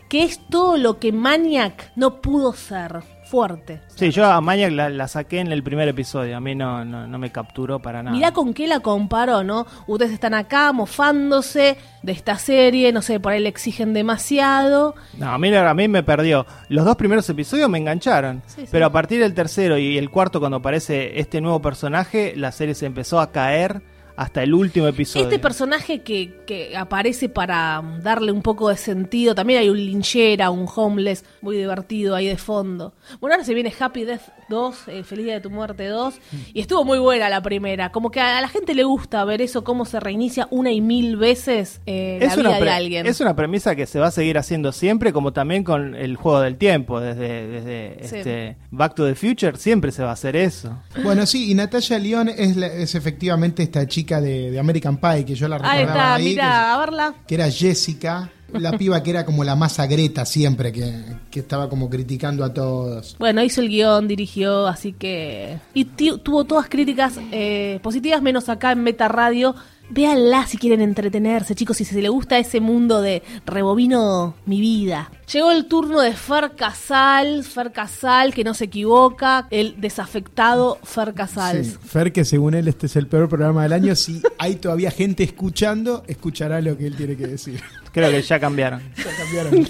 Que 0.09 0.23
es 0.25 0.41
todo 0.49 0.79
lo 0.79 0.99
que 0.99 1.13
Maniac 1.13 1.93
no 1.97 2.23
pudo 2.23 2.55
ser. 2.55 3.03
Fuerte. 3.33 3.81
Sí, 3.87 4.11
yo 4.11 4.27
a 4.27 4.39
Maniac 4.43 4.73
la, 4.73 4.91
la 4.91 5.09
saqué 5.09 5.41
en 5.41 5.53
el 5.53 5.63
primer 5.63 5.89
episodio. 5.89 6.37
A 6.37 6.41
mí 6.41 6.55
no, 6.55 6.85
no, 6.85 7.07
no 7.07 7.19
me 7.19 7.33
capturó 7.33 7.81
para 7.81 8.03
nada. 8.03 8.15
Mirá 8.15 8.33
con 8.33 8.53
qué 8.53 8.67
la 8.67 8.81
comparó, 8.81 9.43
¿no? 9.43 9.67
Ustedes 9.87 10.13
están 10.13 10.35
acá 10.35 10.71
mofándose 10.73 11.79
de 12.03 12.13
esta 12.13 12.37
serie, 12.37 12.93
no 12.93 13.01
sé, 13.01 13.21
por 13.21 13.33
ahí 13.33 13.41
le 13.41 13.49
exigen 13.49 13.95
demasiado. 13.95 14.95
No, 15.17 15.31
a 15.31 15.39
mí, 15.39 15.55
a 15.55 15.73
mí 15.73 15.89
me 15.89 16.03
perdió. 16.03 16.45
Los 16.69 16.85
dos 16.85 16.97
primeros 16.97 17.27
episodios 17.31 17.71
me 17.71 17.79
engancharon. 17.79 18.43
Sí, 18.49 18.67
sí. 18.67 18.69
Pero 18.71 18.85
a 18.85 18.93
partir 18.93 19.19
del 19.19 19.33
tercero 19.33 19.79
y 19.79 19.97
el 19.97 20.11
cuarto, 20.11 20.39
cuando 20.39 20.59
aparece 20.59 21.19
este 21.19 21.41
nuevo 21.41 21.63
personaje, 21.63 22.35
la 22.37 22.53
serie 22.53 22.75
se 22.75 22.85
empezó 22.85 23.19
a 23.19 23.33
caer 23.33 23.81
hasta 24.17 24.43
el 24.43 24.55
último 24.55 24.87
episodio. 24.89 25.25
Este 25.27 25.39
personaje 25.39 26.01
que, 26.03 26.43
que 26.47 26.77
aparece 26.77 27.29
para 27.29 27.83
darle 28.03 28.33
un 28.33 28.43
poco 28.43 28.69
de 28.69 28.77
sentido, 28.77 29.35
también 29.35 29.61
hay 29.61 29.69
un 29.69 29.77
linchera, 29.79 30.51
un 30.51 30.67
homeless 30.75 31.25
muy 31.41 31.57
divertido 31.57 32.15
ahí 32.15 32.27
de 32.27 32.37
fondo. 32.37 32.95
Bueno, 33.21 33.35
ahora 33.35 33.45
se 33.45 33.55
viene 33.55 33.73
Happy 33.79 34.05
Death 34.05 34.23
2, 34.49 34.89
eh, 34.89 35.05
Feliz 35.05 35.25
Día 35.25 35.35
de 35.35 35.41
tu 35.41 35.51
Muerte 35.51 35.87
2, 35.87 36.15
y 36.55 36.61
estuvo 36.61 36.85
muy 36.85 36.99
buena 36.99 37.29
la 37.29 37.43
primera. 37.43 37.91
Como 37.91 38.11
que 38.11 38.21
a 38.21 38.41
la 38.41 38.49
gente 38.49 38.75
le 38.75 38.85
gusta 38.85 39.25
ver 39.25 39.41
eso, 39.43 39.65
cómo 39.65 39.85
se 39.85 40.01
reinicia 40.01 40.47
una 40.51 40.71
y 40.73 40.81
mil 40.81 41.17
veces 41.17 41.81
eh, 41.87 42.19
la 42.21 42.37
vida 42.37 42.61
de 42.61 42.71
alguien. 42.71 43.07
es 43.07 43.21
una 43.21 43.35
premisa 43.37 43.75
que 43.77 43.87
se 43.87 43.99
va 43.99 44.09
a 44.09 44.11
seguir 44.11 44.39
haciendo 44.39 44.73
siempre, 44.73 45.13
como 45.13 45.33
también 45.33 45.65
con 45.65 45.95
el 45.95 46.17
juego 46.17 46.41
del 46.41 46.57
tiempo. 46.57 47.01
Desde, 47.01 47.47
desde 47.49 47.97
Sí. 48.09 48.17
este 48.17 48.57
Back 48.71 48.95
to 48.95 49.07
the 49.07 49.15
Future 49.15 49.57
siempre 49.57 49.93
se 49.93 50.03
va 50.03 50.11
a 50.11 50.13
hacer 50.13 50.37
eso. 50.37 50.79
Bueno, 51.03 51.27
sí, 51.27 51.51
y 51.51 51.55
Natalia 51.55 51.99
León 51.99 52.29
es, 52.29 52.57
la- 52.57 52.67
es 52.67 52.95
efectivamente 52.95 53.63
esta 53.63 53.87
chica 53.87 54.12
de, 54.21 54.51
de 54.51 54.59
American 54.59 54.97
Pie 54.99 55.25
que 55.25 55.35
yo 55.35 55.49
la 55.49 55.59
recordaba 55.59 55.79
Ahí 55.79 55.87
está, 55.87 56.15
ahí, 56.15 56.25
mira, 56.25 56.75
a 56.75 56.79
verla. 56.79 57.15
que, 57.21 57.27
que 57.27 57.35
era 57.37 57.51
Jessica, 57.51 58.31
la 58.53 58.73
piba 58.79 59.03
que 59.03 59.11
era 59.11 59.25
como 59.25 59.45
la 59.45 59.57
más 59.57 59.79
agreta 59.79 60.25
siempre, 60.25 60.73
que, 60.73 60.93
que 61.31 61.41
estaba 61.41 61.69
como 61.69 61.89
criticando 61.89 62.45
a 62.45 62.53
todos. 62.53 63.17
Bueno, 63.19 63.43
hizo 63.43 63.61
el 63.61 63.69
guion, 63.69 64.09
dirigió, 64.09 64.67
así 64.67 64.93
que... 64.93 65.59
Y 65.75 65.85
tuvo 65.85 66.45
todas 66.45 66.69
críticas 66.69 67.19
eh, 67.31 67.81
positivas, 67.83 68.23
menos 68.23 68.49
acá 68.49 68.73
en 68.73 68.83
Meta 68.83 69.09
Radio. 69.09 69.55
Véanla 69.91 70.47
si 70.47 70.57
quieren 70.57 70.81
entretenerse, 70.81 71.55
chicos, 71.55 71.77
si 71.77 71.85
se 71.85 72.01
les 72.01 72.11
gusta 72.11 72.39
ese 72.39 72.61
mundo 72.61 73.03
de 73.03 73.23
rebobino 73.45 74.35
mi 74.47 74.61
vida. 74.61 75.11
Llegó 75.31 75.51
el 75.51 75.67
turno 75.67 76.01
de 76.01 76.13
Fer 76.13 76.53
Casal, 76.57 77.45
Fer 77.45 77.73
Casal, 77.73 78.35
que 78.35 78.45
no 78.45 78.55
se 78.55 78.65
equivoca, 78.65 79.47
el 79.51 79.81
desafectado 79.81 80.79
Fer 80.83 81.15
Casal. 81.15 81.65
Sí, 81.65 81.77
Fer, 81.85 82.13
que 82.13 82.25
según 82.25 82.55
él 82.55 82.69
este 82.69 82.87
es 82.87 82.97
el 82.97 83.07
peor 83.07 83.29
programa 83.29 83.63
del 83.65 83.73
año, 83.73 83.95
si 83.95 84.23
hay 84.39 84.57
todavía 84.57 84.91
gente 84.91 85.23
escuchando, 85.23 86.05
escuchará 86.07 86.61
lo 86.61 86.77
que 86.77 86.87
él 86.87 86.97
tiene 86.97 87.17
que 87.17 87.27
decir. 87.27 87.61
Creo 87.93 88.11
que 88.11 88.23
ya 88.23 88.41
cambiaron. 88.41 88.81
Ya 88.97 89.17
cambiaron. 89.17 89.69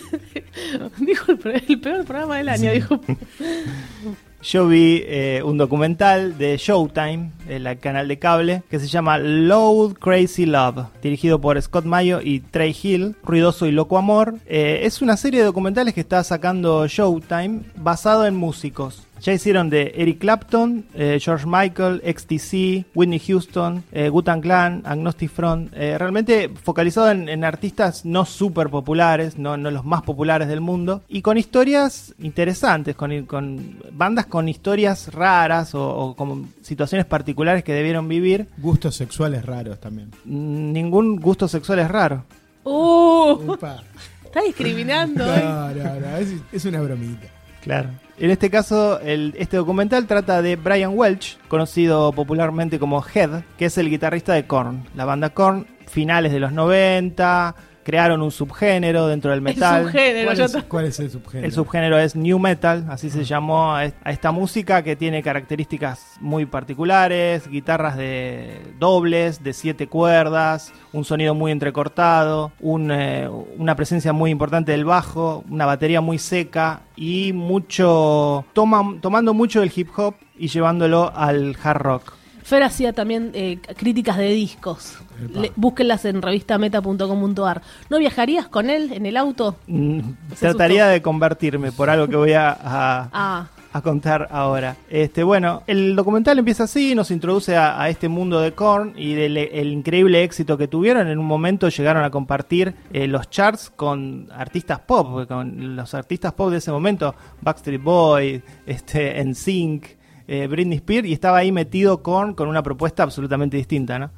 Dijo 0.98 1.32
el 1.32 1.80
peor 1.80 2.04
programa 2.04 2.38
del 2.38 2.48
año, 2.48 2.72
dijo. 2.72 3.00
Yo 4.42 4.66
vi 4.66 5.04
eh, 5.06 5.40
un 5.44 5.56
documental 5.56 6.36
de 6.36 6.56
Showtime, 6.56 7.30
el 7.48 7.78
canal 7.78 8.08
de 8.08 8.18
cable, 8.18 8.62
que 8.68 8.80
se 8.80 8.88
llama 8.88 9.16
Loud 9.18 9.94
Crazy 9.94 10.46
Love, 10.46 10.86
dirigido 11.00 11.40
por 11.40 11.62
Scott 11.62 11.84
Mayo 11.84 12.20
y 12.20 12.40
Trey 12.40 12.76
Hill, 12.82 13.14
Ruidoso 13.22 13.66
y 13.66 13.70
Loco 13.70 13.98
Amor. 13.98 14.34
Eh, 14.46 14.80
es 14.82 15.00
una 15.00 15.16
serie 15.16 15.40
de 15.40 15.46
documentales 15.46 15.94
que 15.94 16.00
está 16.00 16.24
sacando 16.24 16.88
Showtime 16.88 17.60
basado 17.76 18.26
en 18.26 18.34
músicos. 18.34 19.06
Ya 19.22 19.32
hicieron 19.32 19.70
de 19.70 19.92
Eric 19.94 20.18
Clapton, 20.18 20.84
eh, 20.94 21.18
George 21.20 21.46
Michael, 21.46 22.02
XTC, 22.04 22.86
Whitney 22.92 23.20
Houston, 23.20 23.84
eh, 23.92 24.10
Wu-Tang 24.10 24.40
Clan, 24.40 24.82
Agnostic 24.84 25.30
Front. 25.30 25.72
eh, 25.76 25.96
realmente 25.96 26.50
focalizado 26.60 27.08
en, 27.12 27.28
en 27.28 27.44
artistas 27.44 28.04
no 28.04 28.24
súper 28.24 28.68
populares, 28.68 29.38
no, 29.38 29.56
no 29.56 29.70
los 29.70 29.84
más 29.84 30.02
populares 30.02 30.48
del 30.48 30.60
mundo. 30.60 31.02
Y 31.08 31.22
con 31.22 31.38
historias 31.38 32.12
interesantes, 32.18 32.96
con, 32.96 33.24
con 33.26 33.78
bandas 33.92 34.26
con 34.26 34.48
historias 34.48 35.14
raras 35.14 35.72
o, 35.76 35.88
o 35.88 36.16
con 36.16 36.48
situaciones 36.60 37.06
particulares 37.06 37.62
que 37.62 37.74
debieron 37.74 38.08
vivir. 38.08 38.48
Gustos 38.58 38.96
sexuales 38.96 39.46
raros 39.46 39.78
también. 39.78 40.10
Ningún 40.24 41.14
gusto 41.20 41.46
sexual 41.46 41.78
es 41.78 41.88
raro. 41.88 42.24
¡Uh! 42.64 43.34
Upa. 43.52 43.84
Está 44.24 44.42
discriminando, 44.42 45.24
¿eh? 45.32 45.42
No, 45.44 45.68
no, 45.74 46.00
no, 46.00 46.16
es, 46.16 46.32
es 46.52 46.64
una 46.64 46.80
bromita. 46.80 47.28
Claro. 47.62 47.88
En 48.18 48.30
este 48.30 48.50
caso, 48.50 49.00
el- 49.00 49.34
este 49.38 49.56
documental 49.56 50.06
trata 50.06 50.42
de 50.42 50.56
Brian 50.56 50.92
Welch, 50.94 51.38
conocido 51.48 52.12
popularmente 52.12 52.78
como 52.78 53.02
Head, 53.02 53.42
que 53.56 53.64
es 53.66 53.78
el 53.78 53.88
guitarrista 53.90 54.34
de 54.34 54.46
Korn. 54.46 54.84
La 54.94 55.04
banda 55.04 55.30
Korn, 55.30 55.66
finales 55.88 56.32
de 56.32 56.40
los 56.40 56.52
90, 56.52 57.54
crearon 57.82 58.22
un 58.22 58.30
subgénero 58.30 59.06
dentro 59.06 59.30
del 59.30 59.40
metal. 59.40 59.80
El 59.82 59.86
subgénero, 59.88 60.26
¿Cuál 60.32 60.40
es, 60.40 60.64
cuál 60.64 60.84
es 60.86 61.00
el 61.00 61.10
subgénero? 61.10 61.46
El 61.46 61.52
subgénero 61.52 61.98
es 61.98 62.16
New 62.16 62.38
Metal, 62.38 62.86
así 62.88 63.10
se 63.10 63.24
llamó 63.24 63.74
a 63.74 63.84
est- 63.86 63.96
a 64.04 64.10
esta 64.12 64.30
música 64.32 64.82
que 64.82 64.96
tiene 64.96 65.22
características 65.22 66.16
muy 66.20 66.46
particulares, 66.46 67.48
guitarras 67.48 67.96
de 67.96 68.60
dobles, 68.78 69.42
de 69.42 69.52
siete 69.52 69.86
cuerdas, 69.88 70.72
un 70.92 71.04
sonido 71.04 71.34
muy 71.34 71.52
entrecortado, 71.52 72.52
un, 72.60 72.90
eh, 72.92 73.28
una 73.58 73.74
presencia 73.76 74.12
muy 74.12 74.30
importante 74.30 74.72
del 74.72 74.84
bajo, 74.84 75.44
una 75.48 75.66
batería 75.66 76.00
muy 76.00 76.18
seca 76.18 76.82
y 76.96 77.32
mucho 77.32 78.44
toma- 78.52 78.96
tomando 79.00 79.34
mucho 79.34 79.60
del 79.60 79.72
hip 79.74 79.88
hop 79.96 80.14
y 80.38 80.48
llevándolo 80.48 81.12
al 81.14 81.56
hard 81.62 81.78
rock. 81.82 82.12
Fer 82.42 82.62
hacía 82.62 82.92
también 82.92 83.30
eh, 83.34 83.58
críticas 83.76 84.16
de 84.18 84.28
discos. 84.30 84.98
Le- 85.32 85.52
búsquenlas 85.56 86.04
en 86.04 86.20
revistameta.com.ar. 86.22 87.62
¿No 87.90 87.98
viajarías 87.98 88.48
con 88.48 88.70
él 88.70 88.92
en 88.92 89.06
el 89.06 89.16
auto? 89.16 89.56
Mm, 89.66 90.00
Trataría 90.38 90.82
asustó. 90.84 90.92
de 90.92 91.02
convertirme 91.02 91.72
por 91.72 91.90
algo 91.90 92.08
que 92.08 92.16
voy 92.16 92.32
a- 92.32 92.50
a, 92.50 93.08
Ah, 93.12 93.46
a 93.72 93.80
contar 93.80 94.28
ahora. 94.30 94.76
Este, 94.90 95.22
bueno, 95.22 95.62
el 95.66 95.94
documental 95.96 96.38
empieza 96.38 96.64
así, 96.64 96.94
nos 96.94 97.10
introduce 97.10 97.56
a, 97.56 97.80
a 97.80 97.88
este 97.88 98.08
mundo 98.08 98.40
de 98.40 98.52
Korn 98.52 98.92
y 98.96 99.14
del 99.14 99.36
el 99.38 99.72
increíble 99.72 100.22
éxito 100.24 100.58
que 100.58 100.68
tuvieron. 100.68 101.08
En 101.08 101.18
un 101.18 101.24
momento 101.26 101.68
llegaron 101.68 102.04
a 102.04 102.10
compartir 102.10 102.74
eh, 102.92 103.06
los 103.06 103.30
charts 103.30 103.70
con 103.74 104.28
artistas 104.36 104.80
pop, 104.80 105.26
con 105.28 105.76
los 105.76 105.94
artistas 105.94 106.32
pop 106.34 106.50
de 106.50 106.58
ese 106.58 106.70
momento, 106.72 107.14
Backstreet 107.40 107.82
Boys, 107.82 108.42
este, 108.66 109.24
NSYNC, 109.24 109.86
eh, 110.32 110.46
Britney 110.46 110.78
Spears, 110.78 111.06
y 111.06 111.12
estaba 111.12 111.38
ahí 111.38 111.52
metido 111.52 112.02
Korn 112.02 112.32
con 112.32 112.48
una 112.48 112.62
propuesta 112.62 113.02
absolutamente 113.02 113.58
distinta, 113.58 113.98
¿no? 113.98 114.10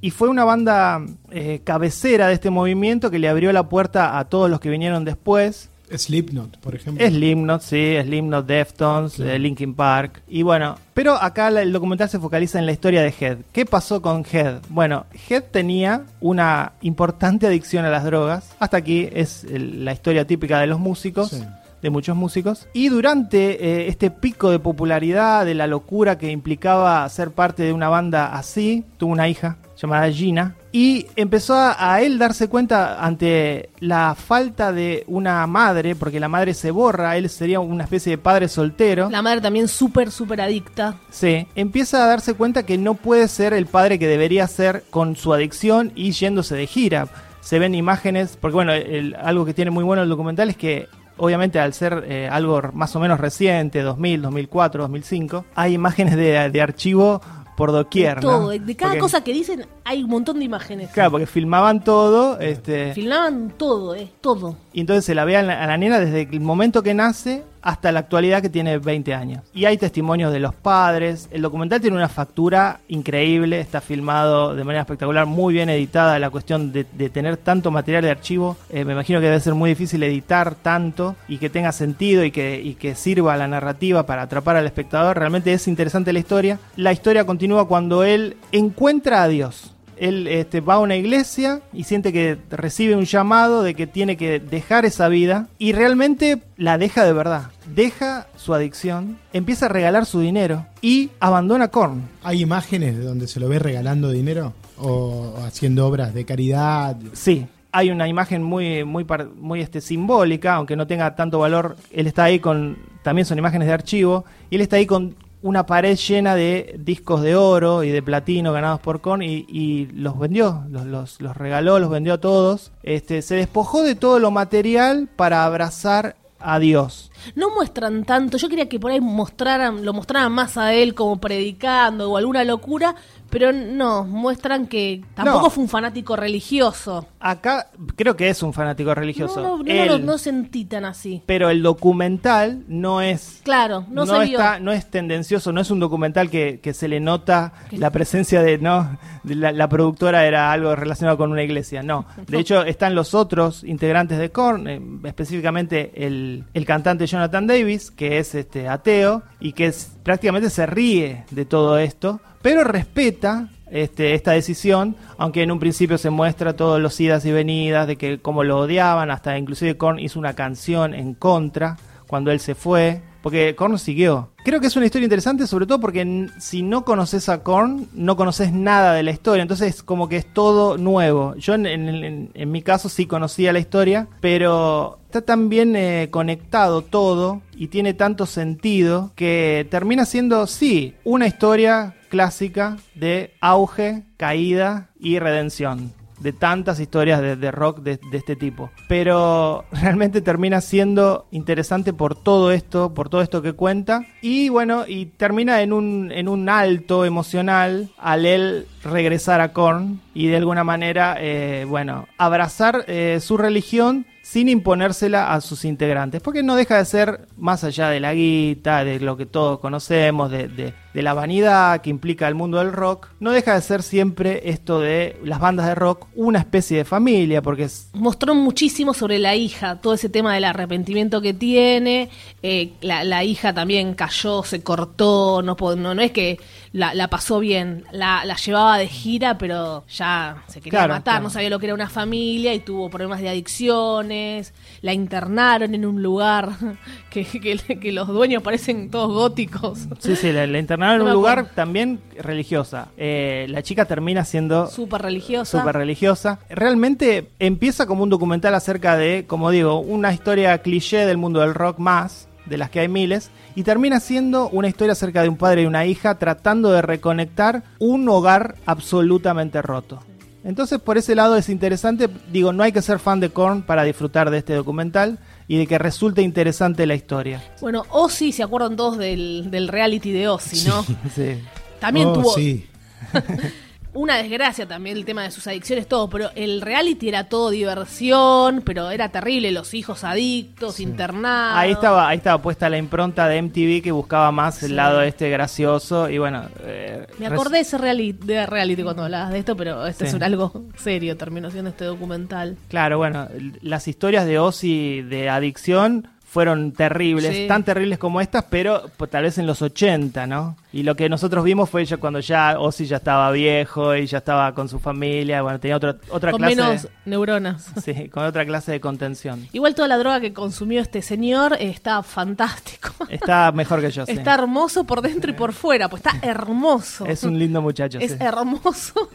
Y 0.00 0.10
fue 0.10 0.28
una 0.28 0.44
banda 0.44 1.00
eh, 1.30 1.60
cabecera 1.62 2.26
de 2.26 2.34
este 2.34 2.50
movimiento 2.50 3.10
que 3.10 3.20
le 3.20 3.28
abrió 3.28 3.52
la 3.52 3.68
puerta 3.68 4.18
a 4.18 4.24
todos 4.24 4.50
los 4.50 4.58
que 4.58 4.68
vinieron 4.68 5.04
después. 5.04 5.70
Slipknot, 5.94 6.58
por 6.58 6.74
ejemplo. 6.74 7.06
Slipknot, 7.06 7.62
sí, 7.62 7.96
Slipknot, 8.02 8.46
Deftones, 8.46 9.20
eh, 9.20 9.38
Linkin 9.38 9.74
Park. 9.74 10.22
Y 10.26 10.42
bueno, 10.42 10.76
pero 10.92 11.14
acá 11.14 11.48
el 11.48 11.72
documental 11.72 12.08
se 12.08 12.18
focaliza 12.18 12.58
en 12.58 12.66
la 12.66 12.72
historia 12.72 13.02
de 13.02 13.14
Head. 13.16 13.38
¿Qué 13.52 13.64
pasó 13.64 14.02
con 14.02 14.24
Head? 14.24 14.62
Bueno, 14.70 15.06
Head 15.28 15.44
tenía 15.52 16.04
una 16.20 16.72
importante 16.80 17.46
adicción 17.46 17.84
a 17.84 17.90
las 17.90 18.04
drogas. 18.04 18.56
Hasta 18.58 18.78
aquí 18.78 19.08
es 19.12 19.46
la 19.50 19.92
historia 19.92 20.26
típica 20.26 20.58
de 20.58 20.66
los 20.66 20.80
músicos. 20.80 21.30
Sí. 21.30 21.44
De 21.82 21.90
muchos 21.90 22.14
músicos. 22.16 22.68
Y 22.74 22.88
durante 22.90 23.64
eh, 23.64 23.88
este 23.88 24.10
pico 24.10 24.50
de 24.50 24.58
popularidad, 24.58 25.46
de 25.46 25.54
la 25.54 25.66
locura 25.66 26.18
que 26.18 26.30
implicaba 26.30 27.08
ser 27.08 27.30
parte 27.30 27.62
de 27.62 27.72
una 27.72 27.88
banda 27.88 28.34
así, 28.34 28.84
tuvo 28.98 29.12
una 29.12 29.28
hija 29.28 29.56
llamada 29.80 30.10
Gina. 30.10 30.56
Y 30.72 31.06
empezó 31.16 31.54
a, 31.54 31.92
a 31.94 32.02
él 32.02 32.18
darse 32.18 32.48
cuenta 32.48 33.02
ante 33.04 33.70
la 33.80 34.14
falta 34.14 34.72
de 34.72 35.04
una 35.06 35.46
madre, 35.46 35.94
porque 35.96 36.20
la 36.20 36.28
madre 36.28 36.52
se 36.52 36.70
borra, 36.70 37.16
él 37.16 37.28
sería 37.30 37.60
una 37.60 37.84
especie 37.84 38.10
de 38.10 38.18
padre 38.18 38.46
soltero. 38.48 39.08
la 39.10 39.22
madre 39.22 39.40
también 39.40 39.66
súper, 39.66 40.10
súper 40.10 40.42
adicta. 40.42 40.96
Sí, 41.10 41.46
empieza 41.54 42.04
a 42.04 42.06
darse 42.08 42.34
cuenta 42.34 42.64
que 42.66 42.76
no 42.76 42.92
puede 42.94 43.26
ser 43.26 43.54
el 43.54 43.64
padre 43.66 43.98
que 43.98 44.06
debería 44.06 44.46
ser 44.48 44.84
con 44.90 45.16
su 45.16 45.32
adicción 45.32 45.92
y 45.94 46.12
yéndose 46.12 46.54
de 46.56 46.66
gira. 46.66 47.08
Se 47.40 47.58
ven 47.58 47.74
imágenes, 47.74 48.36
porque 48.38 48.54
bueno, 48.54 48.74
el- 48.74 49.16
algo 49.16 49.46
que 49.46 49.54
tiene 49.54 49.70
muy 49.70 49.82
bueno 49.82 50.02
el 50.02 50.10
documental 50.10 50.50
es 50.50 50.56
que 50.58 50.88
obviamente 51.20 51.60
al 51.60 51.72
ser 51.74 52.04
eh, 52.08 52.28
algo 52.30 52.60
más 52.72 52.94
o 52.96 53.00
menos 53.00 53.20
reciente, 53.20 53.82
2000, 53.82 54.22
2004, 54.22 54.82
2005, 54.82 55.44
hay 55.54 55.74
imágenes 55.74 56.16
de, 56.16 56.50
de 56.50 56.60
archivo 56.60 57.20
por 57.56 57.72
doquier. 57.72 58.16
De 58.20 58.22
¿no? 58.26 58.28
todo, 58.38 58.48
de 58.50 58.76
cada 58.76 58.92
Porque- 58.92 59.00
cosa 59.00 59.22
que 59.22 59.32
dicen 59.34 59.66
hay 59.84 60.02
un 60.02 60.08
montón 60.10 60.38
de 60.38 60.44
imágenes. 60.46 60.90
Claro, 60.92 61.10
porque 61.10 61.26
filmaban 61.26 61.84
todo, 61.84 62.38
este, 62.40 62.94
Filmaban 62.94 63.52
todo, 63.56 63.94
eh, 63.94 64.10
todo. 64.22 64.56
y 64.72 64.80
entonces 64.80 65.04
se 65.04 65.14
la 65.14 65.24
ve 65.26 65.36
a 65.36 65.42
la, 65.42 65.62
a 65.62 65.66
la 65.66 65.76
nena 65.76 66.00
desde 66.00 66.22
el 66.22 66.40
momento 66.40 66.82
que 66.82 66.94
nace 66.94 67.42
hasta 67.62 67.92
la 67.92 68.00
actualidad 68.00 68.42
que 68.42 68.48
tiene 68.48 68.78
20 68.78 69.14
años. 69.14 69.42
Y 69.54 69.64
hay 69.64 69.76
testimonios 69.76 70.32
de 70.32 70.40
los 70.40 70.54
padres. 70.54 71.28
El 71.30 71.42
documental 71.42 71.80
tiene 71.80 71.96
una 71.96 72.08
factura 72.08 72.80
increíble, 72.88 73.60
está 73.60 73.80
filmado 73.80 74.54
de 74.54 74.64
manera 74.64 74.82
espectacular, 74.82 75.26
muy 75.26 75.54
bien 75.54 75.68
editada. 75.68 76.18
La 76.18 76.30
cuestión 76.30 76.72
de, 76.72 76.84
tener 77.10 77.36
tanto 77.36 77.70
material 77.70 78.02
de 78.02 78.10
archivo, 78.10 78.56
eh, 78.70 78.84
me 78.84 78.92
imagino 78.92 79.20
que 79.20 79.26
debe 79.26 79.40
ser 79.40 79.54
muy 79.54 79.70
difícil 79.70 80.02
editar 80.02 80.54
tanto 80.54 81.16
y 81.28 81.38
que 81.38 81.50
tenga 81.50 81.72
sentido 81.72 82.24
y 82.24 82.30
que, 82.30 82.60
y 82.60 82.74
que 82.74 82.94
sirva 82.94 83.36
la 83.36 83.48
narrativa 83.48 84.06
para 84.06 84.22
atrapar 84.22 84.56
al 84.56 84.66
espectador. 84.66 85.18
Realmente 85.18 85.52
es 85.52 85.68
interesante 85.68 86.12
la 86.12 86.18
historia. 86.18 86.58
La 86.76 86.92
historia 86.92 87.24
continúa 87.24 87.66
cuando 87.66 88.04
él 88.04 88.36
encuentra 88.52 89.22
a 89.22 89.28
Dios. 89.28 89.74
Él 90.00 90.26
este, 90.28 90.62
va 90.62 90.74
a 90.74 90.78
una 90.78 90.96
iglesia 90.96 91.60
y 91.74 91.84
siente 91.84 92.10
que 92.10 92.38
recibe 92.50 92.96
un 92.96 93.04
llamado 93.04 93.62
de 93.62 93.74
que 93.74 93.86
tiene 93.86 94.16
que 94.16 94.40
dejar 94.40 94.86
esa 94.86 95.08
vida 95.08 95.48
y 95.58 95.72
realmente 95.72 96.40
la 96.56 96.78
deja 96.78 97.04
de 97.04 97.12
verdad. 97.12 97.50
Deja 97.74 98.26
su 98.34 98.54
adicción, 98.54 99.18
empieza 99.34 99.66
a 99.66 99.68
regalar 99.68 100.06
su 100.06 100.20
dinero 100.20 100.64
y 100.80 101.10
abandona 101.20 101.68
Korn. 101.68 102.08
¿Hay 102.22 102.40
imágenes 102.40 102.96
de 102.96 103.04
donde 103.04 103.28
se 103.28 103.40
lo 103.40 103.48
ve 103.48 103.58
regalando 103.58 104.10
dinero? 104.10 104.54
¿O 104.78 105.34
haciendo 105.46 105.86
obras 105.86 106.14
de 106.14 106.24
caridad? 106.24 106.96
Sí, 107.12 107.46
hay 107.70 107.90
una 107.90 108.08
imagen 108.08 108.42
muy, 108.42 108.84
muy, 108.84 109.06
muy 109.36 109.60
este, 109.60 109.82
simbólica, 109.82 110.54
aunque 110.54 110.76
no 110.76 110.86
tenga 110.86 111.14
tanto 111.14 111.38
valor. 111.38 111.76
Él 111.92 112.06
está 112.06 112.24
ahí 112.24 112.40
con, 112.40 112.78
también 113.02 113.26
son 113.26 113.36
imágenes 113.36 113.68
de 113.68 113.74
archivo, 113.74 114.24
y 114.48 114.56
él 114.56 114.62
está 114.62 114.76
ahí 114.76 114.86
con 114.86 115.14
una 115.42 115.66
pared 115.66 115.96
llena 115.96 116.34
de 116.34 116.76
discos 116.78 117.22
de 117.22 117.34
oro 117.34 117.82
y 117.82 117.90
de 117.90 118.02
platino 118.02 118.52
ganados 118.52 118.80
por 118.80 119.00
Korn 119.00 119.22
y, 119.22 119.46
y 119.48 119.86
los 119.86 120.18
vendió, 120.18 120.64
los, 120.68 120.86
los, 120.86 121.20
los 121.20 121.36
regaló, 121.36 121.78
los 121.78 121.90
vendió 121.90 122.14
a 122.14 122.20
todos. 122.20 122.72
Este, 122.82 123.22
se 123.22 123.36
despojó 123.36 123.82
de 123.82 123.94
todo 123.94 124.18
lo 124.18 124.30
material 124.30 125.08
para 125.16 125.44
abrazar 125.44 126.16
a 126.38 126.58
Dios. 126.58 127.09
No 127.34 127.50
muestran 127.54 128.04
tanto, 128.04 128.36
yo 128.36 128.48
quería 128.48 128.68
que 128.68 128.78
por 128.80 128.90
ahí 128.90 129.00
mostraran, 129.00 129.84
lo 129.84 129.92
mostraran 129.92 130.32
más 130.32 130.56
a 130.56 130.72
él 130.74 130.94
como 130.94 131.20
predicando 131.20 132.10
o 132.10 132.16
alguna 132.16 132.44
locura, 132.44 132.94
pero 133.28 133.52
no, 133.52 134.04
muestran 134.04 134.66
que 134.66 135.02
tampoco 135.14 135.44
No. 135.44 135.50
fue 135.50 135.62
un 135.64 135.68
fanático 135.68 136.16
religioso. 136.16 137.06
Acá 137.20 137.68
creo 137.96 138.16
que 138.16 138.28
es 138.28 138.42
un 138.42 138.52
fanático 138.52 138.92
religioso. 138.94 139.40
No, 139.40 139.58
no, 139.58 139.64
Él, 139.66 140.04
no 140.04 140.18
sentí 140.18 140.64
tan 140.64 140.84
así. 140.84 141.22
pero 141.26 141.48
el 141.50 141.62
documental 141.62 142.64
no 142.66 143.00
es 143.00 143.40
Claro, 143.44 143.84
no, 143.90 144.06
se 144.06 144.12
vio. 144.24 144.38
está, 144.38 144.58
no 144.58 144.72
es 144.72 144.90
tendencioso, 144.90 145.52
no 145.52 145.60
es 145.60 145.70
un 145.70 145.78
documental 145.80 146.28
que, 146.30 146.60
que 146.60 146.74
se 146.74 146.88
le 146.88 146.98
nota 147.00 147.52
la 147.72 147.90
presencia 147.90 148.42
de, 148.42 148.58
no, 148.58 148.98
de 149.22 149.34
la, 149.36 149.52
la 149.52 149.68
productora 149.68 150.26
era 150.26 150.50
algo 150.50 150.74
relacionado 150.74 151.16
con 151.18 151.30
una 151.30 151.42
iglesia, 151.42 151.82
no. 151.82 152.06
De 152.26 152.38
hecho, 152.40 152.62
están 152.64 152.94
los 152.94 153.14
otros 153.14 153.62
integrantes 153.64 154.18
de 154.18 154.30
Korn, 154.30 154.66
eh, 154.68 154.80
específicamente 155.04 155.92
el, 156.06 156.44
el 156.54 156.64
cantante 156.64 157.06
Jonathan 157.10 157.46
Davis, 157.46 157.90
que 157.90 158.18
es 158.18 158.34
este 158.34 158.68
ateo 158.68 159.22
y 159.40 159.52
que 159.52 159.72
prácticamente 160.02 160.50
se 160.50 160.66
ríe 160.66 161.24
de 161.30 161.44
todo 161.44 161.78
esto, 161.78 162.20
pero 162.42 162.64
respeta 162.64 163.48
este, 163.70 164.14
esta 164.14 164.32
decisión, 164.32 164.96
aunque 165.18 165.42
en 165.42 165.50
un 165.50 165.60
principio 165.60 165.98
se 165.98 166.10
muestra 166.10 166.56
todos 166.56 166.80
los 166.80 166.98
idas 167.00 167.24
y 167.24 167.32
venidas 167.32 167.86
de 167.86 167.96
que 167.96 168.18
cómo 168.18 168.44
lo 168.44 168.58
odiaban, 168.58 169.10
hasta 169.10 169.38
inclusive 169.38 169.76
Korn 169.76 169.98
hizo 169.98 170.18
una 170.18 170.34
canción 170.34 170.94
en 170.94 171.14
contra 171.14 171.76
cuando 172.06 172.30
él 172.32 172.40
se 172.40 172.54
fue, 172.54 173.02
porque 173.22 173.54
Korn 173.54 173.78
siguió. 173.78 174.30
Creo 174.44 174.60
que 174.60 174.66
es 174.66 174.76
una 174.76 174.86
historia 174.86 175.04
interesante, 175.04 175.46
sobre 175.46 175.66
todo 175.66 175.80
porque 175.80 176.28
si 176.38 176.62
no 176.62 176.84
conoces 176.84 177.28
a 177.28 177.42
Korn, 177.42 177.88
no 177.92 178.16
conoces 178.16 178.52
nada 178.52 178.94
de 178.94 179.02
la 179.02 179.10
historia, 179.10 179.42
entonces 179.42 179.82
como 179.82 180.08
que 180.08 180.16
es 180.16 180.32
todo 180.32 180.78
nuevo. 180.78 181.34
Yo 181.36 181.54
en 181.54 182.50
mi 182.50 182.62
caso 182.62 182.88
sí 182.88 183.06
conocía 183.06 183.52
la 183.52 183.58
historia, 183.58 184.08
pero 184.20 184.98
está 185.06 185.22
tan 185.22 185.48
bien 185.48 185.76
eh, 185.76 186.08
conectado 186.10 186.82
todo 186.82 187.42
y 187.54 187.68
tiene 187.68 187.94
tanto 187.94 188.26
sentido 188.26 189.12
que 189.16 189.66
termina 189.70 190.04
siendo, 190.04 190.46
sí, 190.46 190.94
una 191.04 191.26
historia 191.26 191.96
clásica 192.08 192.76
de 192.94 193.34
auge, 193.40 194.04
caída 194.16 194.90
y 194.98 195.18
redención 195.18 195.99
de 196.20 196.32
tantas 196.32 196.78
historias 196.80 197.20
de, 197.20 197.50
rock 197.50 197.80
de, 197.80 197.98
este 198.12 198.36
tipo. 198.36 198.70
Pero 198.88 199.64
realmente 199.72 200.20
termina 200.20 200.60
siendo 200.60 201.26
interesante 201.30 201.92
por 201.92 202.14
todo 202.14 202.52
esto, 202.52 202.94
por 202.94 203.08
todo 203.08 203.22
esto 203.22 203.42
que 203.42 203.54
cuenta. 203.54 204.04
Y 204.22 204.48
bueno, 204.48 204.84
y 204.86 205.06
termina 205.06 205.62
en 205.62 205.72
un, 205.72 206.12
en 206.12 206.28
un 206.28 206.48
alto 206.48 207.04
emocional 207.04 207.90
al 207.98 208.26
él 208.26 208.66
regresar 208.84 209.40
a 209.40 209.52
Korn 209.52 210.00
y 210.14 210.28
de 210.28 210.36
alguna 210.36 210.64
manera, 210.64 211.16
eh, 211.18 211.64
bueno, 211.68 212.06
abrazar 212.18 212.84
eh, 212.86 213.18
su 213.20 213.36
religión 213.36 214.06
sin 214.22 214.48
imponérsela 214.48 215.32
a 215.32 215.40
sus 215.40 215.64
integrantes, 215.64 216.22
porque 216.22 216.44
no 216.44 216.54
deja 216.54 216.76
de 216.76 216.84
ser, 216.84 217.26
más 217.36 217.64
allá 217.64 217.88
de 217.88 217.98
la 217.98 218.14
guita, 218.14 218.84
de 218.84 219.00
lo 219.00 219.16
que 219.16 219.26
todos 219.26 219.58
conocemos, 219.58 220.30
de- 220.30 220.72
de 220.94 221.02
la 221.02 221.14
vanidad 221.14 221.80
que 221.82 221.90
implica 221.90 222.26
el 222.26 222.34
mundo 222.34 222.58
del 222.58 222.72
rock, 222.72 223.08
no 223.20 223.30
deja 223.30 223.54
de 223.54 223.60
ser 223.62 223.82
siempre 223.82 224.50
esto 224.50 224.80
de 224.80 225.16
las 225.24 225.38
bandas 225.38 225.66
de 225.66 225.74
rock 225.74 226.06
una 226.16 226.40
especie 226.40 226.76
de 226.78 226.84
familia, 226.84 227.42
porque 227.42 227.64
es, 227.64 227.90
Mostró 227.92 228.34
muchísimo 228.34 228.92
sobre 228.94 229.18
la 229.18 229.36
hija, 229.36 229.80
todo 229.80 229.94
ese 229.94 230.08
tema 230.08 230.34
del 230.34 230.44
arrepentimiento 230.44 231.20
que 231.20 231.32
tiene. 231.34 232.08
eh, 232.42 232.72
la, 232.80 233.04
la 233.04 233.22
hija 233.24 233.52
también 233.54 233.94
cayó, 233.94 234.42
se 234.42 234.62
cortó, 234.62 235.42
no, 235.42 235.56
no, 235.76 235.94
no 235.94 236.02
es 236.02 236.10
que 236.10 236.38
la, 236.72 236.94
la 236.94 237.08
pasó 237.08 237.38
bien, 237.40 237.84
la, 237.92 238.24
la 238.24 238.36
llevaba 238.36 238.78
de 238.78 238.86
gira, 238.88 239.38
pero 239.38 239.84
ya 239.88 240.42
se 240.48 240.60
quería 240.60 240.80
Claro, 240.80 240.94
matar, 240.94 241.14
claro. 241.14 241.24
no 241.24 241.30
sabía 241.30 241.50
lo 241.50 241.58
que 241.58 241.66
era 241.66 241.74
una 241.74 241.88
familia 241.88 242.54
y 242.54 242.60
tuvo 242.60 242.88
problemas 242.90 243.20
de 243.20 243.28
adicciones. 243.28 244.54
La 244.82 244.92
internaron 244.92 245.74
en 245.74 245.84
un 245.86 246.02
lugar 246.02 246.50
que, 247.10 247.24
que- 247.24 247.78
que 247.80 247.92
los 247.92 248.08
dueños 248.08 248.42
parecen 248.42 248.90
todos 248.90 249.12
góticos. 249.12 249.86
sí, 249.98 250.16
sí, 250.16 250.32
la, 250.32 250.46
la 250.46 250.58
internaron 250.80 251.00
en 251.00 251.06
No 251.06 251.10
un 251.12 251.12
lugar 251.12 251.50
también 251.54 252.00
religiosa. 252.16 252.88
Eh, 252.96 253.46
la 253.48 253.62
chica 253.62 253.84
termina 253.84 254.24
siendo 254.24 254.66
Súper 254.68 255.02
religiosa. 255.02 255.58
súper 255.58 255.76
religiosa. 255.76 256.38
Realmente 256.48 257.28
empieza 257.38 257.86
como 257.86 258.02
un 258.02 258.10
documental 258.10 258.54
acerca 258.54 258.96
de, 258.96 259.24
como 259.26 259.50
digo, 259.50 259.80
una 259.80 260.12
historia 260.12 260.56
cliché 260.58 261.06
del 261.06 261.18
mundo 261.18 261.40
del 261.40 261.54
rock 261.54 261.78
más, 261.78 262.28
de 262.46 262.56
las 262.56 262.70
que 262.70 262.80
hay 262.80 262.88
miles, 262.88 263.30
y 263.54 263.62
termina 263.62 264.00
siendo 264.00 264.48
una 264.48 264.68
historia 264.68 264.92
acerca 264.92 265.22
de 265.22 265.28
un 265.28 265.36
padre 265.36 265.62
y 265.62 265.66
una 265.66 265.84
hija 265.86 266.16
tratando 266.16 266.72
de 266.72 266.82
reconectar 266.82 267.62
un 267.78 268.08
hogar 268.08 268.56
absolutamente 268.66 269.62
roto. 269.62 270.00
Entonces, 270.42 270.78
por 270.78 270.96
ese 270.96 271.14
lado 271.14 271.36
es 271.36 271.50
interesante. 271.50 272.08
Digo, 272.32 272.52
no 272.52 272.62
hay 272.62 272.72
que 272.72 272.80
ser 272.80 272.98
fan 272.98 273.20
de 273.20 273.28
Korn 273.28 273.62
para 273.62 273.84
disfrutar 273.84 274.30
de 274.30 274.38
este 274.38 274.54
documental 274.54 275.18
y 275.50 275.56
de 275.58 275.66
que 275.66 275.78
resulte 275.78 276.22
interesante 276.22 276.86
la 276.86 276.94
historia. 276.94 277.42
Bueno, 277.60 277.84
Ozzy, 277.90 278.30
¿se 278.30 278.44
acuerdan 278.44 278.76
todos 278.76 278.96
del, 278.98 279.50
del 279.50 279.66
reality 279.66 280.12
de 280.12 280.28
Ozzy, 280.28 280.68
no? 280.68 280.84
Sí. 281.12 281.40
También 281.80 282.06
Oh, 282.06 282.12
tuvo 282.12 282.34
sí. 282.36 282.66
una 283.92 284.16
desgracia 284.18 284.66
también 284.66 284.96
el 284.96 285.04
tema 285.04 285.22
de 285.24 285.30
sus 285.30 285.46
adicciones, 285.46 285.86
todo, 285.88 286.08
pero 286.08 286.30
el 286.36 286.60
reality 286.60 287.08
era 287.08 287.24
todo 287.28 287.50
diversión, 287.50 288.62
pero 288.64 288.90
era 288.90 289.08
terrible, 289.10 289.50
los 289.50 289.74
hijos 289.74 290.04
adictos, 290.04 290.80
internados. 290.80 291.58
Ahí 291.58 291.72
estaba, 291.72 292.08
ahí 292.08 292.18
estaba 292.18 292.40
puesta 292.40 292.68
la 292.68 292.78
impronta 292.78 293.26
de 293.28 293.42
MTV 293.42 293.82
que 293.82 293.92
buscaba 293.92 294.30
más 294.32 294.62
el 294.62 294.76
lado 294.76 295.02
este 295.02 295.28
gracioso 295.30 296.08
y 296.08 296.18
bueno. 296.18 296.44
eh, 296.60 297.06
Me 297.18 297.26
acordé 297.26 297.56
de 297.56 297.62
ese 297.62 297.78
reality, 297.78 298.12
de 298.26 298.46
reality 298.46 298.82
cuando 298.82 299.04
hablabas 299.04 299.30
de 299.32 299.38
esto, 299.40 299.56
pero 299.56 299.86
este 299.86 300.04
Sí. 300.04 300.08
es 300.10 300.14
un 300.14 300.22
algo 300.22 300.64
serio, 300.76 301.16
terminó 301.16 301.50
siendo 301.50 301.70
este 301.70 301.84
documental. 301.84 302.56
Claro, 302.68 302.98
bueno, 302.98 303.28
las 303.60 303.88
historias 303.88 304.24
de 304.26 304.38
Ozzy 304.38 305.02
de 305.02 305.28
adicción 305.28 306.08
fueron 306.30 306.70
terribles, 306.70 307.34
Sí. 307.34 307.46
tan 307.48 307.64
terribles 307.64 307.98
como 307.98 308.20
estas, 308.20 308.44
pero 308.44 308.84
pues, 308.96 309.10
tal 309.10 309.24
vez 309.24 309.36
en 309.38 309.48
los 309.48 309.62
80, 309.62 310.28
¿no? 310.28 310.56
Y 310.72 310.84
lo 310.84 310.94
que 310.94 311.08
nosotros 311.08 311.42
vimos 311.42 311.68
fue 311.68 311.84
ya 311.84 311.96
cuando 311.96 312.20
ya 312.20 312.56
Ozzy 312.60 312.86
ya 312.86 312.98
estaba 312.98 313.32
viejo 313.32 313.96
y 313.96 314.06
ya 314.06 314.18
estaba 314.18 314.54
con 314.54 314.68
su 314.68 314.78
familia, 314.78 315.42
bueno, 315.42 315.58
tenía 315.58 315.76
otra 315.76 315.96
otra 316.08 316.30
Con 316.30 316.38
clase 316.40 316.54
menos 316.54 316.82
de, 316.84 316.88
neuronas. 317.06 317.72
sí, 317.84 318.08
con 318.10 318.22
otra 318.24 318.46
clase 318.46 318.70
de 318.70 318.80
contención. 318.80 319.48
Igual 319.50 319.74
toda 319.74 319.88
la 319.88 319.98
droga 319.98 320.20
que 320.20 320.32
consumió 320.32 320.80
este 320.80 321.02
señor 321.02 321.54
eh, 321.54 321.68
está 321.70 322.00
fantástico. 322.04 322.90
Está 323.08 323.50
mejor 323.50 323.80
que 323.80 323.90
yo, 323.90 324.06
sí. 324.06 324.12
Está 324.12 324.34
hermoso 324.34 324.84
por 324.84 325.02
dentro 325.02 325.32
y 325.32 325.34
por 325.34 325.52
fuera, 325.52 325.88
pues 325.88 326.04
está 326.04 326.24
hermoso. 326.24 327.06
Es 327.06 327.24
un 327.24 327.36
lindo 327.40 327.60
muchacho, 327.60 327.98
Es 327.98 328.12
sí. 328.12 328.18
hermoso. 328.20 329.08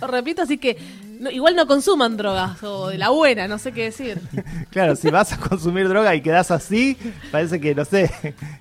Lo 0.00 0.06
repito, 0.06 0.42
así 0.42 0.58
que 0.58 0.76
no- 1.20 1.30
igual 1.30 1.54
no 1.56 1.66
consuman 1.66 2.16
drogas 2.16 2.62
o 2.62 2.88
de 2.88 2.98
la 2.98 3.10
buena, 3.10 3.46
no 3.48 3.58
sé 3.58 3.72
qué 3.72 3.84
decir. 3.84 4.20
Claro, 4.70 4.96
si 4.96 5.10
vas 5.10 5.32
a 5.32 5.36
consumir 5.38 5.88
droga 5.88 6.14
y 6.14 6.20
quedas 6.22 6.50
así, 6.50 6.96
parece 7.30 7.60
que, 7.60 7.74
no 7.74 7.84
sé, 7.84 8.10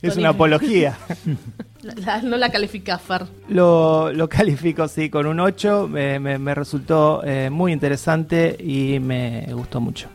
es 0.02 0.18
una 0.18 0.30
apología. 0.30 0.98
La- 1.82 1.94
la- 1.96 2.22
no 2.22 2.38
la 2.38 2.50
califica 2.52 2.98
Far. 3.00 3.26
Lo, 3.50 4.12
lo 4.14 4.30
califico, 4.30 4.88
sí, 4.88 5.10
con 5.10 5.26
un 5.26 5.40
8. 5.40 5.88
Me, 5.88 6.20
me- 6.20 6.38
me 6.38 6.54
resultó 6.54 7.22
eh, 7.26 7.50
muy 7.50 7.72
interesante 7.74 8.56
y 8.60 9.00
me 9.00 9.48
gustó 9.54 9.82
mucho. 9.82 10.08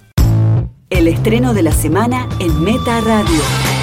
El 0.88 1.08
estreno 1.08 1.52
de 1.54 1.62
la 1.64 1.72
semana 1.72 2.28
en 2.38 2.62
Meta 2.62 3.00
Radio. 3.00 3.75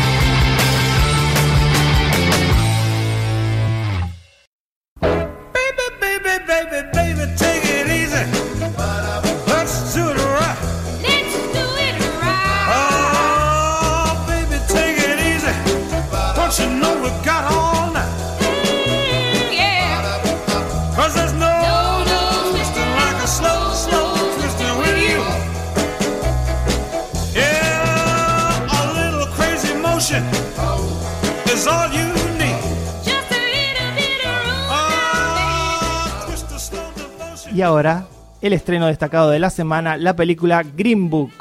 Ahora, 37.74 38.06
el 38.42 38.54
estreno 38.54 38.88
destacado 38.88 39.30
de 39.30 39.40
la 39.40 39.50
semana, 39.50 39.98
la 39.98 40.16
película 40.16 40.64
Green 40.64 41.10
Book 41.10 41.32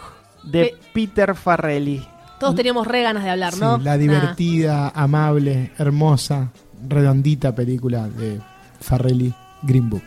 de. 0.45 0.75
Peter 0.93 1.35
Farrelly. 1.35 2.05
Todos 2.41 2.55
teníamos 2.57 2.87
re 2.87 3.03
ganas 3.03 3.23
de 3.25 3.31
hablar, 3.31 3.53
Sí, 3.53 3.61
¿no? 3.61 3.79
la 3.79 3.97
divertida, 3.97 4.89
amable, 4.95 5.71
hermosa, 5.79 6.51
redondita 6.89 7.55
película 7.55 8.09
de 8.09 8.41
Farrelly 8.81 9.33
Green 9.63 9.89
Book. 9.89 10.03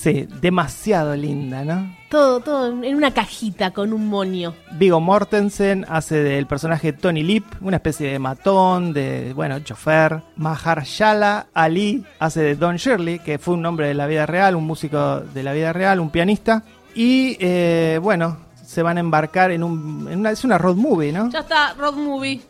Sí, 0.00 0.28
demasiado 0.40 1.16
linda, 1.16 1.64
¿no? 1.64 1.92
Todo, 2.08 2.38
todo 2.38 2.68
en 2.84 2.94
una 2.94 3.10
cajita 3.12 3.72
con 3.72 3.92
un 3.92 4.06
moño. 4.06 4.54
Vigo 4.72 5.00
Mortensen 5.00 5.84
hace 5.88 6.22
del 6.22 6.46
personaje 6.46 6.92
Tony 6.92 7.24
Lip, 7.24 7.44
una 7.60 7.78
especie 7.78 8.12
de 8.12 8.18
matón, 8.20 8.92
de, 8.92 9.32
bueno, 9.34 9.58
chofer. 9.58 10.22
Mahershala 10.36 11.46
Ali 11.52 12.04
hace 12.20 12.40
de 12.42 12.54
Don 12.54 12.76
Shirley, 12.76 13.18
que 13.18 13.38
fue 13.38 13.54
un 13.54 13.66
hombre 13.66 13.88
de 13.88 13.94
la 13.94 14.06
vida 14.06 14.24
real, 14.24 14.54
un 14.54 14.64
músico 14.66 15.20
de 15.20 15.42
la 15.42 15.52
vida 15.52 15.72
real, 15.72 15.98
un 15.98 16.10
pianista. 16.10 16.62
Y, 16.94 17.36
eh, 17.40 17.98
bueno, 18.00 18.38
se 18.64 18.82
van 18.82 18.98
a 18.98 19.00
embarcar 19.00 19.50
en, 19.50 19.62
un, 19.64 20.08
en 20.10 20.20
una... 20.20 20.30
Es 20.30 20.44
una 20.44 20.58
road 20.58 20.76
movie, 20.76 21.10
¿no? 21.12 21.28
Ya 21.30 21.40
está, 21.40 21.74
road 21.74 21.94
movie. 21.94 22.40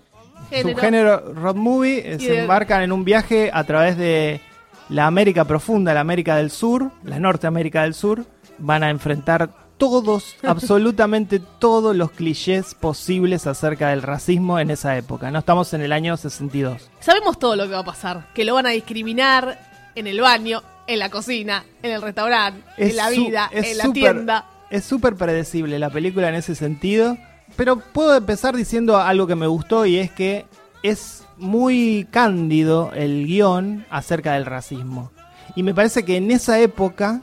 Género. 0.51 0.68
Subgénero 0.76 1.34
road 1.34 1.57
movie. 1.57 1.99
eh, 2.14 2.18
se 2.18 2.30
de- 2.32 2.40
embarcan 2.42 2.82
en 2.82 2.92
un 2.92 3.05
viaje 3.05 3.51
a 3.53 3.64
través 3.64 3.96
de 3.99 4.40
la 4.89 5.07
América 5.07 5.45
profunda, 5.45 5.95
la 5.95 6.01
América 6.01 6.36
del 6.36 6.51
Sur, 6.51 6.91
la 7.05 7.18
Norteamérica 7.18 7.82
del 7.82 7.95
Sur. 7.95 8.24
Van 8.59 8.82
a 8.82 8.91
enfrentar 8.91 9.51
todos, 9.76 10.36
absolutamente 10.43 11.41
todos 11.59 11.95
los 11.95 12.11
clichés 12.11 12.74
posibles 12.74 13.47
acerca 13.47 13.91
del 13.91 14.03
racismo 14.03 14.59
en 14.59 14.70
esa 14.70 14.97
época. 14.97 15.30
No 15.30 15.39
estamos 15.39 15.72
en 15.74 15.82
el 15.82 15.93
año 15.93 16.16
62. 16.16 16.91
Sabemos 17.01 17.39
todo 17.39 17.57
lo 17.57 17.64
que 17.64 17.72
va 17.72 17.80
a 17.80 17.84
pasar. 17.84 18.32
Que 18.34 18.45
lo 18.45 18.55
van 18.55 18.66
a 18.66 18.70
discriminar 18.70 19.59
en 19.95 20.07
el 20.07 20.20
baño, 20.20 20.62
en 20.86 20.99
la 20.99 21.11
cocina, 21.11 21.64
en 21.82 21.93
el 21.93 22.03
restaurante, 22.03 22.62
en 22.76 22.97
la 22.97 23.11
vida, 23.11 23.51
en 23.53 23.78
la 23.78 23.93
tienda. 23.93 24.47
Es 24.70 24.84
súper 24.84 25.16
predecible 25.16 25.78
la 25.78 25.91
película 25.91 26.28
en 26.28 26.34
ese 26.34 26.55
sentido. 26.55 27.16
Pero 27.57 27.78
puedo 27.78 28.14
empezar 28.14 28.55
diciendo 28.55 28.99
algo 28.99 29.26
que 29.26 29.34
me 29.34 29.47
gustó 29.47 29.86
y 29.86 29.99
es 29.99 30.11
que 30.11 30.47
es 30.82 31.24
muy 31.39 32.07
cándido 32.11 32.93
el 32.95 33.26
guion 33.26 33.86
acerca 33.91 34.34
del 34.34 34.47
racismo. 34.47 35.11
Y 35.55 35.62
me 35.62 35.74
parece 35.74 36.05
que 36.05 36.16
en 36.16 36.30
esa 36.30 36.61
época 36.61 37.22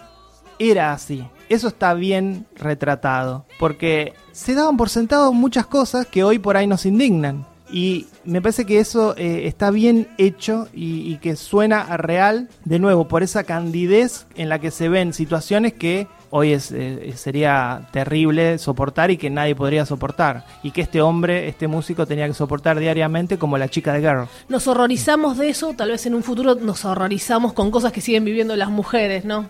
era 0.60 0.94
así. 0.94 1.26
Eso 1.50 1.68
está 1.68 1.94
bien 1.94 2.48
retratado. 2.56 3.46
Porque 3.60 4.14
se 4.32 4.56
daban 4.56 4.78
por 4.78 4.90
sentado 4.90 5.32
muchas 5.32 5.68
cosas 5.68 6.08
que 6.08 6.24
hoy 6.24 6.40
por 6.40 6.58
ahí 6.58 6.68
nos 6.68 6.86
indignan. 6.86 7.46
Y 7.72 8.08
me 8.26 8.42
parece 8.42 8.66
que 8.66 8.80
eso 8.80 9.16
eh, 9.18 9.48
está 9.48 9.72
bien 9.72 10.08
hecho 10.18 10.68
y, 10.74 11.12
y 11.12 11.18
que 11.18 11.36
suena 11.36 11.82
a 11.82 11.98
real, 11.98 12.48
de 12.64 12.80
nuevo, 12.80 13.08
por 13.08 13.24
esa 13.24 13.44
candidez 13.44 14.28
en 14.36 14.50
la 14.50 14.60
que 14.60 14.70
se 14.72 14.88
ven 14.88 15.14
situaciones 15.14 15.74
que 15.74 16.08
hoy 16.30 16.52
es, 16.52 16.72
eh, 16.72 17.14
sería 17.16 17.88
terrible 17.92 18.58
soportar 18.58 19.10
y 19.10 19.18
que 19.18 19.30
nadie 19.30 19.56
podría 19.56 19.86
soportar. 19.86 20.46
Y 20.64 20.72
que 20.72 20.82
este 20.82 21.02
hombre, 21.02 21.48
este 21.48 21.68
músico, 21.68 22.06
tenía 22.06 22.28
que 22.28 22.34
soportar 22.34 22.78
diariamente 22.80 23.38
como 23.38 23.58
la 23.58 23.70
chica 23.70 23.94
de 23.94 24.02
Girl. 24.02 24.28
Nos 24.50 24.68
horrorizamos 24.68 25.38
de 25.38 25.50
eso, 25.50 25.74
tal 25.74 25.92
vez 25.92 26.06
en 26.06 26.14
un 26.14 26.24
futuro 26.24 26.56
nos 26.56 26.86
horrorizamos 26.86 27.54
con 27.54 27.72
cosas 27.72 27.92
que 27.92 28.02
siguen 28.02 28.26
viviendo 28.26 28.56
las 28.56 28.70
mujeres, 28.70 29.26
¿no? 29.26 29.50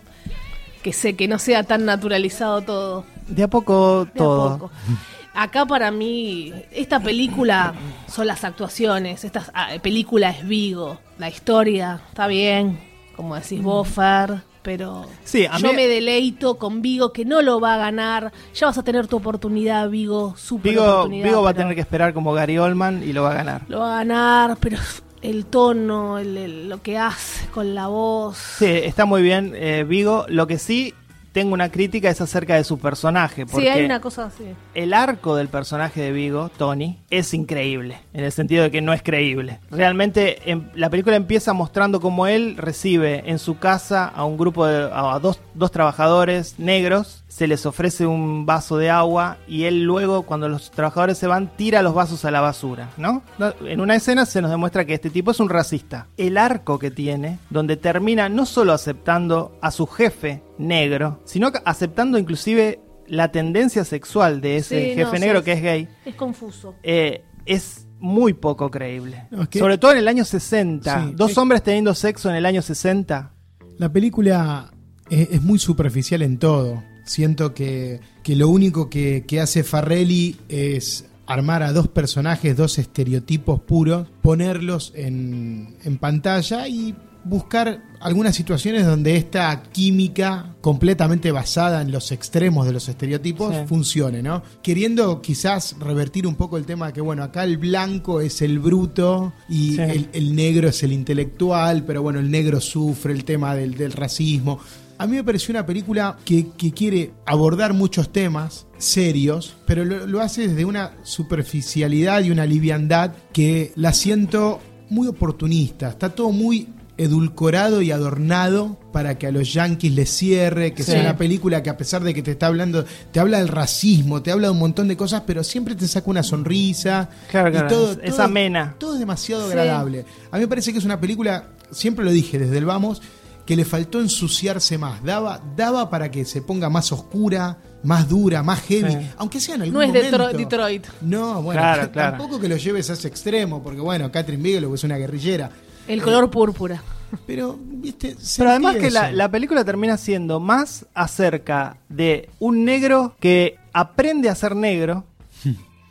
Que 0.83 0.93
sé 0.93 1.15
que 1.15 1.27
no 1.27 1.39
sea 1.39 1.63
tan 1.63 1.85
naturalizado 1.85 2.61
todo. 2.61 3.05
De 3.27 3.43
a 3.43 3.47
poco 3.49 4.05
De 4.05 4.11
a 4.11 4.13
todo. 4.13 4.57
poco. 4.59 4.71
Acá 5.35 5.65
para 5.65 5.91
mí, 5.91 6.53
esta 6.71 6.99
película 7.01 7.73
son 8.07 8.27
las 8.27 8.43
actuaciones, 8.43 9.23
esta 9.25 9.45
ah, 9.53 9.69
película 9.81 10.29
es 10.29 10.47
Vigo, 10.47 10.97
la 11.17 11.27
historia 11.29 12.01
está 12.09 12.27
bien, 12.27 12.79
como 13.15 13.35
decís 13.35 13.61
vos, 13.61 13.87
Fer, 13.87 14.41
pero. 14.61 15.05
Sí, 15.25 15.45
a 15.45 15.57
yo 15.57 15.69
mí- 15.69 15.75
me 15.75 15.87
deleito 15.87 16.57
con 16.57 16.81
Vigo 16.81 17.11
que 17.11 17.25
no 17.25 17.41
lo 17.41 17.59
va 17.59 17.75
a 17.75 17.77
ganar, 17.77 18.31
ya 18.53 18.67
vas 18.67 18.77
a 18.77 18.83
tener 18.83 19.07
tu 19.07 19.17
oportunidad, 19.17 19.89
Vigo, 19.89 20.35
super 20.37 20.71
Vigo, 20.71 20.83
oportunidad. 20.85 21.25
Vigo 21.27 21.41
va 21.43 21.49
a 21.49 21.53
tener 21.53 21.75
que 21.75 21.81
esperar 21.81 22.13
como 22.13 22.33
Gary 22.33 22.57
Oldman 22.57 23.03
y 23.03 23.11
lo 23.11 23.23
va 23.23 23.31
a 23.31 23.35
ganar. 23.35 23.61
Lo 23.67 23.79
va 23.79 23.93
a 23.95 23.97
ganar, 24.05 24.57
pero 24.61 24.77
el 25.21 25.45
tono, 25.47 26.17
el- 26.17 26.37
el- 26.37 26.69
lo 26.69 26.81
que 26.81 26.97
hace 26.97 27.47
con 27.49 27.75
la 27.75 27.87
voz... 27.87 28.37
Sí, 28.37 28.65
está 28.67 29.03
muy 29.05 29.21
bien 29.21 29.53
eh, 29.55 29.83
Vigo. 29.87 30.25
Lo 30.29 30.47
que 30.47 30.57
sí 30.59 30.93
tengo 31.35 31.53
una 31.53 31.69
crítica 31.69 32.09
es 32.09 32.21
acerca 32.21 32.55
de 32.55 32.63
su 32.63 32.79
personaje. 32.79 33.45
Porque 33.45 33.65
Sí, 33.65 33.67
hay 33.67 33.83
una 33.83 33.99
cosa 33.99 34.23
así. 34.27 34.45
el 34.73 34.93
arco 34.93 35.35
del 35.35 35.49
personaje 35.49 35.99
de 36.01 36.13
Vigo, 36.13 36.49
Tony, 36.57 36.97
es 37.09 37.33
increíble. 37.33 37.97
En 38.13 38.23
el 38.23 38.31
sentido 38.31 38.63
de 38.63 38.71
que 38.71 38.81
no 38.81 38.93
es 38.93 39.03
creíble. 39.03 39.59
Realmente 39.69 40.49
em- 40.49 40.69
la 40.75 40.89
película 40.89 41.17
empieza 41.17 41.51
mostrando 41.51 41.99
cómo 41.99 42.25
él 42.25 42.55
recibe 42.57 43.23
en 43.29 43.37
su 43.37 43.57
casa 43.59 44.05
a 44.07 44.23
un 44.23 44.37
grupo 44.37 44.65
de. 44.65 44.89
a 44.93 45.19
dos, 45.19 45.41
dos 45.53 45.71
trabajadores 45.71 46.57
negros. 46.57 47.24
Se 47.35 47.47
les 47.47 47.65
ofrece 47.65 48.05
un 48.07 48.45
vaso 48.45 48.77
de 48.77 48.89
agua 48.89 49.39
y 49.45 49.63
él 49.65 49.83
luego, 49.83 50.21
cuando 50.21 50.47
los 50.47 50.71
trabajadores 50.71 51.17
se 51.17 51.27
van, 51.27 51.51
tira 51.57 51.81
los 51.81 51.93
vasos 51.93 52.23
a 52.23 52.31
la 52.31 52.39
basura, 52.39 52.91
¿no? 52.95 53.23
En 53.65 53.81
una 53.81 53.93
escena 53.95 54.25
se 54.25 54.41
nos 54.41 54.49
demuestra 54.51 54.85
que 54.85 54.93
este 54.93 55.09
tipo 55.09 55.31
es 55.31 55.41
un 55.41 55.49
racista. 55.49 56.07
El 56.15 56.37
arco 56.37 56.79
que 56.79 56.91
tiene, 56.91 57.39
donde 57.49 57.75
termina 57.75 58.29
no 58.29 58.45
solo 58.45 58.71
aceptando 58.71 59.57
a 59.61 59.71
su 59.71 59.85
jefe 59.85 60.43
negro, 60.57 61.19
sino 61.25 61.51
que 61.51 61.59
aceptando 61.65 62.17
inclusive 62.17 62.79
la 63.05 63.29
tendencia 63.33 63.83
sexual 63.83 64.39
de 64.39 64.55
ese 64.55 64.79
Sí, 64.91 64.95
jefe 64.95 65.19
no, 65.19 65.25
negro 65.25 65.43
que 65.43 65.51
es 65.51 65.61
gay, 65.61 65.89
Es 66.05 66.15
confuso. 66.15 66.75
eh, 66.83 67.25
es 67.45 67.85
muy 67.99 68.31
poco 68.31 68.71
creíble. 68.71 69.27
Sobre 69.51 69.77
todo 69.77 69.91
en 69.91 69.97
el 69.97 70.07
año 70.07 70.23
60. 70.23 71.03
Sí, 71.07 71.13
Dos 71.17 71.31
es- 71.31 71.37
hombres 71.37 71.61
teniendo 71.63 71.93
sexo 71.95 72.29
en 72.29 72.37
el 72.37 72.45
año 72.45 72.61
60. 72.61 73.33
La 73.77 73.91
película 73.91 74.71
es, 75.09 75.31
es 75.31 75.41
muy 75.41 75.59
superficial 75.59 76.21
en 76.21 76.39
todo. 76.39 76.81
Siento 77.05 77.53
que, 77.53 78.01
que 78.23 78.35
lo 78.35 78.49
único 78.49 78.89
que, 78.89 79.23
que 79.25 79.39
hace 79.39 79.63
Farrelly 79.63 80.35
es 80.49 81.05
armar 81.27 81.63
a 81.63 81.71
dos 81.71 81.87
personajes, 81.87 82.57
dos 82.57 82.77
estereotipos 82.77 83.61
puros, 83.61 84.07
ponerlos 84.21 84.91
en, 84.95 85.75
en 85.83 85.97
pantalla 85.97 86.67
y 86.67 86.93
buscar 87.23 87.81
algunas 88.01 88.35
situaciones 88.35 88.85
donde 88.85 89.15
esta 89.17 89.63
química 89.71 90.53
completamente 90.61 91.31
basada 91.31 91.81
en 91.81 91.91
los 91.91 92.11
extremos 92.11 92.67
de 92.67 92.73
los 92.73 92.87
estereotipos 92.87 93.55
Sí. 93.55 93.61
funcione, 93.67 94.21
¿no? 94.21 94.43
Queriendo 94.61 95.23
quizás 95.23 95.75
revertir 95.79 96.27
un 96.27 96.35
poco 96.35 96.57
el 96.57 96.65
tema 96.67 96.87
de 96.87 96.93
que, 96.93 97.01
bueno, 97.01 97.23
acá 97.23 97.43
el 97.43 97.57
blanco 97.57 98.21
es 98.21 98.43
el 98.43 98.59
bruto 98.59 99.33
y 99.49 99.71
Sí. 99.75 99.81
el, 99.81 100.09
el 100.13 100.35
negro 100.35 100.69
es 100.69 100.83
el 100.83 100.91
intelectual, 100.93 101.83
pero 101.85 102.03
bueno, 102.03 102.19
el 102.19 102.29
negro 102.29 102.61
sufre 102.61 103.11
el 103.13 103.23
tema 103.25 103.55
del, 103.55 103.73
del 103.73 103.93
racismo. 103.93 104.59
A 104.97 105.07
mí 105.07 105.15
me 105.17 105.23
pareció 105.23 105.51
una 105.51 105.65
película 105.65 106.17
que, 106.23 106.47
que 106.57 106.71
quiere 106.71 107.11
abordar 107.25 107.73
muchos 107.73 108.11
temas 108.13 108.65
serios, 108.77 109.55
pero 109.67 109.83
lo, 109.83 110.07
lo 110.07 110.21
hace 110.21 110.47
desde 110.47 110.63
una 110.65 110.91
superficialidad 111.03 112.23
y 112.23 112.31
una 112.31 112.45
liviandad 112.45 113.11
que 113.33 113.73
la 113.75 113.91
siento 113.93 114.61
muy 114.89 115.07
oportunista. 115.07 115.89
Está 115.89 116.09
todo 116.09 116.31
muy 116.31 116.69
edulcorado 116.97 117.81
y 117.81 117.91
adornado 117.91 118.77
para 118.93 119.17
que 119.17 119.27
a 119.27 119.31
los 119.31 119.51
yankees 119.53 119.91
les 119.93 120.09
cierre, 120.09 120.73
que 120.73 120.83
Sí. 120.83 120.91
sea 120.91 121.01
una 121.01 121.17
película 121.17 121.61
que 121.61 121.69
a 121.69 121.75
pesar 121.75 122.01
de 122.03 122.13
que 122.13 122.21
te 122.23 122.31
está 122.31 122.47
hablando, 122.47 122.85
te 123.11 123.19
habla 123.19 123.39
del 123.39 123.49
racismo, 123.49 124.21
te 124.21 124.31
habla 124.31 124.47
de 124.47 124.53
un 124.53 124.59
montón 124.59 124.87
de 124.87 124.95
cosas, 124.95 125.23
pero 125.27 125.43
siempre 125.43 125.75
te 125.75 125.89
saca 125.89 126.09
una 126.09 126.23
sonrisa. 126.23 127.09
Claro, 127.29 127.49
y 127.49 127.51
claro, 127.51 127.67
todo, 127.67 127.91
es- 127.91 127.99
es 128.01 128.11
todo- 128.11 128.23
amena. 128.23 128.75
Todo 128.79 128.93
es 128.93 128.99
demasiado 128.99 129.43
Sí. 129.45 129.49
agradable. 129.51 130.05
A 130.31 130.37
mí 130.37 130.41
me 130.43 130.47
parece 130.47 130.71
que 130.71 130.79
es 130.79 130.85
una 130.85 131.01
película, 131.01 131.49
siempre 131.69 132.05
lo 132.05 132.11
dije 132.11 132.39
desde 132.39 132.57
el 132.57 132.65
vamos, 132.65 133.01
que 133.45 133.55
le 133.55 133.63
faltó 133.65 133.99
ensuciarse 133.99 134.77
más. 134.77 135.03
Daba, 135.03 135.39
daba 135.55 135.89
para 135.89 136.09
que 136.09 136.25
se 136.25 136.41
ponga 136.41 136.69
más 136.69 136.91
oscura, 136.91 137.57
más 137.83 138.09
dura, 138.09 138.41
más 138.41 138.61
heavy, 138.61 138.91
Sí. 138.91 139.11
aunque 139.17 139.39
sea 139.39 139.55
en 139.55 139.61
algún 139.63 139.73
No 139.75 139.81
es 139.83 139.87
momento. 139.89 140.17
Detro- 140.17 140.31
Detroit. 140.37 140.87
No, 141.01 141.41
bueno, 141.43 141.61
Claro, 141.61 141.89
tampoco 141.89 142.39
que 142.39 142.47
lo 142.47 142.57
lleves 142.57 142.89
a 142.89 142.93
ese 142.93 143.07
extremo, 143.07 143.61
porque 143.61 143.79
bueno, 143.81 144.11
Catherine 144.11 144.41
Bigelow 144.41 144.73
es 144.73 144.83
una 144.83 144.97
guerrillera. 144.97 145.51
El 145.87 146.01
color 146.01 146.31
púrpura. 146.31 146.81
Pero, 147.27 147.57
viste, 147.61 148.15
Pero 148.37 148.49
además 148.49 148.77
que 148.77 148.89
la, 148.89 149.11
la 149.11 149.29
película 149.29 149.63
termina 149.63 149.95
siendo 149.97 150.39
más 150.39 150.87
acerca 150.95 151.77
de 151.87 152.29
un 152.39 152.65
negro 152.65 153.15
que 153.19 153.57
aprende 153.71 154.27
a 154.29 154.35
ser 154.35 154.55
negro 154.55 155.05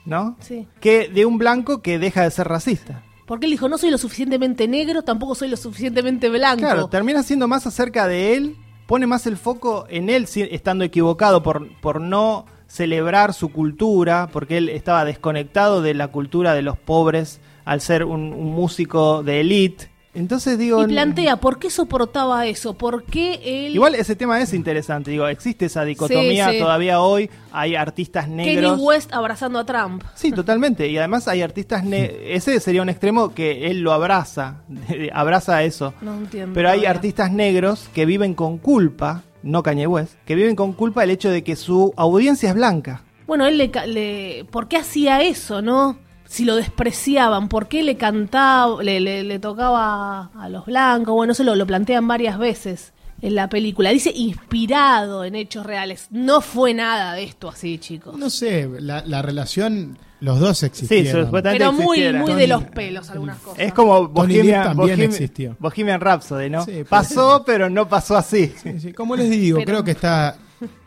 ¿no? 0.05 0.37
Sí. 0.41 0.67
Que 0.81 1.09
de 1.09 1.25
un 1.25 1.39
blanco 1.39 1.81
que 1.81 1.99
deja 1.99 2.23
de 2.25 2.31
ser 2.31 2.49
racista. 2.49 3.03
Porque 3.27 3.47
él 3.47 3.53
dijo, 3.53 3.69
no 3.69 3.79
soy 3.79 3.91
lo 3.91 3.99
suficientemente 3.99 4.69
negro, 4.69 5.03
tampoco 5.03 5.35
soy 5.35 5.49
lo 5.49 5.57
suficientemente 5.57 6.29
blanco. 6.29 6.61
Claro, 6.61 6.89
termina 6.89 7.23
siendo 7.23 7.49
más 7.49 7.67
acerca 7.67 8.07
de 8.07 8.35
él, 8.35 8.57
pone 8.87 9.07
más 9.07 9.27
el 9.27 9.37
foco 9.37 9.87
en 9.89 10.11
él, 10.11 10.27
estando 10.51 10.85
equivocado 10.85 11.43
por, 11.43 11.69
por 11.81 12.01
no 12.01 12.45
celebrar 12.67 13.33
su 13.33 13.51
cultura, 13.51 14.29
porque 14.33 14.59
él 14.59 14.69
estaba 14.69 15.05
desconectado 15.05 15.81
de 15.81 15.95
la 15.95 16.09
cultura 16.09 16.55
de 16.55 16.63
los 16.63 16.79
pobres 16.79 17.41
al 17.65 17.81
ser 17.81 18.05
un, 18.05 18.33
un 18.33 18.53
músico 18.53 19.23
de 19.23 19.41
élite. 19.41 19.94
Entonces 20.15 20.59
digo... 20.59 20.83
y 20.83 20.87
plantea, 20.87 21.37
¿por 21.37 21.59
qué 21.59 21.71
soportaba 21.71 22.47
eso? 22.47 22.75
¿Por 22.75 23.05
qué 23.05 23.41
él... 23.67 23.75
Igual 23.75 23.95
ese 23.97 24.15
tema 24.15 24.41
es 24.41 24.55
interesante, 24.55 25.11
digo, 25.11 25.27
existe 25.27 25.67
esa 25.67 25.85
dicotomía 25.85 26.47
Sí, 26.49 26.53
sí. 26.55 26.59
todavía 26.61 27.01
hoy, 27.01 27.29
hay 27.53 27.75
artistas 27.75 28.27
Kanye 28.27 28.37
negros. 28.55 28.79
West 28.81 29.13
abrazando 29.13 29.59
a 29.59 29.67
Trump. 29.67 30.05
Sí, 30.15 30.31
totalmente. 30.31 30.89
Y 30.89 30.97
además 30.99 31.27
hay 31.27 31.43
artistas... 31.43 31.85
ne- 31.85 32.13
Ese 32.35 32.61
sería 32.61 32.83
un 32.83 32.89
extremo 32.89 33.35
que 33.35 33.67
él 33.71 33.81
lo 33.81 33.93
abraza, 33.93 34.63
abraza 35.13 35.63
eso. 35.65 35.95
No 36.01 36.15
entiendo. 36.15 36.55
Pero 36.55 36.69
hay 36.69 36.75
todavía. 36.81 36.91
artistas 36.91 37.33
negros 37.33 37.89
que 37.93 38.07
viven 38.07 38.35
con 38.35 38.59
culpa, 38.59 39.23
no 39.43 39.63
Kanye 39.63 39.87
West, 39.87 40.15
que 40.25 40.35
viven 40.37 40.55
con 40.57 40.73
culpa 40.75 41.03
el 41.03 41.11
hecho 41.11 41.31
de 41.31 41.43
que 41.43 41.57
su 41.57 41.93
audiencia 41.97 42.49
es 42.51 42.55
blanca. 42.55 43.03
Bueno, 43.27 43.47
él 43.47 43.57
le, 43.59 43.71
le- 43.87 44.45
¿Por 44.51 44.69
qué 44.69 44.77
hacía 44.77 45.23
eso, 45.23 45.61
no? 45.63 45.97
Si 46.35 46.45
lo 46.45 46.57
despreciaban, 46.57 47.49
¿por 47.49 47.69
qué 47.69 47.85
le 47.85 47.97
cantaba, 47.97 48.83
le, 48.83 48.99
le- 48.99 49.23
le 49.23 49.39
tocaba 49.39 50.31
a 50.37 50.49
los 50.49 50.67
blancos? 50.67 51.15
Bueno, 51.15 51.33
eso 51.33 51.45
lo, 51.45 51.55
lo 51.55 51.65
plantean 51.65 52.09
varias 52.09 52.39
veces 52.39 52.93
en 53.23 53.37
la 53.37 53.49
película. 53.49 53.91
Dice 53.91 54.11
inspirado 54.15 55.25
en 55.25 55.35
hechos 55.37 55.65
reales. 55.65 56.09
No 56.11 56.41
fue 56.41 56.75
nada 56.75 57.15
de 57.15 57.23
esto 57.25 57.49
así, 57.49 57.79
chicos. 57.79 58.17
No 58.19 58.31
sé, 58.31 58.69
la, 58.81 59.05
la 59.07 59.23
relación, 59.23 59.97
los 60.21 60.41
dos 60.41 60.59
Sí, 60.59 60.67
existieron. 60.67 61.27
supuestamente 61.27 61.65
Pero 61.65 61.73
muy, 61.73 61.99
existiera. 61.99 62.19
muy 62.21 62.35
de 62.35 62.47
los 62.49 62.65
pelos 62.65 63.11
algunas 63.11 63.39
cosas. 63.39 63.61
Es 63.61 63.73
como 63.73 64.09
Bohemian, 64.09 64.65
también 64.65 64.99
Bohemian- 64.99 65.11
existió. 65.11 65.57
Bohemian 65.61 66.01
Rhapsody, 66.01 66.51
¿no? 66.51 66.65
Sí, 66.65 66.83
Pasó, 66.89 67.45
pero 67.47 67.71
no 67.71 67.89
pasó 67.89 68.17
así. 68.17 68.53
Sí, 68.63 68.81
sí, 68.81 68.93
Como 68.93 69.15
les 69.17 69.31
digo, 69.31 69.59
Pero- 69.59 69.67
creo 69.67 69.85
que 69.85 69.91
está 69.93 70.37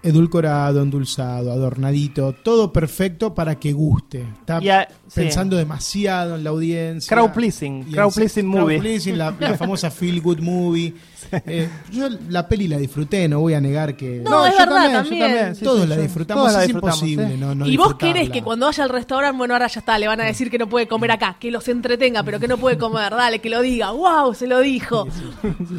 edulcorado, 0.03 0.81
endulzado, 0.81 1.51
adornadito, 1.51 2.33
todo 2.33 2.71
perfecto 2.71 3.33
para 3.33 3.59
que 3.59 3.73
guste. 3.73 4.21
Está 4.39 4.57
a- 4.57 4.87
sí. 5.07 5.21
pensando 5.21 5.57
demasiado 5.57 6.35
en 6.35 6.43
la 6.43 6.49
audiencia. 6.51 7.15
Crowd 7.15 7.31
pleasing, 7.33 7.83
crowd 7.91 8.13
pleasing 8.13 8.51
crowd 8.51 8.63
movie. 8.63 8.79
pleasing, 8.79 9.17
la, 9.17 9.35
la 9.39 9.53
famosa 9.57 9.89
feel 9.91 10.21
good 10.21 10.39
movie. 10.39 10.93
Eh, 11.47 11.69
yo 11.91 12.07
la 12.29 12.47
peli 12.47 12.67
la 12.67 12.77
disfruté, 12.77 13.27
no 13.27 13.39
voy 13.39 13.53
a 13.53 13.61
negar 13.61 13.95
que 13.97 14.19
No, 14.23 14.45
es 14.45 14.53
yo 14.53 14.59
verdad, 14.59 14.89
yo 14.91 14.97
también. 14.99 15.55
sí, 15.55 15.63
todos 15.63 15.81
sí, 15.81 15.87
la 15.87 15.97
disfrutamos, 15.97 16.43
Todos 16.43 16.53
la 16.53 16.61
es 16.61 16.67
disfrutamos, 16.67 16.97
imposible 17.03 17.31
sí. 17.33 17.37
no, 17.39 17.55
no 17.55 17.65
y 17.67 17.77
vos 17.77 17.95
querés 17.95 18.29
que 18.29 18.43
cuando 18.43 18.65
vaya 18.67 18.83
al 18.83 18.89
restaurante, 18.89 19.37
bueno, 19.37 19.53
ahora 19.53 19.67
ya 19.67 19.79
está, 19.79 19.97
le 19.97 20.07
van 20.07 20.21
a 20.21 20.25
decir 20.25 20.49
que 20.51 20.57
no 20.57 20.67
puede 20.69 20.87
comer 20.87 21.11
acá, 21.11 21.37
que 21.39 21.51
los 21.51 21.67
entretenga, 21.67 22.23
pero 22.23 22.39
que 22.39 22.47
no 22.47 22.57
puede 22.57 22.77
comer, 22.77 23.11
dale, 23.11 23.39
que 23.39 23.49
lo 23.49 23.61
diga, 23.61 23.91
wow, 23.91 24.33
se 24.33 24.47
lo 24.47 24.59
dijo, 24.59 25.07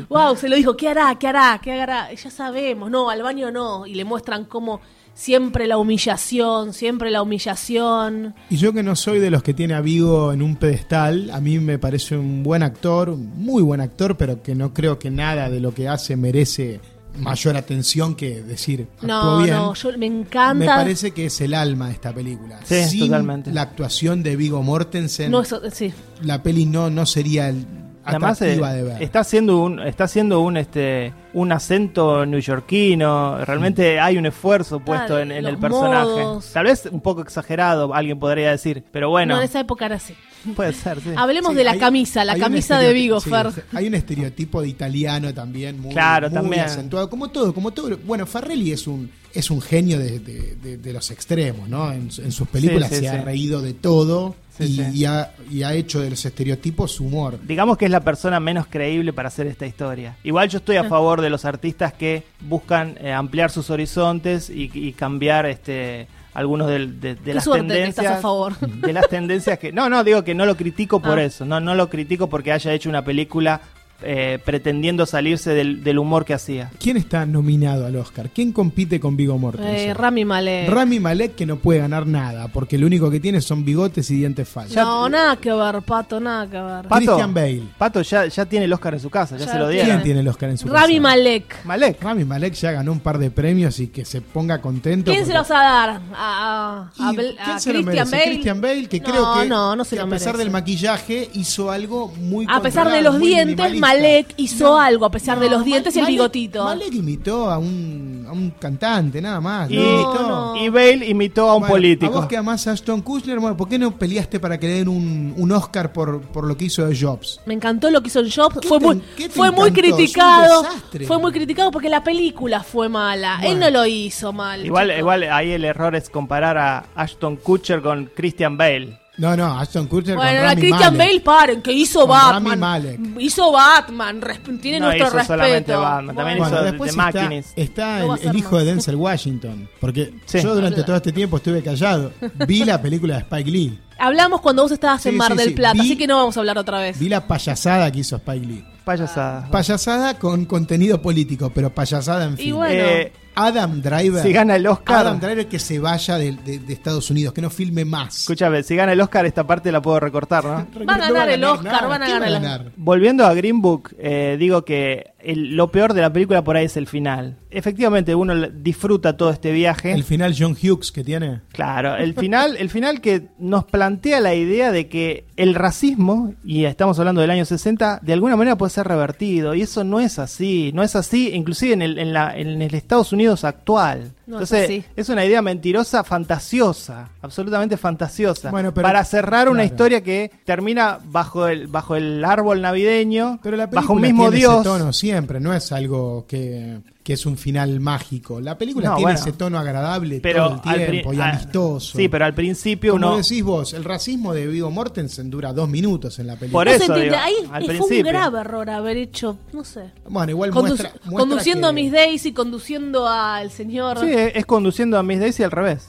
wow, 0.08 0.36
se 0.36 0.48
lo 0.48 0.56
dijo, 0.56 0.76
¿qué 0.76 0.88
hará? 0.88 1.14
¿Qué 1.18 1.28
hará? 1.28 1.60
¿Qué 1.62 1.72
hará? 1.72 2.12
Ya 2.12 2.30
sabemos, 2.30 2.90
no, 2.90 3.10
al 3.10 3.22
baño 3.22 3.50
no, 3.50 3.86
y 3.86 3.94
le 3.94 4.04
muestran 4.04 4.44
cómo 4.44 4.80
siempre 5.18 5.66
la 5.66 5.78
humillación, 5.78 6.72
siempre 6.72 7.10
la 7.10 7.22
humillación. 7.22 8.36
Y 8.50 8.56
yo 8.56 8.72
que 8.72 8.84
no 8.84 8.94
soy 8.94 9.18
de 9.18 9.30
los 9.30 9.42
que 9.42 9.52
tiene 9.52 9.74
a 9.74 9.80
Vigo 9.80 10.32
en 10.32 10.42
un 10.42 10.54
pedestal, 10.54 11.30
a 11.32 11.40
mí 11.40 11.58
me 11.58 11.76
parece 11.76 12.16
un 12.16 12.44
buen 12.44 12.62
actor, 12.62 13.10
un 13.10 13.28
muy 13.36 13.60
buen 13.62 13.80
actor, 13.80 14.16
pero 14.16 14.42
que 14.44 14.54
no 14.54 14.72
creo 14.72 14.98
que 15.00 15.10
nada 15.10 15.50
de 15.50 15.58
lo 15.58 15.74
que 15.74 15.88
hace 15.88 16.14
merece 16.16 16.80
mayor 17.18 17.56
atención 17.56 18.14
que 18.14 18.42
decir 18.42 18.86
No, 19.02 19.38
bien. 19.42 19.56
no, 19.56 19.74
yo 19.74 19.90
me 19.98 20.06
encanta. 20.06 20.54
Me 20.54 20.66
parece 20.66 21.10
que 21.10 21.26
es 21.26 21.40
el 21.40 21.52
alma 21.52 21.88
de 21.88 21.94
esta 21.94 22.12
película. 22.14 22.60
Sí, 22.64 22.84
Sin 22.84 23.00
totalmente. 23.06 23.52
la 23.52 23.62
actuación 23.62 24.22
de 24.22 24.36
Vigo 24.36 24.62
Mortensen, 24.62 25.32
No, 25.32 25.40
eso, 25.40 25.60
sí. 25.72 25.92
la 26.22 26.44
peli 26.44 26.64
no, 26.64 26.90
no 26.90 27.04
sería 27.06 27.48
el- 27.48 27.66
Además, 28.08 28.42
eh, 28.42 28.56
de 28.56 28.82
ver. 28.82 29.02
está 29.02 29.20
haciendo 29.20 29.58
un, 29.58 29.80
está 29.80 30.04
haciendo 30.04 30.40
un 30.40 30.56
este 30.56 31.12
un 31.34 31.52
acento 31.52 32.24
neoyorquino, 32.26 33.44
realmente 33.44 34.00
hay 34.00 34.16
un 34.18 34.26
esfuerzo 34.26 34.80
puesto 34.80 35.18
en, 35.18 35.30
en 35.30 35.44
los 35.44 35.52
el 35.52 35.58
personaje. 35.58 36.06
modos. 36.06 36.52
Tal 36.52 36.64
vez 36.64 36.86
un 36.90 37.00
poco 37.00 37.20
exagerado, 37.22 37.94
alguien 37.94 38.18
podría 38.18 38.50
decir, 38.50 38.82
pero 38.90 39.10
bueno, 39.10 39.34
No, 39.34 39.40
en 39.40 39.44
esa 39.46 39.60
época 39.60 39.86
era 39.86 39.96
así. 39.96 40.14
puede 40.56 40.72
ser, 40.72 41.00
sí. 41.00 41.10
Hablemos 41.16 41.52
Sí, 41.52 41.56
de 41.58 41.64
la 41.64 41.72
hay- 41.72 41.78
camisa, 41.78 42.24
la 42.24 42.36
camisa 42.38 42.78
de 42.78 42.92
Vigo, 42.92 43.20
sí, 43.20 43.30
Fer. 43.30 43.48
Hay 43.72 43.86
un 43.86 43.94
estereotipo 43.94 44.62
de 44.62 44.68
italiano 44.68 45.32
también 45.34 45.80
muy, 45.80 45.92
Claro, 45.92 46.28
muy 46.30 46.34
también. 46.34 46.62
acentuado, 46.64 47.08
como 47.10 47.28
todo, 47.28 47.52
como 47.54 47.70
todo. 47.72 47.96
Bueno, 48.04 48.26
Farrelly 48.26 48.72
es 48.72 48.86
un 48.86 49.10
es 49.34 49.50
un 49.50 49.60
genio 49.60 49.98
de, 49.98 50.18
de- 50.20 50.56
de- 50.56 50.76
de 50.78 50.92
los 50.92 51.10
extremos, 51.10 51.68
¿no? 51.68 51.92
En, 51.92 52.08
en 52.18 52.32
sus 52.32 52.48
películas 52.48 52.88
Sí, 52.88 52.96
sí, 52.96 53.00
se 53.02 53.08
ha 53.10 53.22
reído 53.22 53.60
de 53.60 53.74
todo 53.74 54.34
Sí, 54.56 54.64
y, 54.64 54.76
sí. 54.76 54.82
y 54.94 55.04
ha, 55.04 55.32
y 55.50 55.62
ha 55.62 55.74
hecho 55.74 56.00
de 56.00 56.10
los 56.10 56.24
estereotipos 56.24 56.92
su 56.92 57.04
humor. 57.04 57.38
Digamos 57.46 57.76
que 57.76 57.84
es 57.84 57.90
la 57.90 58.00
persona 58.00 58.40
menos 58.40 58.66
creíble 58.68 59.12
para 59.12 59.28
hacer 59.28 59.46
esta 59.46 59.66
historia. 59.66 60.16
Igual 60.24 60.48
yo 60.48 60.58
estoy 60.58 60.76
a 60.76 60.84
favor 60.84 61.20
de 61.20 61.30
los 61.30 61.44
artistas 61.44 61.92
que 61.92 62.24
buscan 62.40 62.96
eh, 63.00 63.12
ampliar 63.12 63.50
sus 63.50 63.68
horizontes 63.70 64.48
y, 64.50 64.70
y 64.74 64.92
cambiar 64.94 65.46
este 65.46 66.08
algunos 66.38 66.68
de, 66.68 66.86
de 66.86 67.16
Qué 67.16 67.34
las 67.34 67.44
tendencias 67.50 68.06
a 68.06 68.16
favor. 68.20 68.56
de 68.58 68.92
las 68.92 69.08
tendencias 69.08 69.58
que 69.58 69.72
no 69.72 69.88
no 69.88 70.04
digo 70.04 70.22
que 70.22 70.34
no 70.34 70.46
lo 70.46 70.56
critico 70.56 71.00
por 71.00 71.18
Ah. 71.18 71.24
eso 71.24 71.44
no 71.44 71.58
no 71.60 71.74
lo 71.74 71.90
critico 71.90 72.28
porque 72.28 72.52
haya 72.52 72.72
hecho 72.72 72.88
una 72.88 73.02
película 73.04 73.60
eh, 74.02 74.38
pretendiendo 74.44 75.06
salirse 75.06 75.50
del, 75.54 75.82
del 75.82 75.98
humor 75.98 76.24
que 76.24 76.32
hacía 76.34 76.70
¿Quién 76.78 76.96
está 76.96 77.26
nominado 77.26 77.84
al 77.86 77.96
Oscar? 77.96 78.30
¿Quién 78.32 78.52
compite 78.52 79.00
con 79.00 79.16
Vigo 79.16 79.36
Mortensen? 79.38 79.90
Eh, 79.90 79.94
Rami 79.94 80.24
Malek. 80.24 80.68
Rami 80.70 81.00
Malek 81.00 81.34
que 81.34 81.46
no 81.46 81.56
puede 81.56 81.80
ganar 81.80 82.06
nada, 82.06 82.48
porque 82.48 82.78
lo 82.78 82.86
único 82.86 83.10
que 83.10 83.18
tiene 83.20 83.40
son 83.40 83.64
bigotes 83.64 84.10
y 84.10 84.16
dientes 84.16 84.48
falsos. 84.48 84.76
No, 84.76 85.08
nada 85.08 85.36
que 85.36 85.52
ver, 85.52 85.82
Pato, 85.82 86.20
nada 86.20 86.46
que 86.48 86.60
ver. 86.60 86.86
Pato, 86.88 86.96
Christian 87.06 87.34
Bale. 87.34 87.62
Pato 87.76 88.02
ya, 88.02 88.26
ya 88.26 88.46
tiene 88.46 88.66
el 88.66 88.72
Oscar 88.72 88.94
en 88.94 89.00
su 89.00 89.10
casa 89.10 89.36
ya, 89.36 89.46
Ya 89.46 89.52
se 89.52 89.58
lo 89.58 89.64
lo 89.64 89.70
dieron 89.70 89.88
¿Quién 89.90 90.02
tiene. 90.02 90.20
el 90.20 90.28
Oscar 90.28 90.50
en 90.50 90.58
su 90.58 90.68
Rami 90.68 90.94
casa? 90.94 91.00
Malek. 91.02 91.64
Malek 91.64 92.02
Rami 92.02 92.24
Malek 92.24 92.54
ya 92.54 92.72
ganó 92.72 92.92
un 92.92 93.00
par 93.00 93.18
de 93.18 93.30
premios 93.32 93.80
y 93.80 93.88
que 93.88 94.04
se 94.04 94.20
ponga 94.20 94.60
contento. 94.60 95.10
¿Quién 95.10 95.26
se 95.26 95.34
los 95.34 95.50
va 95.50 95.58
a 95.60 95.62
dar? 95.86 96.00
¿A, 96.14 96.90
a, 96.96 97.08
a 97.08 97.12
¿Y 97.12 97.16
Bel- 97.16 97.36
quién 97.36 97.56
a 97.56 97.58
se 97.60 97.72
lo 97.72 97.80
Christian 97.82 98.08
merece? 98.10 98.10
Bale? 98.16 98.24
Christian 98.30 98.60
Bale, 98.60 98.86
que 98.88 99.00
No, 99.00 99.04
creo 99.06 99.34
que, 99.42 99.48
no, 99.48 99.76
no 99.76 99.84
se 99.84 99.90
que 99.96 100.02
lo 100.02 100.06
a 100.06 100.10
pesar 100.10 100.26
merece. 100.34 100.44
del 100.44 100.50
maquillaje 100.52 101.30
hizo 101.34 101.70
algo 101.70 102.08
muy 102.20 102.46
A 102.48 102.60
pesar 102.60 102.90
de 102.90 103.02
los 103.02 103.18
dientes. 103.18 103.78
Malek 103.96 104.34
hizo 104.36 104.78
algo, 104.78 105.04
a 105.06 105.10
pesar 105.10 105.38
de 105.40 105.48
los 105.48 105.64
dientes 105.64 105.94
y 105.96 106.00
el 106.00 106.06
bigotito. 106.06 106.64
Malek 106.64 106.92
imitó 106.94 107.50
a 107.50 107.58
un, 107.58 108.26
a 108.28 108.32
un 108.32 108.50
cantante, 108.58 109.20
nada 109.20 109.40
más. 109.40 109.70
y, 109.70 109.76
no. 109.76 110.54
y 110.56 110.68
Bale 110.68 111.06
imitó 111.08 111.48
a 111.48 111.54
un 111.54 111.60
Bueno, 111.60 111.74
político 111.74 112.12
A 112.12 112.20
vos 112.20 112.26
que 112.26 112.36
amás 112.36 112.66
a 112.66 112.72
Ashton 112.72 113.00
Kutcher, 113.02 113.38
bueno, 113.38 113.56
¿por 113.56 113.68
qué 113.68 113.78
no 113.78 113.96
peleaste 113.96 114.38
para 114.40 114.58
que 114.58 114.66
le 114.66 114.74
den 114.74 114.88
un, 114.88 115.34
un 115.36 115.52
Oscar 115.52 115.92
por, 115.92 116.20
por 116.20 116.44
lo 116.44 116.56
que 116.56 116.66
hizo 116.66 116.86
de 116.86 116.96
Jobs? 116.98 117.40
Me 117.46 117.54
encantó 117.54 117.90
lo 117.90 118.00
que 118.00 118.08
hizo 118.08 118.20
Jobs. 118.22 118.58
¿Qué 118.60 118.68
Fue 118.68 118.78
te- 118.78 118.84
muy, 118.86 119.02
fue 119.30 119.50
muy 119.50 119.70
criticado. 119.72 120.64
Fue 121.06 121.18
muy 121.18 121.32
criticado 121.32 121.70
porque 121.70 121.88
la 121.88 122.02
película 122.04 122.62
fue 122.62 122.88
mala. 122.88 123.40
Él 123.42 123.58
no 123.58 123.70
lo 123.70 123.86
hizo 123.86 124.32
mal. 124.32 124.64
Igual, 124.64 124.88
chico. 124.88 124.98
igual 124.98 125.22
ahí 125.24 125.52
el 125.52 125.64
error 125.64 125.94
es 125.96 126.10
comparar 126.10 126.58
a 126.58 126.84
Ashton 126.94 127.36
Kutcher 127.36 127.80
con 127.82 128.10
Christian 128.14 128.56
Bale. 128.56 128.98
No, 129.18 129.36
no, 129.36 129.58
Ashton 129.58 129.86
Kutcher 129.88 130.14
Bueno, 130.16 130.30
con 130.30 130.38
a 130.38 130.42
Rami 130.50 130.60
Christian 130.60 130.96
Malek. 130.96 131.08
Bale, 131.08 131.20
paren, 131.20 131.62
que 131.62 131.72
hizo 131.72 132.00
Con 132.06 132.10
Rami 132.16 132.50
Batman. 132.50 132.58
Malek. 132.60 133.00
Hizo 133.20 133.50
Batman, 133.52 134.20
resp- 134.20 134.60
tiene 134.60 134.78
No 134.80 134.86
nuestro 134.86 135.06
hizo 135.08 135.16
respeto. 135.16 135.34
solamente 135.34 135.72
Batman, 135.74 136.16
también 136.16 136.38
Bueno, 136.38 136.46
hizo- 136.46 136.50
Bueno, 136.56 136.64
después 136.70 136.90
The 136.94 137.00
está, 137.00 137.20
Machinist. 137.20 137.58
está 137.58 137.98
No 137.98 138.08
va 138.08 138.14
a 138.14 138.16
el, 138.16 138.22
ser 138.22 138.30
el 138.30 138.36
hijo 138.38 138.58
de 138.58 138.64
más. 138.64 138.66
Denzel 138.74 138.96
Washington. 138.96 139.68
Porque 139.80 140.14
Sí. 140.24 140.40
yo 140.40 140.54
durante 140.54 140.82
todo 140.84 140.96
este 140.96 141.12
tiempo 141.12 141.36
estuve 141.38 141.62
callado. 141.62 142.12
Vi 142.46 142.64
la 142.64 142.80
película 142.80 143.14
de 143.14 143.20
Spike 143.22 143.50
Lee. 143.50 143.78
Hablamos 143.98 144.40
cuando 144.40 144.62
vos 144.62 144.70
estabas 144.70 145.04
en 145.06 145.16
Mar 145.16 145.32
sí, 145.32 145.38
del 145.38 145.48
sí. 145.48 145.54
Plata, 145.54 145.74
Vi- 145.74 145.80
así 145.80 145.96
que 145.96 146.06
no 146.06 146.16
vamos 146.18 146.36
a 146.36 146.40
hablar 146.40 146.56
otra 146.56 146.78
vez. 146.78 146.96
Vi 146.98 147.08
la 147.08 147.26
payasada 147.26 147.90
que 147.90 147.98
hizo 147.98 148.14
Spike 148.16 148.46
Lee. 148.46 148.64
Payasada. 148.84 149.50
Payasada 149.50 150.14
con 150.18 150.44
contenido 150.44 151.02
político, 151.02 151.50
pero 151.52 151.74
payasada 151.74 152.24
en 152.26 152.34
Y 152.34 152.36
fin. 152.36 152.54
bueno. 152.54 152.84
Eh, 152.84 153.12
Adam 153.46 153.80
Driver. 153.80 154.22
Si 154.22 154.32
gana 154.32 154.56
el 154.56 154.66
Oscar. 154.66 154.98
Adam 155.06 155.20
Driver 155.20 155.46
que 155.46 155.58
se 155.58 155.78
vaya 155.78 156.16
de, 156.18 156.32
de- 156.32 156.58
de 156.58 156.72
Estados 156.72 157.10
Unidos, 157.10 157.32
que 157.32 157.40
no 157.40 157.50
filme 157.50 157.84
más. 157.84 158.20
Escúchame, 158.20 158.62
si 158.62 158.74
gana 158.76 158.92
el 158.92 159.00
Oscar, 159.00 159.26
esta 159.26 159.46
parte 159.46 159.70
la 159.72 159.80
puedo 159.82 160.00
recortar, 160.00 160.44
¿no? 160.44 160.66
Van 160.84 161.00
a 161.02 161.08
No 161.08 161.14
ganar 161.14 161.30
el 161.30 161.44
Oscar, 161.44 161.64
nada. 161.72 161.86
van 161.86 162.02
a 162.02 162.06
¿Qué 162.06 162.12
ganar 162.12 162.28
va 162.32 162.36
el- 162.36 162.42
ganar? 162.42 162.72
Volviendo 162.76 163.26
a 163.26 163.34
Green 163.34 163.60
Book, 163.62 163.94
eh, 163.98 164.36
digo 164.38 164.64
que 164.64 165.12
el- 165.20 165.56
lo 165.56 165.70
peor 165.70 165.94
de 165.94 166.00
la 166.02 166.12
película 166.12 166.42
por 166.44 166.56
ahí 166.56 166.66
es 166.66 166.76
el 166.76 166.86
final. 166.86 167.36
Efectivamente, 167.50 168.14
uno 168.14 168.34
disfruta 168.50 169.16
todo 169.16 169.30
este 169.30 169.52
viaje. 169.52 169.92
El 169.92 170.04
final 170.04 170.34
John 170.38 170.52
Hughes 170.60 170.92
que 170.92 171.02
tiene. 171.02 171.40
Claro, 171.52 171.96
el 171.96 172.14
final, 172.18 172.56
el 172.56 172.70
final 172.70 173.00
que 173.00 173.28
nos 173.38 173.64
plantea 173.64 174.20
la 174.20 174.34
idea 174.34 174.70
de 174.70 174.88
que 174.88 175.24
el 175.36 175.54
racismo, 175.54 176.34
y 176.44 176.64
estamos 176.64 176.98
hablando 176.98 177.20
del 177.20 177.30
año 177.30 177.44
60, 177.44 178.00
de 178.02 178.12
alguna 178.12 178.36
manera 178.36 178.56
puede 178.58 178.70
ser 178.70 178.86
revertido, 178.86 179.54
y 179.54 179.62
eso 179.62 179.84
no 179.84 180.00
es 180.00 180.18
así, 180.18 180.70
no 180.74 180.82
es 180.82 180.94
así, 180.96 181.30
inclusive 181.34 181.72
en 181.74 181.82
el, 181.82 181.98
en 181.98 182.12
la- 182.12 182.36
en 182.36 182.60
el 182.62 182.74
Estados 182.74 183.12
Unidos 183.12 183.27
actual. 183.44 184.10
No, 184.28 184.40
es 184.42 184.52
Entonces, 184.52 184.84
es 184.94 185.08
una 185.08 185.24
idea 185.24 185.40
mentirosa, 185.40 186.04
fantasiosa, 186.04 187.08
absolutamente 187.22 187.76
fantasiosa. 187.76 188.50
Bueno, 188.50 188.72
pero- 188.74 188.86
para 188.86 189.02
cerrar 189.04 189.48
una 189.48 189.62
claro. 189.62 189.74
historia 189.74 190.02
que 190.02 190.30
termina 190.44 190.98
bajo 191.02 191.48
el, 191.48 191.66
bajo 191.66 191.96
el 191.96 192.22
árbol 192.24 192.60
navideño, 192.60 193.40
Pero 193.42 193.56
la 193.56 193.64
película 193.70 193.80
bajo 193.80 193.92
un 193.94 194.02
mismo 194.02 194.24
tiene 194.24 194.36
Dios. 194.36 194.54
ese 194.54 194.64
tono 194.64 194.92
siempre, 194.92 195.40
no 195.40 195.54
es 195.54 195.72
algo 195.72 196.26
que, 196.28 196.80
que 197.02 197.14
es 197.14 197.24
un 197.24 197.38
final 197.38 197.80
mágico. 197.80 198.38
La 198.38 198.58
película 198.58 198.90
No, 198.90 198.96
tiene 198.96 199.12
bueno. 199.12 199.18
ese 199.20 199.32
tono 199.32 199.58
agradable 199.58 200.20
pero 200.20 200.60
todo 200.60 200.74
el 200.74 200.86
tiempo 200.90 201.12
y 201.14 201.20
amistoso. 201.20 201.96
Sí, 201.96 202.08
pero 202.10 202.26
al 202.26 202.34
principio 202.34 202.92
Como 202.92 203.06
uno. 203.08 203.16
decís 203.16 203.42
vos, 203.42 203.72
el 203.72 203.82
racismo 203.84 204.34
de 204.34 204.46
Vigo 204.46 204.70
Mortensen 204.70 205.30
dura 205.30 205.54
dos 205.54 205.68
minutos 205.70 206.18
en 206.18 206.26
la 206.26 206.36
película. 206.36 206.52
Por 206.64 206.66
No 206.66 206.72
eso, 206.84 206.94
digo, 206.94 207.16
Ahí 207.18 207.34
al 207.50 207.64
fue 207.78 207.98
un 207.98 208.02
grave 208.04 208.40
error 208.40 208.68
haber 208.68 208.98
hecho, 208.98 209.38
no 209.54 209.64
sé. 209.64 209.90
Bueno, 210.08 210.30
igual 210.32 210.50
Condu- 210.50 210.68
muestra, 210.68 210.90
muestra 211.04 211.18
conduciendo 211.18 211.62
que- 211.62 211.70
a 211.70 211.72
Miss 211.72 211.92
Daisy, 211.92 212.32
conduciendo 212.32 213.08
al 213.08 213.50
señor 213.50 213.98
Sí, 214.00 214.06
es 214.26 214.44
conduciendo 214.46 214.98
a 214.98 215.02
Miss 215.02 215.20
Daisy 215.20 215.42
al 215.42 215.50
revés. 215.50 215.88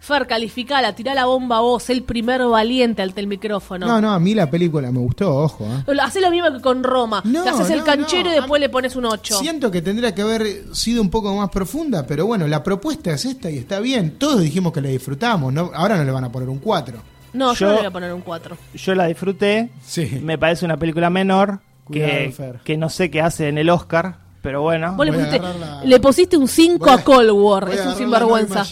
Fer, 0.00 0.26
calificala, 0.26 0.94
tirá 0.94 1.14
la 1.14 1.24
bomba 1.24 1.56
a 1.58 1.60
vos, 1.60 1.88
el 1.88 2.02
primer 2.02 2.44
valiente 2.44 3.00
ante 3.00 3.22
el 3.22 3.26
micrófono. 3.26 3.86
No, 3.86 4.02
no, 4.02 4.12
a 4.12 4.18
mí 4.20 4.34
la 4.34 4.50
película 4.50 4.90
me 4.92 4.98
gustó, 4.98 5.34
ojo. 5.34 5.64
¿eh? 5.64 5.96
Hacé 6.02 6.20
lo 6.20 6.30
mismo 6.30 6.52
que 6.52 6.60
con 6.60 6.84
Roma. 6.84 7.22
No, 7.24 7.42
Te 7.42 7.48
haces 7.48 7.70
el 7.70 7.82
canchero 7.84 8.24
no. 8.28 8.32
y 8.32 8.34
después 8.38 8.60
le 8.60 8.68
pones 8.68 8.96
un 8.96 9.06
8. 9.06 9.38
Siento 9.38 9.70
que 9.70 9.80
tendría 9.80 10.14
que 10.14 10.20
haber 10.20 10.74
sido 10.74 11.00
un 11.00 11.08
poco 11.08 11.34
más 11.34 11.48
profunda, 11.48 12.06
pero 12.06 12.26
bueno, 12.26 12.46
la 12.46 12.62
propuesta 12.62 13.12
es 13.12 13.24
esta 13.24 13.50
y 13.50 13.56
está 13.56 13.80
bien. 13.80 14.18
Todos 14.18 14.40
dijimos 14.42 14.74
que 14.74 14.82
la 14.82 14.88
disfrutamos, 14.90 15.52
¿no? 15.54 15.70
ahora 15.74 15.96
no 15.96 16.04
le 16.04 16.10
van 16.12 16.24
a 16.24 16.30
poner 16.30 16.50
un 16.50 16.58
4. 16.58 16.98
No, 17.32 17.54
yo, 17.54 17.60
Yo- 17.60 17.68
le 17.72 17.76
voy 17.78 17.86
a 17.86 17.90
poner 17.90 18.12
un 18.12 18.20
4. 18.20 18.58
Yo 18.74 18.94
la 18.94 19.06
disfruté. 19.06 19.70
Sí. 19.86 20.20
Me 20.22 20.36
parece 20.36 20.66
una 20.66 20.76
película 20.76 21.08
menor 21.08 21.60
Cuidado, 21.84 22.12
que, 22.12 22.30
Fer. 22.32 22.60
que 22.62 22.76
no 22.76 22.90
sé 22.90 23.10
qué 23.10 23.22
hace 23.22 23.48
en 23.48 23.56
el 23.56 23.70
Oscar, 23.70 24.18
pero 24.44 24.62
bueno. 24.62 24.94
Vos 24.94 25.04
le 25.06 25.10
a 25.10 25.14
pusiste, 25.14 25.38
la- 25.40 25.84
le 25.84 25.98
pusiste 26.00 26.36
un 26.36 26.46
5 26.46 26.84
Voy 26.84 26.90
a- 26.90 26.94
a 26.94 27.02
Cold 27.02 27.30
War. 27.30 27.64
A 27.64 27.72
Es 27.72 27.84
un 27.86 27.94
sinvergüenza. 27.96 28.64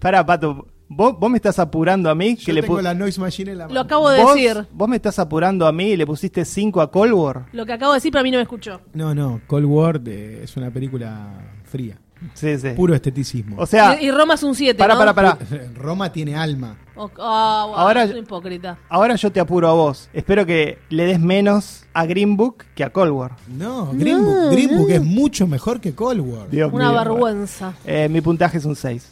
Pará, 0.00 0.26
Pato. 0.26 0.66
¿Vos, 0.92 1.16
vos 1.20 1.30
me 1.30 1.36
estás 1.36 1.60
apurando 1.60 2.10
a 2.10 2.16
mí. 2.16 2.34
Yo 2.34 2.46
que 2.46 2.52
le 2.52 2.62
tengo 2.62 2.78
pu- 2.78 2.82
la 2.82 2.94
Noise 2.94 3.20
Machine 3.20 3.52
en 3.52 3.58
la 3.58 3.64
mano. 3.66 3.74
Lo 3.74 3.80
acabo 3.82 4.10
de 4.10 4.20
¿Vos, 4.20 4.34
decir. 4.34 4.66
vos 4.72 4.88
me 4.88 4.96
estás 4.96 5.20
apurando 5.20 5.68
a 5.68 5.72
mí 5.72 5.90
y 5.90 5.96
le 5.96 6.04
pusiste 6.04 6.44
5 6.44 6.80
a 6.80 6.90
Cold 6.90 7.12
War. 7.12 7.46
Lo 7.52 7.64
que 7.64 7.72
acabo 7.74 7.92
de 7.92 7.98
decir, 7.98 8.10
para 8.10 8.24
mí 8.24 8.32
no 8.32 8.38
me 8.38 8.42
escuchó. 8.42 8.80
No, 8.94 9.14
no, 9.14 9.40
Cold 9.46 9.66
War 9.66 10.00
eh, 10.06 10.40
es 10.42 10.56
una 10.56 10.70
película 10.72 11.28
fría. 11.62 11.96
Sí, 12.34 12.58
sí. 12.58 12.68
Puro 12.70 12.94
esteticismo. 12.94 13.56
O 13.58 13.66
sea, 13.66 14.00
y, 14.00 14.06
y 14.06 14.10
Roma 14.10 14.34
es 14.34 14.42
un 14.42 14.54
7. 14.54 14.76
pará, 14.78 14.94
¿no? 14.94 14.98
pará, 15.00 15.14
pará. 15.14 15.38
Roma 15.74 16.12
tiene 16.12 16.36
alma. 16.36 16.76
O- 16.94 17.10
ah, 17.18 17.64
bueno, 17.68 17.82
Ahora- 17.82 18.04
hipócrita. 18.06 18.76
Ahora 18.88 19.14
yo 19.16 19.32
te 19.32 19.40
apuro 19.40 19.68
a 19.68 19.72
vos. 19.72 20.08
Espero 20.12 20.44
que 20.44 20.78
le 20.90 21.06
des 21.06 21.18
menos 21.18 21.84
a 21.94 22.04
Green 22.04 22.36
Book 22.36 22.64
que 22.74 22.84
a 22.84 22.90
Cold 22.90 23.12
War. 23.12 23.36
No, 23.48 23.90
Green 23.94 24.22
Book, 24.22 24.50
Green 24.52 24.76
Book 24.76 24.90
es 24.90 25.02
mucho 25.02 25.46
mejor 25.46 25.80
que 25.80 25.94
Cold 25.94 26.20
War. 26.20 26.50
Dios 26.50 26.70
Una 26.72 26.90
mío. 26.90 26.98
vergüenza. 26.98 27.72
Eh, 27.86 28.08
mi 28.10 28.20
puntaje 28.20 28.58
es 28.58 28.64
un 28.66 28.76
6. 28.76 29.08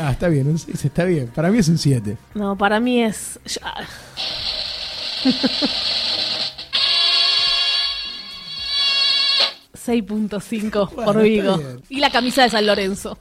Ah, 0.00 0.12
está 0.12 0.28
bien, 0.28 0.46
un 0.48 0.58
6 0.58 0.84
está 0.84 1.04
bien. 1.04 1.28
Para 1.34 1.50
mí 1.50 1.58
es 1.58 1.68
un 1.68 1.78
7. 1.78 2.16
No, 2.34 2.56
para 2.56 2.78
mí 2.80 3.02
es. 3.02 3.38
...6.5 9.88 10.90
Bueno, 10.94 11.12
por 11.12 11.22
Vigo. 11.22 11.58
Y 11.88 12.00
la 12.00 12.10
camisa 12.10 12.42
de 12.42 12.50
San 12.50 12.66
Lorenzo. 12.66 13.18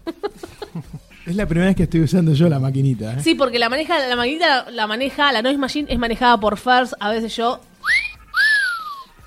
Es 1.25 1.35
la 1.35 1.45
primera 1.45 1.67
vez 1.67 1.75
que 1.75 1.83
estoy 1.83 2.01
usando 2.01 2.33
yo 2.33 2.49
la 2.49 2.59
maquinita. 2.59 3.13
¿eh? 3.13 3.23
Sí, 3.23 3.35
porque 3.35 3.57
la 3.59 3.69
maneja, 3.69 4.05
la 4.07 4.15
maquinita 4.15 4.65
la, 4.65 4.71
la 4.71 4.87
maneja, 4.87 5.31
la 5.31 5.41
Noise 5.41 5.57
Machine 5.57 5.87
es 5.91 5.97
manejada 5.99 6.39
por 6.39 6.57
First. 6.57 6.93
A 6.99 7.09
veces 7.09 7.35
yo. 7.35 7.59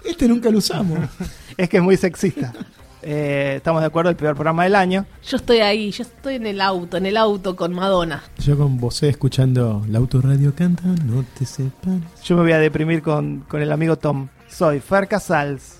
Este 0.04 0.28
nunca 0.28 0.50
lo 0.50 0.58
usamos. 0.58 0.98
Es 1.56 1.68
que 1.68 1.76
es 1.76 1.82
muy 1.82 1.96
sexista. 1.98 2.54
Eh, 3.02 3.54
estamos 3.56 3.82
de 3.82 3.86
acuerdo, 3.86 4.08
el 4.08 4.16
peor 4.16 4.34
programa 4.34 4.64
del 4.64 4.74
año. 4.74 5.04
Yo 5.26 5.36
estoy 5.36 5.58
ahí, 5.58 5.90
yo 5.90 6.02
estoy 6.02 6.36
en 6.36 6.46
el 6.46 6.60
auto, 6.60 6.96
en 6.96 7.04
el 7.04 7.18
auto 7.18 7.54
con 7.54 7.74
Madonna. 7.74 8.22
yo 8.38 8.56
con 8.56 8.78
vos 8.78 9.02
escuchando 9.02 9.84
la 9.88 9.98
autorradio 9.98 10.54
canta, 10.54 10.84
no 11.04 11.22
te 11.38 11.44
separes. 11.44 12.00
Yo 12.24 12.36
me 12.36 12.42
voy 12.42 12.52
a 12.52 12.58
deprimir 12.58 13.02
con, 13.02 13.40
con 13.40 13.60
el 13.60 13.72
amigo 13.72 13.96
Tom. 13.96 14.28
Soy 14.48 14.80
Fer 14.80 15.06
Casals. 15.06 15.79